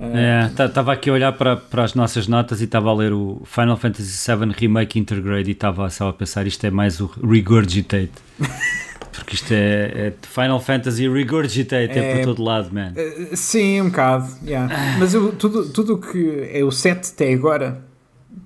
[0.00, 3.42] Ah, Estava aqui a olhar para, para as nossas notas e estava a ler o
[3.44, 8.10] Final Fantasy VII Remake Intergrade e estava só a pensar isto é mais o Regurgitate.
[9.12, 12.94] Porque isto é, é Final Fantasy Regurgitate, é, É- por todo lado, man.
[12.96, 14.28] Uh, Sim, um bocado.
[14.44, 14.72] yeah.
[14.98, 17.82] Mas eu, tudo tudo o que é o 7 até agora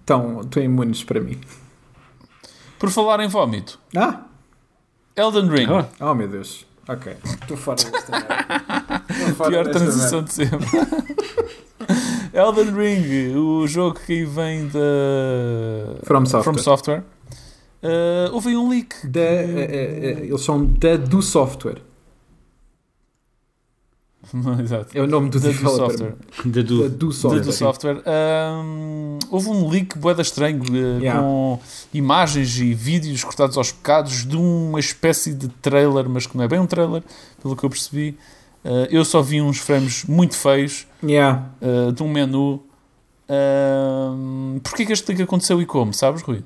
[0.01, 1.39] estão, estão imunes para mim.
[2.79, 4.23] Por falar em vómito, Ah!
[5.17, 6.67] Elden Ring, Oh, Oh meu Deus.
[6.89, 7.17] Ok.
[7.41, 9.05] Estou fora desta merda.
[9.49, 10.67] Pior transição de sempre.
[12.33, 16.59] Elden Ring, o jogo que vem da From Software.
[16.59, 17.05] Software.
[17.83, 19.07] Uh, houve um leak.
[19.07, 21.83] Da, eh, eh, eh, eles são da do software.
[24.61, 24.89] Exato.
[24.99, 26.15] É o nome do Da do software.
[26.45, 27.41] da Da do, do Da software.
[27.41, 28.03] do software.
[28.07, 31.21] Um, houve um leak boeda estranho uh, Yeah.
[31.21, 31.61] com
[31.93, 36.49] imagens e vídeos cortados aos pecados de uma espécie de trailer, mas que não é
[36.49, 37.03] bem um trailer,
[37.43, 38.17] pelo que eu percebi.
[38.65, 41.47] Uh, eu só vi uns frames muito feios Yeah.
[41.61, 42.63] uh, de um menu.
[43.29, 45.93] Um, Porquê que este leak aconteceu e como?
[45.95, 46.43] Sabes, Rui?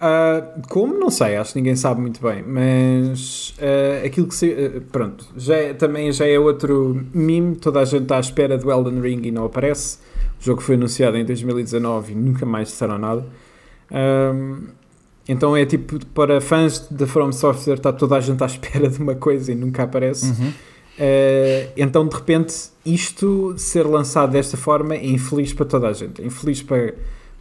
[0.00, 0.98] Ah, como?
[0.98, 4.52] Não sei, acho que ninguém sabe muito bem, mas ah, aquilo que se.
[4.52, 7.56] ah, pronto, já é- também já é outro meme.
[7.56, 9.98] Toda a gente está à espera do Elden Ring e não aparece.
[10.40, 13.26] O jogo foi anunciado em 2019 e nunca mais disseram nada.
[15.28, 18.98] Então é tipo, para fãs da From Software, está toda a gente à espera de
[18.98, 20.26] uma coisa e nunca aparece.
[20.26, 20.48] Uhum.
[20.48, 22.54] Uh, então, de repente,
[22.84, 26.20] isto ser lançado desta forma é infeliz para toda a gente.
[26.20, 26.94] É infeliz para.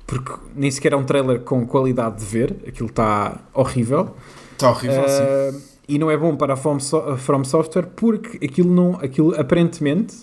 [0.10, 4.16] Porque nem sequer é um trailer com qualidade de ver, aquilo está horrível.
[4.54, 5.22] Está horrível, sim.
[5.24, 8.96] Uh, e não é bom para a From, So- From Software porque aquilo não.
[8.96, 10.16] Aquilo aparentemente.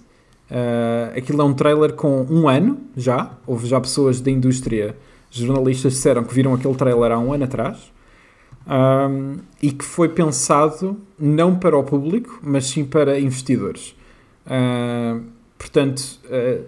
[0.51, 3.31] uh, aquilo é um trailer com um ano já.
[3.47, 4.97] Houve já pessoas da indústria,
[5.31, 7.79] jornalistas, disseram que viram aquele trailer há um ano atrás.
[8.69, 13.95] Um, e que foi pensado não para o público, mas sim para investidores.
[14.45, 15.23] Uh,
[15.57, 16.65] portanto, uh,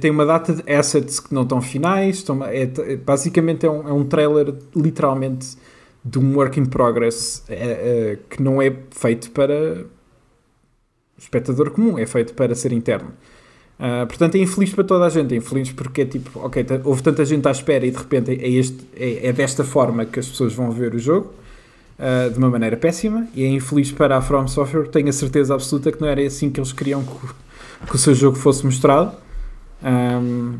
[0.00, 2.16] tem uma data de assets que não estão finais.
[2.16, 5.56] Estão, é, é- basicamente é um, é um trailer literalmente
[6.04, 9.84] de um work in progress eh, eh, que não é feito para
[11.18, 13.10] espectador comum, é feito para ser interno.
[13.78, 15.34] Ah, portanto, é infeliz para toda a gente.
[15.34, 18.30] É infeliz porque é tipo, ok, t- houve tanta gente à espera e de repente
[18.32, 21.32] é, este, é, é desta forma que as pessoas vão ver o jogo,
[21.98, 23.26] ah, de uma maneira péssima.
[23.34, 26.50] E é infeliz para a From Software, tenho a certeza absoluta que não era assim
[26.50, 29.12] que eles queriam que, que o seu jogo fosse mostrado.
[29.82, 30.58] Ahm,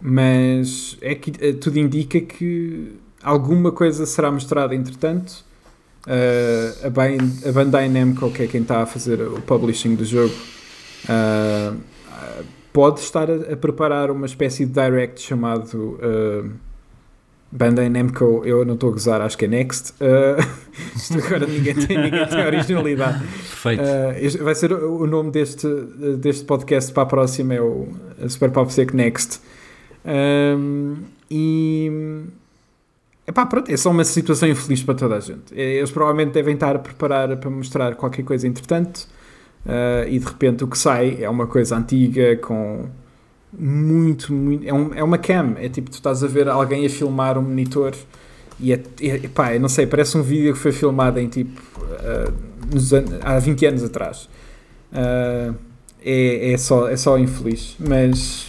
[0.00, 2.92] mas é que eh, tudo indica que
[3.22, 5.44] alguma coisa será mostrada entretanto.
[6.06, 10.04] Ah, a, Ban- a Bandai Namco, que é quem está a fazer o publishing do
[10.04, 10.34] jogo,
[11.08, 11.74] ah,
[12.72, 16.48] pode estar a, a preparar uma espécie de direct chamado ah,
[17.52, 18.42] Bandai Namco.
[18.46, 19.92] Eu não estou a gozar, acho que é Next.
[20.00, 20.42] Ah,
[20.96, 23.18] isto agora ninguém tem, ninguém tem originalidade.
[23.18, 23.82] perfeito.
[23.82, 25.66] Uh, vai ser o o nome deste,
[26.18, 27.88] deste podcast para a próxima é o
[28.28, 29.40] Super Pop Sec Next
[30.04, 30.96] Um,
[31.30, 31.90] e
[33.26, 36.74] epá, pronto, é só uma situação infeliz para toda a gente eles provavelmente devem estar
[36.74, 39.06] a preparar para mostrar qualquer coisa entretanto
[39.64, 42.88] uh, e de repente o que sai é uma coisa antiga com
[43.52, 46.90] muito, muito é, um- é uma cam, é tipo tu estás a ver alguém a
[46.90, 47.94] filmar um monitor
[48.58, 52.32] e é, é, eu não sei, parece um vídeo que foi filmado em tipo uh,
[52.72, 54.28] nos an- há 20 anos atrás.
[54.92, 55.54] Uh,
[56.04, 58.48] é, é, só, é só infeliz, mas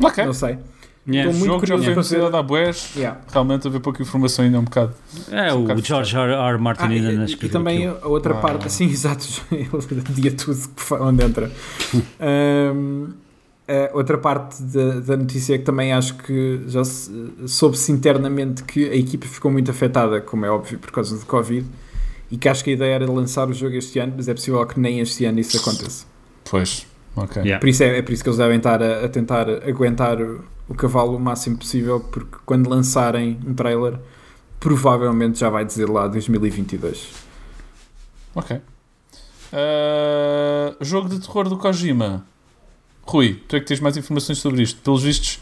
[0.00, 0.24] Ok.
[0.24, 0.58] não sei.
[1.08, 1.30] Yeah.
[1.30, 2.36] O muito jogo já curioso foi para ver.
[2.36, 2.90] há boés.
[2.96, 3.20] Yeah.
[3.32, 4.94] Realmente haver pouca informação ainda é um bocado.
[5.32, 6.32] É, um o bocado George R.
[6.32, 6.58] R.
[6.58, 7.98] Martin Ah, ainda não e, e escreveu também aquilo.
[8.04, 8.40] a outra Ah.
[8.40, 9.68] parte, assim, exato, ele
[10.14, 10.58] dia tudo
[11.00, 11.50] onde entra.
[12.20, 13.08] Um,
[13.68, 17.10] a outra parte da, da notícia é que também acho que já se-
[17.46, 21.66] soube-se internamente que a equipa ficou muito afetada, como é óbvio, por causa do Covid,
[22.30, 24.64] e que acho que a ideia era lançar o jogo este ano, mas é possível
[24.66, 26.04] que nem este ano isso aconteça.
[26.50, 27.42] Pois, ok.
[27.42, 27.60] Yeah.
[27.60, 30.44] Por isso é, é por isso que eles devem estar a, a tentar aguentar o,
[30.68, 33.98] o cavalo o máximo possível, porque quando lançarem um trailer,
[34.58, 37.08] provavelmente já vai dizer lá 2022.
[38.34, 38.56] Ok.
[39.52, 42.24] Uh, jogo de terror do Kojima.
[43.02, 44.80] Rui, tu é que tens mais informações sobre isto.
[44.80, 45.40] Pelos vistos,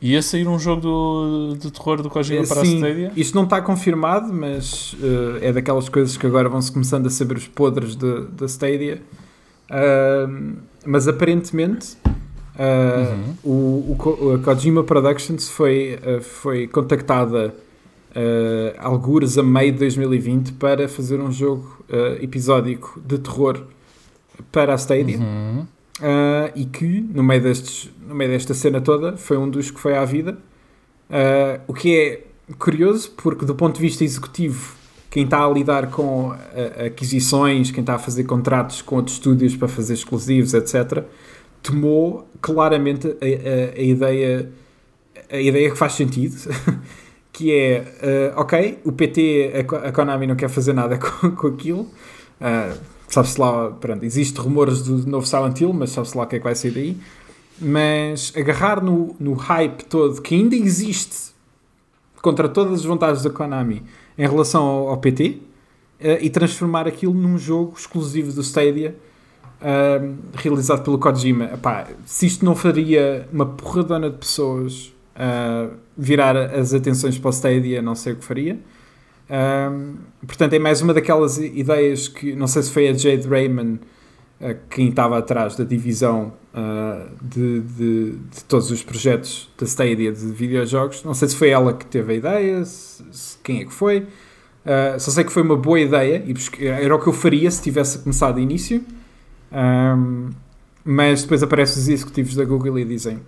[0.00, 3.12] ia sair um jogo do, de terror do Kojima para a Sim, Stadia?
[3.16, 7.36] isto não está confirmado, mas uh, é daquelas coisas que agora vão-se começando a saber
[7.36, 9.02] os podres da Stadia.
[9.70, 10.56] Uh,
[10.86, 11.96] mas aparentemente
[12.54, 17.54] uh, o, o a Kojima Productions foi, uh, foi contactada
[18.10, 21.84] uh, algures a meio de 2020 para fazer um jogo
[22.20, 23.62] episódico de terror
[24.50, 25.18] para a Stadia.
[25.18, 25.66] Uhum.
[26.00, 29.78] Uh, e que no meio, destes, no meio desta cena toda foi um dos que
[29.78, 30.36] foi à vida.
[31.68, 32.26] O que é
[32.58, 34.74] curioso, porque do ponto de vista executivo,
[35.08, 36.34] quem está a lidar com
[36.84, 41.04] aquisições, quem está a fazer contratos com outros estúdios para fazer exclusivos, etc.,
[41.64, 44.52] tomou claramente a, a- a ideia,
[45.30, 46.36] a ideia que faz sentido,
[47.32, 51.46] que é, uh, ok, o PT, a, a Konami não quer fazer nada com, com
[51.48, 52.78] aquilo, uh,
[53.08, 56.38] sabe-se lá, pronto, existe rumores do novo Silent Hill, mas sabe-se lá o que é
[56.38, 56.96] que vai sair daí,
[57.58, 61.32] mas agarrar no, no hype todo que ainda existe
[62.20, 63.82] contra todas as vontades da Konami
[64.18, 65.38] em relação ao, ao PT
[66.00, 68.96] eh, e transformar aquilo num jogo exclusivo do Stadia
[70.34, 71.44] realizado pelo Kojima.
[71.54, 77.32] Epá, se isto não faria uma porradona de pessoas ah, virar as atenções para o
[77.32, 78.58] Stadia, não sei o que faria.
[80.26, 83.80] Portanto, é mais uma daquelas ideias que não sei se foi a Jade Raymond
[84.40, 90.12] ah, quem estava atrás da divisão ah, de, de, de todos os projetos da Stadia
[90.12, 91.02] de videojogos.
[91.04, 94.06] Não sei se foi ela que teve a ideia, se- se- quem é que foi.
[94.66, 96.34] Ah, só sei que foi uma boa ideia e
[96.66, 98.84] era o que eu faria se tivesse começado de início.
[99.54, 100.30] Ahm,
[100.84, 103.20] mas depois aparecem os executivos da Google e dizem: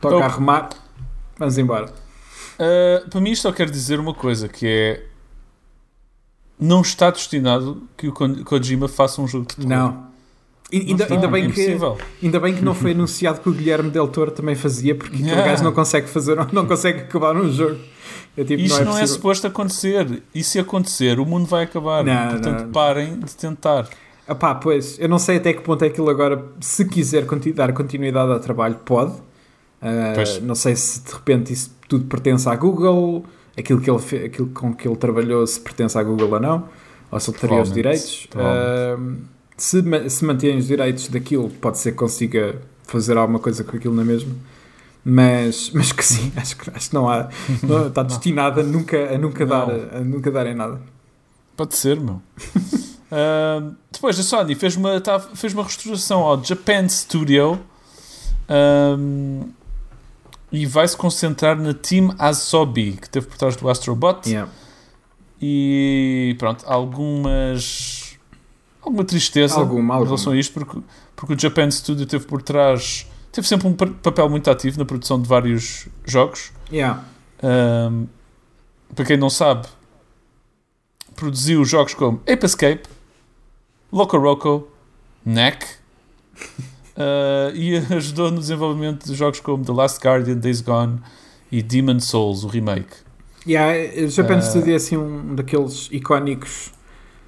[0.00, 0.20] toca Oh.
[0.22, 0.68] a arrumar,
[1.38, 1.86] vamos embora.
[2.58, 5.06] Uh, para mim isto só quer dizer uma coisa, que é
[6.58, 9.68] não está destinado que o Ko- Kojima faça um jogo de terror.
[9.68, 10.12] Não.
[10.72, 11.98] Ainda, está, ainda, é bem que, impossível.
[12.22, 15.28] ainda bem que não foi anunciado que o Guilherme Del Toro também fazia, porque aquele
[15.30, 15.50] Yeah.
[15.50, 17.78] gajo não consegue fazer, não consegue acabar um jogo.
[18.36, 20.22] É tipo, Isto não é, não é suposto acontecer.
[20.34, 22.02] E se acontecer, o mundo vai acabar.
[22.02, 22.72] Não, Portanto, não.
[22.72, 23.86] parem de tentar.
[24.26, 27.26] Ah pá, pois, eu não sei até que ponto é que ele agora, se quiser
[27.26, 29.12] conti- dar continuidade ao trabalho, pode.
[30.14, 30.40] Pois.
[30.40, 33.24] não sei se de repente isso tudo pertence à Google,
[33.58, 36.68] aquilo, que ele aquilo com que ele trabalhou se pertence à Google ou não,
[37.10, 38.28] ou se ele teria os direitos.
[38.36, 38.96] Ah,
[39.56, 43.76] se, ma- se mantém os direitos daquilo, pode ser que consiga fazer alguma coisa com
[43.76, 44.32] aquilo na mesma.
[45.04, 47.28] Mas, mas que sim, acho que, acho que não há.
[47.64, 50.80] não- está destinado a nunca, a, nunca dar, a nunca dar em nada.
[51.56, 52.22] Pode ser, meu.
[53.12, 57.60] Uh, depois a Sony fez uma, tá- fez uma restauração ao Japan Studio
[58.98, 59.50] um,
[60.50, 64.26] e vai se concentrar na Team Asobi, que teve por trás do Astrobot.
[64.28, 64.50] Yeah.
[65.40, 68.16] E pronto, algumas.
[68.80, 70.04] alguma tristeza Alguma, em alguma.
[70.06, 70.80] relação a isto, porque,
[71.14, 73.06] porque o Japan Studio teve por trás.
[73.30, 76.50] teve sempre um pa- papel muito ativo na produção de vários jogos.
[76.72, 77.04] Yeah.
[77.42, 78.06] Um,
[78.94, 79.66] para quem não sabe,
[81.16, 82.82] produziu jogos como Ape Escape,
[83.92, 84.68] Loco Roco,
[85.24, 85.64] Neck
[86.96, 90.98] uh, e ajudou no desenvolvimento de jogos como The Last Guardian, Days Gone
[91.50, 92.94] e Demon Souls, o remake.
[93.46, 94.42] Yeah, Japan Ah.
[94.42, 96.70] Studio é assim um daqueles icónicos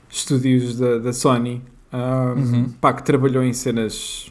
[0.08, 1.60] estúdios da, da Sony
[1.92, 2.68] ah, Uhum.
[2.80, 4.30] pá, que trabalhou em cenas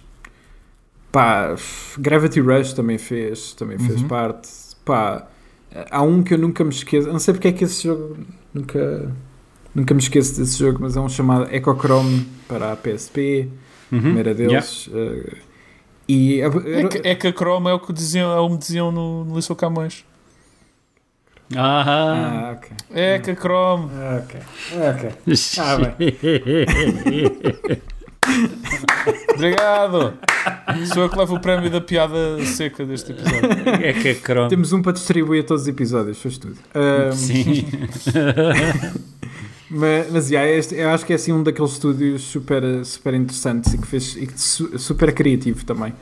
[1.12, 1.56] pá,
[1.98, 4.08] Gravity Rush também fez também fez Uhum.
[4.08, 4.50] parte
[4.86, 5.28] pá,
[5.92, 8.18] há um que eu nunca me esqueço não sei porque é que esse jogo
[8.54, 9.12] nunca
[9.76, 13.50] nunca me esqueço desse jogo mas é um chamado Echochrome para a PSP
[13.92, 14.02] Uhum.
[14.02, 14.50] primeira Yeah.
[14.60, 15.36] deles ah,
[16.08, 18.92] e É que, é que a Chrome é o que diziam, é o que diziam
[18.92, 20.04] no, no Liceu Camões.
[21.56, 23.90] Ah, ah, ok É que a Chrome.
[23.94, 24.40] Ah, ok
[24.90, 25.12] ok
[25.60, 25.78] Ah,
[29.36, 30.14] Obrigado!
[30.94, 33.70] Sou eu que levo o prémio da piada seca deste episódio.
[33.82, 34.50] é que a Chrome.
[34.50, 36.58] Temos um para distribuir a todos os episódios, faz tudo.
[36.74, 37.66] Ahm, Sim.
[39.74, 43.74] mas, mas yeah, este, eu acho que é assim um daqueles estúdios super, super interessantes
[43.74, 45.94] e que fez e que su- super criativo também.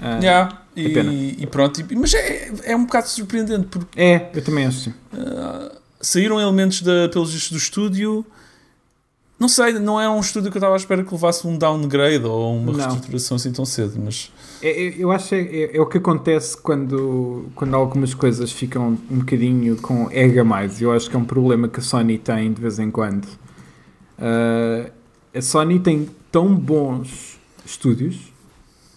[0.00, 4.30] Ah, Yeah, é e, e pronto, e- mas é, é um bocado surpreendente porque É,
[4.32, 4.90] eu também acho.
[5.12, 8.24] Uh, saíram elementos da, pelos do estúdio
[9.38, 12.24] Não sei, não é um estúdio que eu estava à espera que levasse um downgrade
[12.24, 12.78] ou uma Não.
[12.78, 15.98] reestruturação assim tão cedo, mas É- é- eu acho que é, é- é o que
[15.98, 20.82] acontece quando, quando algumas coisas ficam um bocadinho com ego a mais.
[20.82, 23.28] Eu acho que é um problema que a Sony tem de vez em quando.
[24.18, 24.90] Ah,
[25.32, 28.32] a Sony tem tão bons estúdios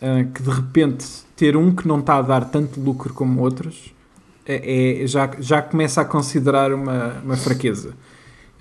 [0.02, 1.06] ah, que de repente
[1.36, 3.94] ter um que não está a dar tanto lucro como outros
[4.44, 7.94] é, é- já, já começa a considerar uma, uma fraqueza.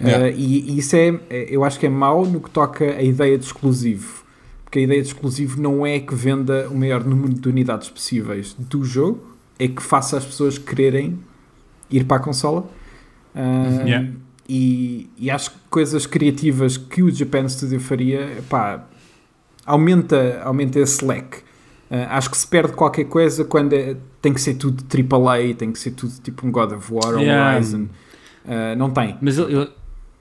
[0.00, 0.30] Yeah.
[0.30, 3.36] e, e isso é, é- eu acho que é mau no que toca a ideia
[3.36, 4.24] de exclusivo.
[4.64, 8.54] Porque a ideia de exclusivo não é que venda o maior número de unidades possíveis
[8.58, 9.20] do jogo,
[9.58, 11.18] é que faça as pessoas quererem
[11.90, 12.66] ir para a consola.
[13.34, 14.08] Ah, Yeah.
[14.48, 18.84] e, e acho que coisas criativas que o Japan Studio faria, pá,
[19.66, 21.38] aumenta, aumenta esse leque.
[21.90, 25.72] Ah, acho que se perde qualquer coisa quando é- tem que ser tudo AAA, tem
[25.72, 27.54] que ser tudo tipo um God of War ou Yeah.
[27.56, 27.86] Horizon.
[28.46, 29.16] Ah, não tem.
[29.20, 29.70] Mas ele- ele-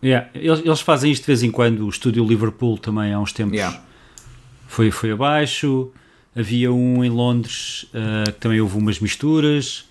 [0.03, 1.85] yeah, eles, eles fazem isto de vez em quando.
[1.85, 3.81] O estúdio Liverpool também há uns tempos Yeah.
[4.67, 5.89] foi, foi abaixo.
[6.35, 9.85] Havia um em Londres ah, que também houve umas misturas.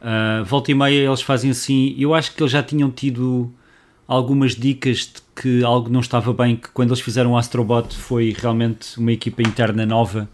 [0.00, 1.94] Ah, volta e meia eles fazem assim.
[1.98, 3.52] Eu acho que eles já tinham tido
[4.06, 6.56] algumas dicas de que algo não estava bem.
[6.56, 10.28] Que quando eles fizeram o Astrobot foi realmente uma equipa interna nova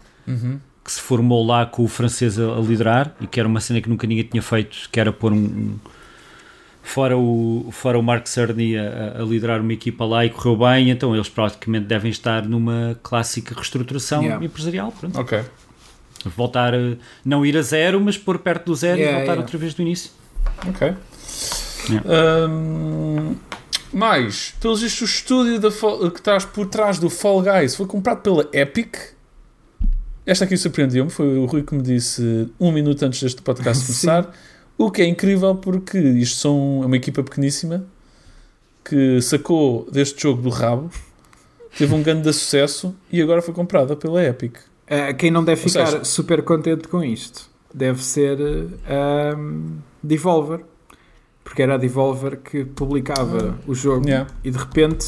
[0.83, 3.81] que se formou lá com o francês a, a liderar e que era uma cena
[3.81, 5.79] que nunca ninguém tinha feito, que era pôr um, um-
[6.93, 10.89] fora o fora o Mark Cerny a, a- liderar uma equipa lá e correu bem,
[10.89, 14.43] então eles praticamente devem estar numa clássica reestruturação Yeah.
[14.45, 15.19] empresarial, pronto.
[15.19, 15.41] ok.
[16.35, 19.41] voltar a não ir a zero, mas pôr perto do zero Yeah, e voltar yeah.
[19.41, 20.11] outra vez do início.
[20.67, 20.93] Ok.
[22.49, 23.35] Hum,
[23.93, 27.85] mais, pelos vistos, o estúdio da Fall- que estás por trás do Fall Guys foi
[27.85, 28.95] comprado pela Epic.
[30.25, 34.31] Esta aqui surpreendeu-me, foi o Rui que me disse um minuto antes deste podcast começar.
[34.79, 37.85] O que é incrível porque isto são é uma equipa pequeníssima
[38.83, 40.89] que sacou deste jogo do rabo,
[41.77, 44.55] teve um grande sucesso e agora foi comprada pela Epic.
[44.57, 49.77] Uh, quem não deve Ou ficar seja- super contente com isto deve ser uh, um,
[50.01, 50.61] Devolver.
[51.43, 54.29] Porque era a Devolver que publicava o jogo Yeah.
[54.43, 55.05] e de repente,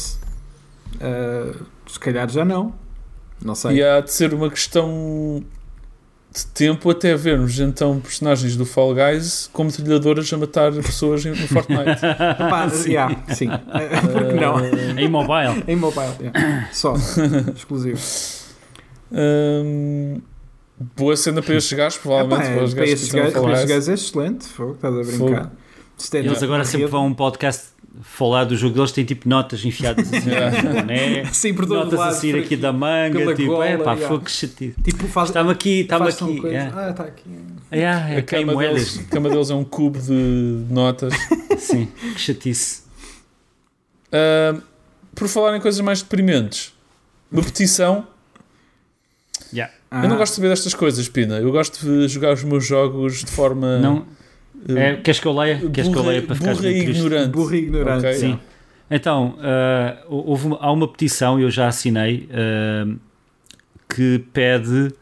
[0.96, 2.74] uh, se calhar já não.
[3.42, 3.76] Não sei.
[3.76, 5.42] E há de ser uma questão
[6.34, 11.30] de tempo até vermos então personagens do Fall Guys como trilhadoras a matar pessoas em-
[11.30, 12.00] no Fortnite.
[12.38, 12.90] Pá, Sim.
[12.92, 13.48] yeah, sim.
[14.12, 14.58] Porque não?
[14.98, 15.62] Em mobile.
[15.68, 16.68] Em mobile, yeah.
[16.72, 16.94] só,
[17.54, 18.00] exclusivo.
[19.10, 20.20] Hum,
[20.96, 22.42] boa cena para estes gajos, provavelmente.
[22.46, 24.44] Epá, para os para estes gajos, para estes gajos é excelente.
[24.46, 25.24] Fogo, estás a Fogo.
[25.26, 25.52] brincar.
[26.14, 29.64] É Eles agora sempre vão a um podcast falar do jogo deles, têm tipo notas
[29.64, 30.82] enfiadas assim, Yeah.
[30.84, 31.24] né?
[31.32, 34.08] Sim, por todo notas lado, a sair aqui da manga, tipo, gola, é pá, yeah.
[34.08, 34.74] fogo que chatice.
[34.82, 36.40] Tipo, faz, Estava aqui, estava faz-se aqui.
[36.40, 36.56] coisa.
[36.56, 36.86] yeah.
[36.86, 37.30] Ah, está aqui.
[37.72, 40.12] Yeah, é, A cama deles, a cama deles é um cubo de
[40.70, 41.14] notas.
[41.58, 42.82] Sim, que chatice.
[44.12, 44.60] Hum,
[45.14, 46.72] por falar em coisas mais deprimentes,
[47.30, 48.06] uma petição.
[49.52, 49.72] Yeah.
[49.90, 51.38] Ah, Eu não gosto de saber destas coisas, Pina.
[51.38, 53.78] Eu gosto de jogar os meus jogos de forma.
[53.78, 54.06] Não, uh,
[54.68, 55.56] é, queres que eu leia?
[55.58, 57.28] Queres que eu burra, leia para ficar burra ignorante.
[57.30, 58.06] Burro e ignorante.
[58.06, 58.14] Ok.
[58.14, 58.38] Sim.
[58.90, 62.94] Então, ah, houve uma- há uma petição, eu já assinei, ah,
[63.94, 64.92] que pede,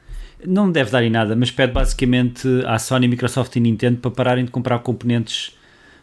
[0.46, 4.44] não deve dar em nada, mas pede basicamente à Sony, Microsoft e Nintendo para pararem
[4.44, 5.56] de comprar componentes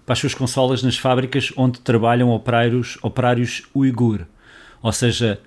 [0.06, 4.22] para as suas consolas nas fábricas onde trabalham operários, operários uigur.
[4.82, 5.40] Ou seja,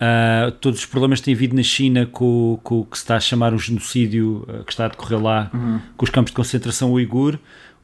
[0.00, 3.16] ah, todos os problemas que têm havido na China com, com o que se está
[3.16, 5.50] a chamar um genocídio ah, que está a decorrer lá
[5.96, 7.38] com os campos de concentração uigur,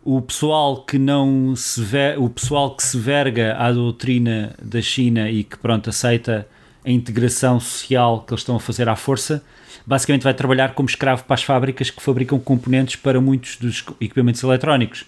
[0.05, 5.31] o pessoal que não se ve, o pessoal que se verga à doutrina da China
[5.31, 6.49] e que pronto aceita
[6.85, 9.43] a integração social que eles estão a fazer à força,
[9.87, 14.43] basicamente vai trabalhar como escravo para as fábricas que fabricam componentes para muitos dos equipamentos
[14.43, 15.05] eletrónicos.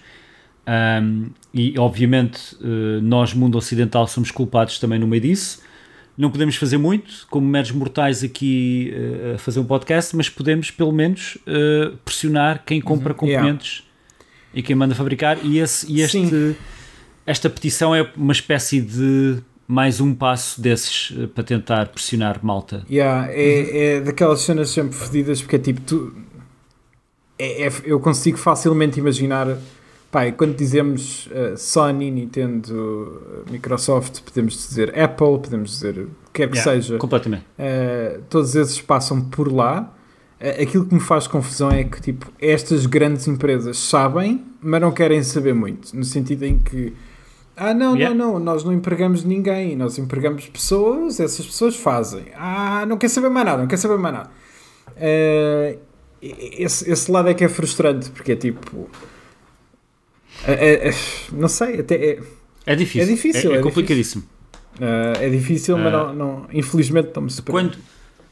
[0.67, 5.61] Um, e obviamente eh, nós, mundo ocidental, somos culpados também no meio disso.
[6.23, 10.71] Não podemos fazer muito, como meros mortais aqui eh, a fazer um podcast, mas podemos
[10.71, 13.83] pelo menos eh, pressionar quem compra componentes
[14.55, 15.37] e quem manda fabricar.
[15.45, 16.57] E, esse, e este, Sim.
[17.27, 22.87] esta petição é uma espécie de mais um passo desses eh, para tentar pressionar malta.
[22.89, 26.15] Yeah, é, é daquelas cenas sempre fedidas porque é tipo tu
[27.37, 29.59] é, é- eu consigo facilmente imaginar
[30.13, 36.51] pá, quando dizemos uh, Sony, Nintendo, Microsoft, podemos dizer Apple, podemos dizer o que quer
[36.51, 37.45] que Yeah, seja, Completamente.
[37.59, 39.93] Uh, todos esses passam por lá.
[40.39, 44.93] Uh, aquilo que me faz confusão é que tipo, estas grandes empresas sabem, mas não
[44.93, 46.93] querem saber muito, no sentido em que
[47.57, 48.15] ah, não, Yeah.
[48.15, 52.25] não, não, nós não empregamos ninguém, nós empregamos pessoas, essas pessoas fazem.
[52.37, 54.31] Ah, não quer saber mais nada, não quer saber mais nada.
[56.21, 58.89] Esse, esse lado é que é frustrante, porque é tipo.
[60.47, 60.95] É- é- é-
[61.33, 62.21] não sei, até é,
[62.67, 63.03] É difícil.
[63.03, 64.25] É difícil, É, é complicadíssimo.
[64.77, 67.77] Uh, é difícil, mas não, não, infelizmente estamos quando,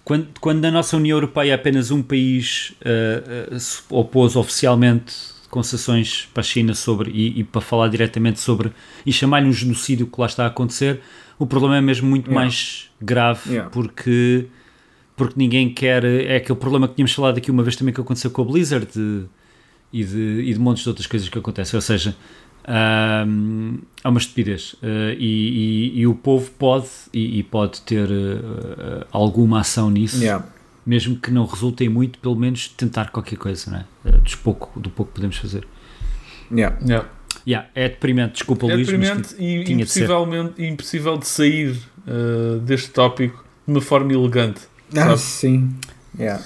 [0.02, 5.14] quando, quando na nossa União Europeia apenas um país uh, uh, se opôs oficialmente
[5.50, 8.72] concessões para a China sobre e, e para falar diretamente sobre
[9.04, 11.00] e chamar-lhe um genocídio que lá está a acontecer,
[11.38, 12.40] o problema é mesmo muito yeah.
[12.40, 13.70] mais grave yeah.
[13.70, 14.46] porque
[15.20, 16.02] porque ninguém quer.
[16.02, 18.86] É aquele problema que tínhamos falado aqui uma vez também que aconteceu com a Blizzard
[18.86, 19.26] de,
[19.92, 21.76] e, de, e de montes de outras coisas que acontecem.
[21.76, 22.16] Ou seja,
[23.26, 24.74] um, é uma estupidez.
[24.74, 30.22] Uh, e, e, e, o povo pode e, e pode ter uh, alguma ação nisso.
[30.22, 30.46] Yeah.
[30.86, 34.16] Mesmo que não resulte em muito, pelo menos tentar qualquer coisa, não é?
[34.16, 35.66] Uh, pouco, do pouco que podemos fazer.
[36.52, 36.76] Yeah.
[36.82, 37.08] Yeah.
[37.46, 38.88] Yeah, é deprimente, desculpa é Luís.
[38.88, 41.74] É deprimente e impossivelmente, de impossível de sair
[42.64, 44.60] deste tópico de uma forma elegante.
[44.94, 45.74] Ah, sim.
[46.18, 46.42] Yeah.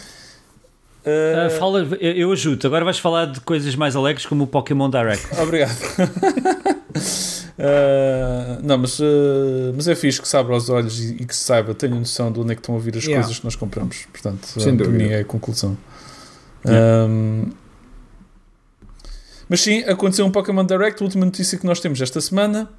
[1.05, 2.67] Uh, fala, eu ajudo.
[2.67, 5.27] Agora vais falar de coisas mais alegres como o Pokémon Direct.
[5.39, 5.77] Obrigado.
[5.99, 6.15] uh,
[8.65, 11.45] não, mas, uh, mas é fixe que se abra os olhos e, e, que se
[11.45, 13.23] saiba, tenha noção de onde é que estão a vir as yeah.
[13.23, 14.07] coisas que nós compramos.
[14.11, 15.77] Portanto, Sem para mim é a conclusão.
[16.67, 17.07] Yeah.
[17.07, 17.51] Um,
[19.47, 22.71] mas sim, aconteceu um Pokémon Direct, a última notícia que nós temos esta semana.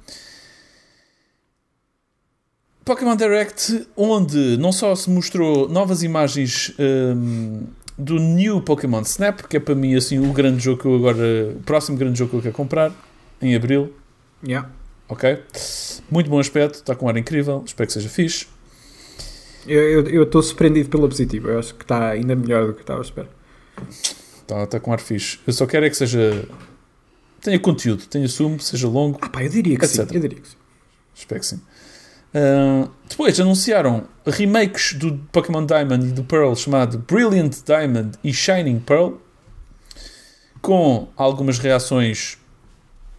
[2.84, 7.66] Pokémon Direct, onde não só se mostrou novas imagens um,
[7.98, 11.54] do New Pokémon Snap, que é para mim assim o grande jogo que eu agora,
[11.56, 12.92] o próximo grande jogo que eu quero comprar
[13.40, 13.92] em abril.
[14.46, 14.70] Yeah.
[15.08, 15.42] Ok.
[16.10, 18.46] Muito bom aspecto, está com um ar incrível, espero que seja fixe.
[19.66, 23.02] Eu estou surpreendido pela positiva, eu acho que está ainda melhor do que estava a
[23.02, 23.30] esperar.
[23.90, 25.40] Está, está com um ar fixe.
[25.46, 26.48] Eu só quero é que seja.
[27.40, 29.18] tenha conteúdo, tenha sumo, seja longo.
[29.20, 30.08] Ah, pá, eu diria que etc.
[30.08, 30.14] sim.
[30.14, 30.56] Eu diria que sim.
[31.14, 31.60] Espero que sim.
[32.36, 38.80] Uh, depois anunciaram remakes do Pokémon Diamond e do Pearl chamado Brilliant Diamond e Shining
[38.80, 39.14] Pearl
[40.60, 42.36] com algumas reações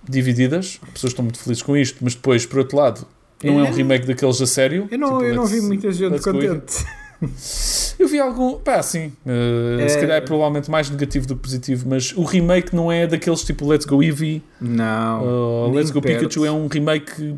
[0.07, 0.80] divididas.
[0.84, 3.07] As pessoas estão muito felizes com isto, mas depois, por outro lado,
[3.44, 4.88] não é, é um remake daqueles a sério.
[4.91, 6.85] Eu não, tipo, eu não vi muita gente contente.
[7.98, 8.60] Eu vi algum.
[8.60, 9.11] Pá, sim.
[9.26, 9.89] Uh, é...
[9.89, 13.44] Se calhar é provavelmente mais negativo do que positivo, mas o remake não é daqueles
[13.44, 14.44] tipo Let's Go Eevee.
[14.61, 15.65] Não.
[15.65, 16.19] Uh, Let's Go perto.
[16.19, 17.35] Pikachu é um remake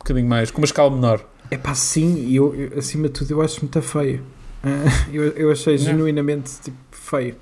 [0.00, 1.24] bocadinho mais, com uma escala menor.
[1.50, 4.22] É pá, sim, e eu, eu, acima de tudo eu acho muito feio.
[4.64, 5.92] Uh, eu, eu achei yeah.
[5.92, 7.34] genuinamente tipo, feio.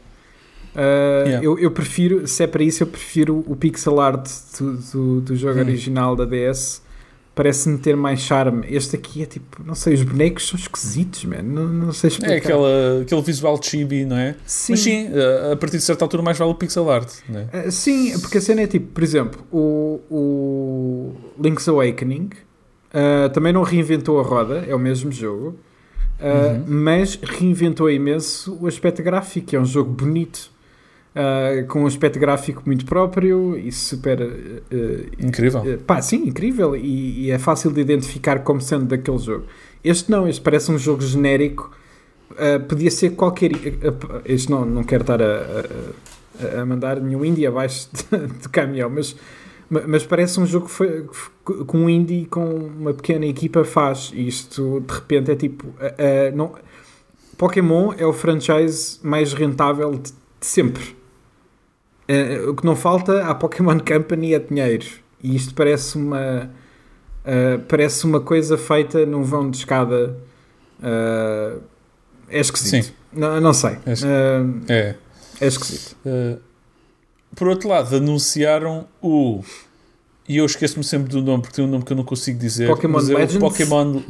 [0.75, 1.45] Uh, yeah.
[1.45, 4.29] eu, eu prefiro, se é para isso, eu prefiro o pixel art
[4.59, 5.63] do, do, do jogo hum.
[5.63, 6.87] original da DS.
[7.35, 8.67] Parece-me ter mais charme.
[8.69, 11.43] Este aqui é tipo, não sei, os bonecos são esquisitos, man.
[11.43, 12.35] Não, não sei explicar.
[12.35, 14.35] É aquela, aquele visual chibi, não é?
[14.45, 14.73] Sim.
[14.73, 15.09] Mas sim,
[15.53, 17.69] a partir de certa altura mais vale o pixel art, não é?
[17.69, 22.31] Uh, sim, porque a cena é tipo, por exemplo, o, o Link's Awakening
[22.89, 26.65] Uh, também não reinventou a roda, é o mesmo jogo, uh, uhum.
[26.67, 30.51] mas reinventou imenso o aspecto gráfico, é um jogo bonito,
[31.15, 34.19] uh, com um aspecto gráfico muito próprio e super.
[35.19, 35.63] incrível.
[35.87, 39.45] pá, sim, incrível, e, e, é fácil de identificar como sendo daquele jogo.
[39.85, 41.71] Este não, este parece um jogo genérico,
[42.69, 43.51] podia ser qualquer.
[44.25, 45.65] este não, não quero estar a,
[46.57, 49.15] a, a mandar nenhum indie abaixo de, de caminhão, mas
[49.71, 54.11] mas parece um jogo que, um indie com uma pequena equipa faz.
[54.15, 55.67] E isto de repente é tipo.
[55.67, 56.55] Uh, uh, não,
[57.37, 60.97] Pokémon é o franchise mais rentável de, de sempre.
[62.09, 64.87] Uh, o que não falta à Pokémon Company é dinheiro.
[65.23, 66.51] E isto parece uma.
[67.69, 70.17] parece uma coisa feita num vão de escada.
[72.31, 72.85] é esquisito.
[72.87, 72.93] Sim.
[73.13, 73.77] Não, não sei.
[73.85, 74.95] É, é.
[75.41, 75.97] é esquisito.
[77.35, 79.43] Por outro lado, anunciaram o.
[80.29, 82.69] E eu esqueço-me sempre do nome, porque tem um nome que eu não consigo dizer.
[82.69, 83.39] Pokémon mas é Legends?
[83.39, 84.03] Pokémon.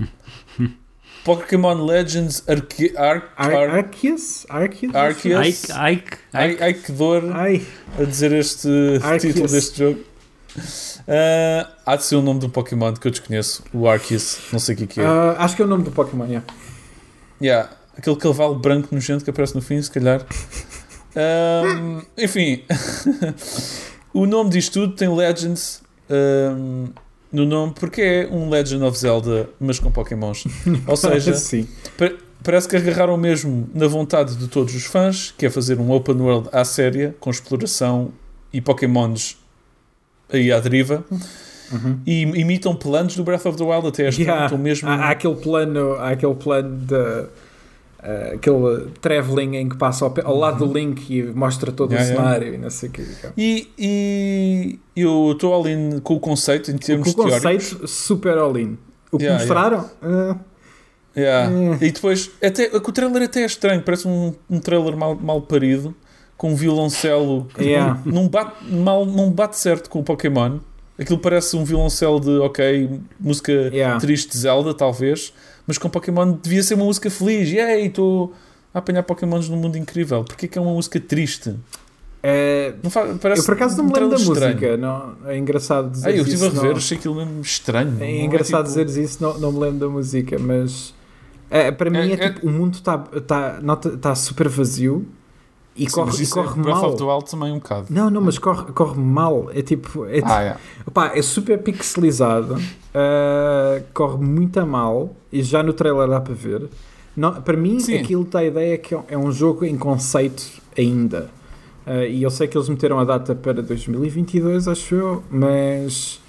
[1.24, 4.46] Pokémon Legends Arce Ar Ar Arceus?
[4.48, 4.94] Arceus?
[4.94, 5.46] Arceus?
[5.46, 5.72] Ike,
[6.32, 6.82] Ike, Ike.
[6.84, 7.62] que dor Ai.
[7.98, 8.68] a dizer este
[9.02, 9.34] Arceus.
[9.34, 10.00] título deste jogo.
[10.56, 13.62] Uh, há de ser o nome do Pokémon que eu desconheço.
[13.72, 14.38] O Arceus.
[14.52, 15.04] Não sei o que é.
[15.04, 16.46] Uh, acho que é o nome do Pokémon, yeah.
[17.40, 17.70] Yeah.
[17.96, 20.24] Aquele cavalo branco nojento que aparece no fim, se calhar.
[21.16, 22.62] Um, enfim,
[24.12, 26.88] o nome disto tudo tem Legends um,
[27.32, 30.44] no nome porque é um Legend of Zelda, mas com Pokémons.
[30.86, 31.34] Ou seja,
[32.42, 36.16] parece que agarraram mesmo na vontade de todos os fãs, que é fazer um open
[36.16, 38.12] world à séria, com exploração
[38.52, 39.36] e Pokémons
[40.32, 41.04] aí à deriva.
[41.70, 42.00] Uhum.
[42.06, 44.56] E imitam planos do Breath of the Wild até esta yeah.
[44.56, 44.88] mesmo.
[44.88, 47.26] Há, há, aquele plano, há aquele plano de
[48.00, 50.72] Uh, aquele travelling em que passa ao, ao lado uhum.
[50.72, 52.58] do Link e mostra todo yeah, o cenário yeah.
[52.58, 53.04] e não sei o que.
[53.36, 58.78] E, e eu estou all-in com o conceito em termos com o conceito super all-in.
[59.10, 59.90] O que yeah, mostraram?
[60.00, 61.78] Uh, uh.
[61.80, 65.92] E depois, até, o trailer até é estranho, parece um, um trailer mal, mal parido
[66.36, 70.60] com um violoncelo que não, não, bate, mal, não bate certo com o Pokémon.
[70.96, 73.52] aquilo parece um violoncelo de, ok, música
[74.00, 75.34] triste de Zelda, talvez,
[75.68, 77.48] mas com Pokémon devia ser uma música feliz.
[77.50, 78.34] E aí, estou
[78.74, 80.24] a apanhar Pokémons num mundo incrível.
[80.24, 81.54] Porquê que é uma música triste?
[82.20, 84.50] É, Não fa- parece eu por acaso não me lembro da trailer música.
[84.50, 84.78] estranho.
[84.78, 87.92] Não, é engraçado dizer Ah, eu estive a rever, não- achei aquilo mesmo estranho.
[87.92, 90.92] não É engraçado tipo- dizer isso, não, não me lembro da música, mas
[91.48, 95.06] é, para mim é, É- é- tipo, o mundo está tá, nota- tá super vazio
[95.78, 96.88] e Sim, corre, mas e isso é corre Breath mal.
[96.90, 97.86] of the Wild também um bocado.
[97.90, 99.50] Não, não, mas corre, corre mal.
[99.54, 100.04] É tipo.
[100.06, 100.56] É, Ah, é.
[100.86, 106.34] Opá, é super pixelizado, uh, corre muito a mal e já no trailer dá para
[106.34, 106.68] ver.
[107.16, 107.98] Não, para mim, Sim.
[107.98, 110.44] aquilo está a ideia que é um- é um jogo em conceito
[110.76, 111.30] ainda.
[111.86, 116.20] Uh, e eu sei que eles meteram a data para 2022, acho eu, mas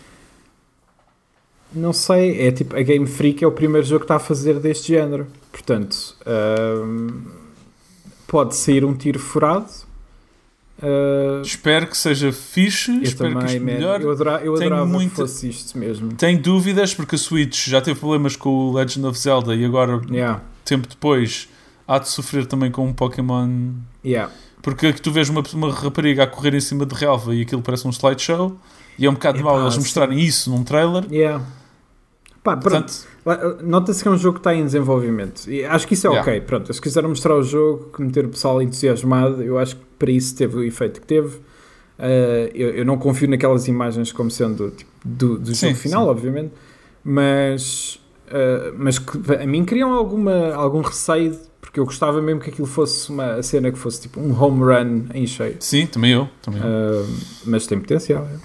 [1.74, 2.48] não sei.
[2.48, 5.28] É tipo, a Game Freak é o primeiro jogo que está a fazer deste género.
[5.52, 6.16] Portanto,
[6.86, 7.10] um,
[8.30, 9.68] pode sair um tiro furado.
[10.82, 13.74] Uh, Espero que seja fixe, eu espero que também, isto man.
[13.74, 14.04] melhore.
[14.04, 16.14] Eu, adora, eu adorava muita- que fosse isto mesmo.
[16.14, 20.00] Tenho dúvidas porque a Switch já teve problemas com o Legend of Zelda e agora,
[20.10, 21.50] Yeah, tempo depois,
[21.86, 23.50] há de sofrer também com um Pokémon.
[24.06, 24.32] yeah.
[24.62, 27.62] Porque aqui tu vês uma, uma rapariga a correr em cima de relva e aquilo
[27.62, 28.58] parece um slideshow
[28.98, 31.04] e é um bocado Epá, mau eles mostrarem isso num trailer.
[31.12, 31.44] Yeah.
[32.44, 32.56] Pá.
[32.56, 32.94] Portanto,
[33.64, 35.50] Nota-se que é um jogo que está em desenvolvimento.
[35.50, 36.32] E acho que isso é Yeah.
[36.32, 36.42] ok.
[36.42, 39.44] Pronto, eles quiseram mostrar o jogo, meter o pessoal entusiasmado.
[39.44, 41.38] Eu acho que para isso teve o efeito que teve.
[42.00, 46.04] Uh, eu, eu não confio naquelas imagens como sendo tipo, do, do Sim, jogo final,
[46.06, 46.10] sim.
[46.10, 46.54] obviamente.
[47.04, 52.50] Mas, uh, mas que, a mim criam alguma, algum receio, porque eu gostava mesmo que
[52.50, 55.58] aquilo fosse uma cena que fosse tipo um home run em cheio.
[55.60, 56.28] sim, também eu.
[56.42, 56.68] Também eu.
[56.68, 57.08] Uh,
[57.46, 58.26] mas tem potencial.
[58.26, 58.38] é.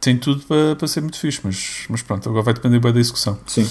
[0.00, 3.00] Tem tudo para, para ser muito fixe, mas, mas pronto, agora vai depender bem da
[3.00, 3.38] execução.
[3.46, 3.66] Sim.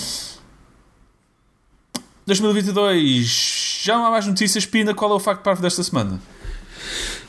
[2.26, 4.65] 2022, já não há mais notícias.
[4.65, 6.19] Pina, qual é o facto parvo desta semana?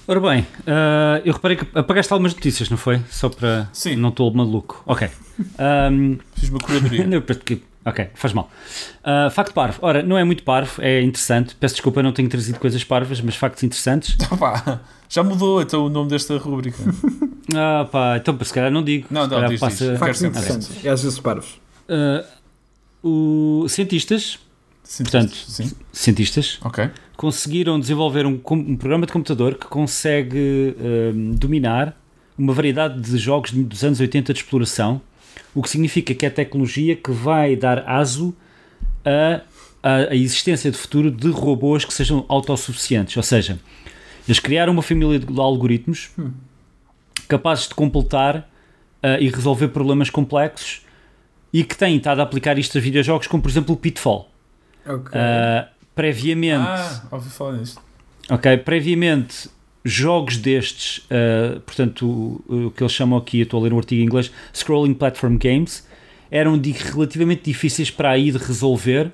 [0.08, 3.00] Ora bem, ah, eu reparei que apagaste algumas notícias, não foi?
[3.10, 3.68] Só para.
[3.72, 3.96] Sim.
[3.96, 4.82] Não estou maluco.
[4.86, 5.08] Ok.
[5.58, 7.04] Ahm, Fiz uma curadoria.
[7.84, 8.50] ok, faz mal.
[9.02, 9.78] Ah, facto parvo.
[9.82, 11.54] Ora, não é muito parvo, é interessante.
[11.56, 14.16] Peço desculpa, não tenho trazido coisas parvas, mas factos interessantes.
[14.30, 16.78] Opa, já mudou então o nome desta rubrica.
[17.54, 19.06] Ah, pá, então se calhar não digo.
[19.08, 19.98] Não, não, diz, passa- diz.
[20.00, 20.68] Factos interessantes.
[20.82, 21.60] E às vezes parvos.
[21.88, 22.24] Ah,
[23.04, 24.40] o, cientistas,
[24.88, 25.72] Sim, Portanto, sim.
[25.92, 26.88] cientistas Ok.
[27.16, 32.00] conseguiram desenvolver um, um programa de computador que consegue ahm, dominar
[32.38, 35.00] uma variedade de jogos de- dos anos 80 de exploração,
[35.54, 38.32] o que significa que é tecnologia que vai dar aso
[39.04, 39.40] a,
[39.82, 43.16] a, a existência de futuro de robôs que sejam autossuficientes.
[43.16, 43.58] Ou seja,
[44.28, 46.10] eles criaram uma família de algoritmos
[47.26, 48.48] capazes de completar
[49.02, 50.82] ah, e resolver problemas complexos
[51.52, 54.30] e que têm estado a aplicar isto a videojogos, como por exemplo o Pitfall.
[54.86, 55.10] Ok.
[55.14, 57.78] Ah, previamente, Ah, ouvi falar nisso.
[58.30, 59.48] ok, previamente
[59.84, 62.06] jogos destes, ah, portanto,
[62.48, 64.94] o, o que eles chamam aqui, eu estou a ler um artigo em inglês, Scrolling
[64.94, 65.86] Platform Games,
[66.30, 69.10] eram di- relativamente difíceis para aí de resolver,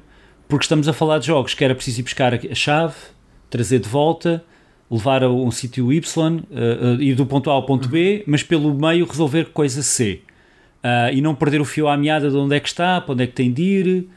[0.48, 2.94] porque estamos a falar de jogos que era preciso ir buscar a chave,
[3.50, 4.42] trazer de volta,
[4.90, 8.42] levar a um sítio Y, ah, ah, ir do ponto A ao ponto B, mas
[8.42, 10.20] pelo meio resolver coisa C.
[11.12, 13.26] E não perder o fio à meada de onde é que está, para onde é
[13.26, 14.08] que tem de ir.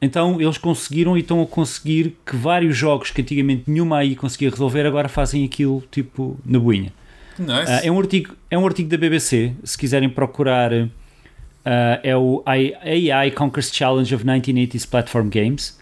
[0.00, 4.48] Então eles conseguiram e estão a conseguir que vários jogos que antigamente nenhuma aí conseguia
[4.48, 6.92] resolver agora fazem aquilo tipo na boinha.
[7.38, 7.70] Nice.
[7.70, 12.42] Ah, é, um artigo, é um artigo da BBC, se quiserem procurar, ah, é o
[12.46, 15.78] AI Conquers Challenge of 1980s Platform Games.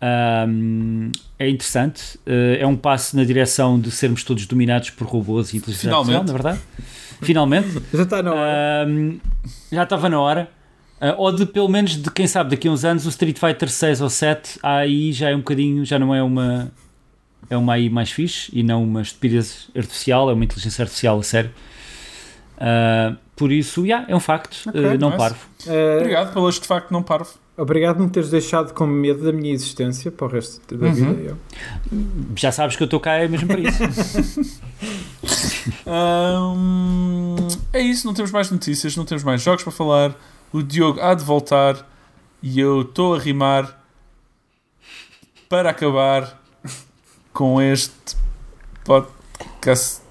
[0.00, 5.52] Ahm, é interessante, ah, é um passo na direção de sermos todos dominados por robôs
[5.52, 6.60] e inteligência artificial, na verdade.
[7.22, 7.68] Finalmente.
[7.92, 8.86] Já está na hora.
[8.86, 9.18] Ahm,
[9.72, 10.48] já estava na hora.
[11.00, 13.68] Ah, ou de pelo menos de quem sabe daqui a uns anos o Street Fighter
[13.70, 16.72] 6 ou 7 aí já é um bocadinho, já não é uma
[17.48, 21.22] é uma AI mais fixe e não uma estupidez artificial, é uma inteligência artificial a
[21.22, 21.50] sério.
[22.58, 25.18] Ah, por isso, yeah, é um facto, ah, não nice.
[25.18, 25.38] parvo.
[26.00, 27.30] Obrigado pelo este facto não parvo.
[27.56, 30.92] Obrigado por me teres deixado com medo da minha existência para o resto da Uhum.
[30.92, 31.10] vida.
[31.20, 31.36] Eu.
[32.36, 34.58] Já sabes que eu estou cá é mesmo para isso.
[35.86, 37.36] Hum,
[37.72, 40.14] é isso, não temos mais notícias, não temos mais jogos para falar.
[40.52, 41.86] O Diogo há de voltar
[42.42, 43.78] e eu estou a rimar
[45.48, 46.40] para acabar
[47.32, 48.16] com este
[48.84, 50.02] podcast.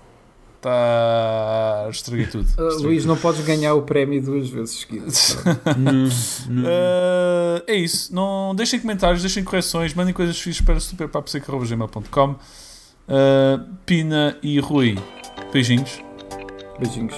[0.62, 1.88] Tá...
[1.90, 2.46] Estraguei tudo.
[2.46, 5.38] Uh, Estraguei Luís, não podes ganhar o prémio duas vezes seguidas.
[6.48, 8.14] Uh, é isso.
[8.14, 12.38] Não, deixem comentários, deixem correções, mandem coisas fixas para superpaposeca.gmail.com uh,
[13.86, 14.98] Pina e Rui,
[15.52, 16.00] beijinhos.
[16.80, 17.16] Beijinhos.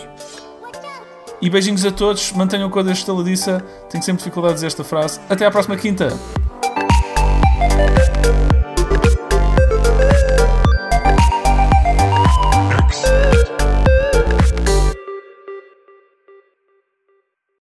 [1.41, 2.31] E beijinhos a todos.
[2.33, 3.59] Mantenham com a estaladiça.
[3.89, 5.19] Tenho sempre dificuldade de dizer esta frase.
[5.29, 6.09] Até à próxima quinta.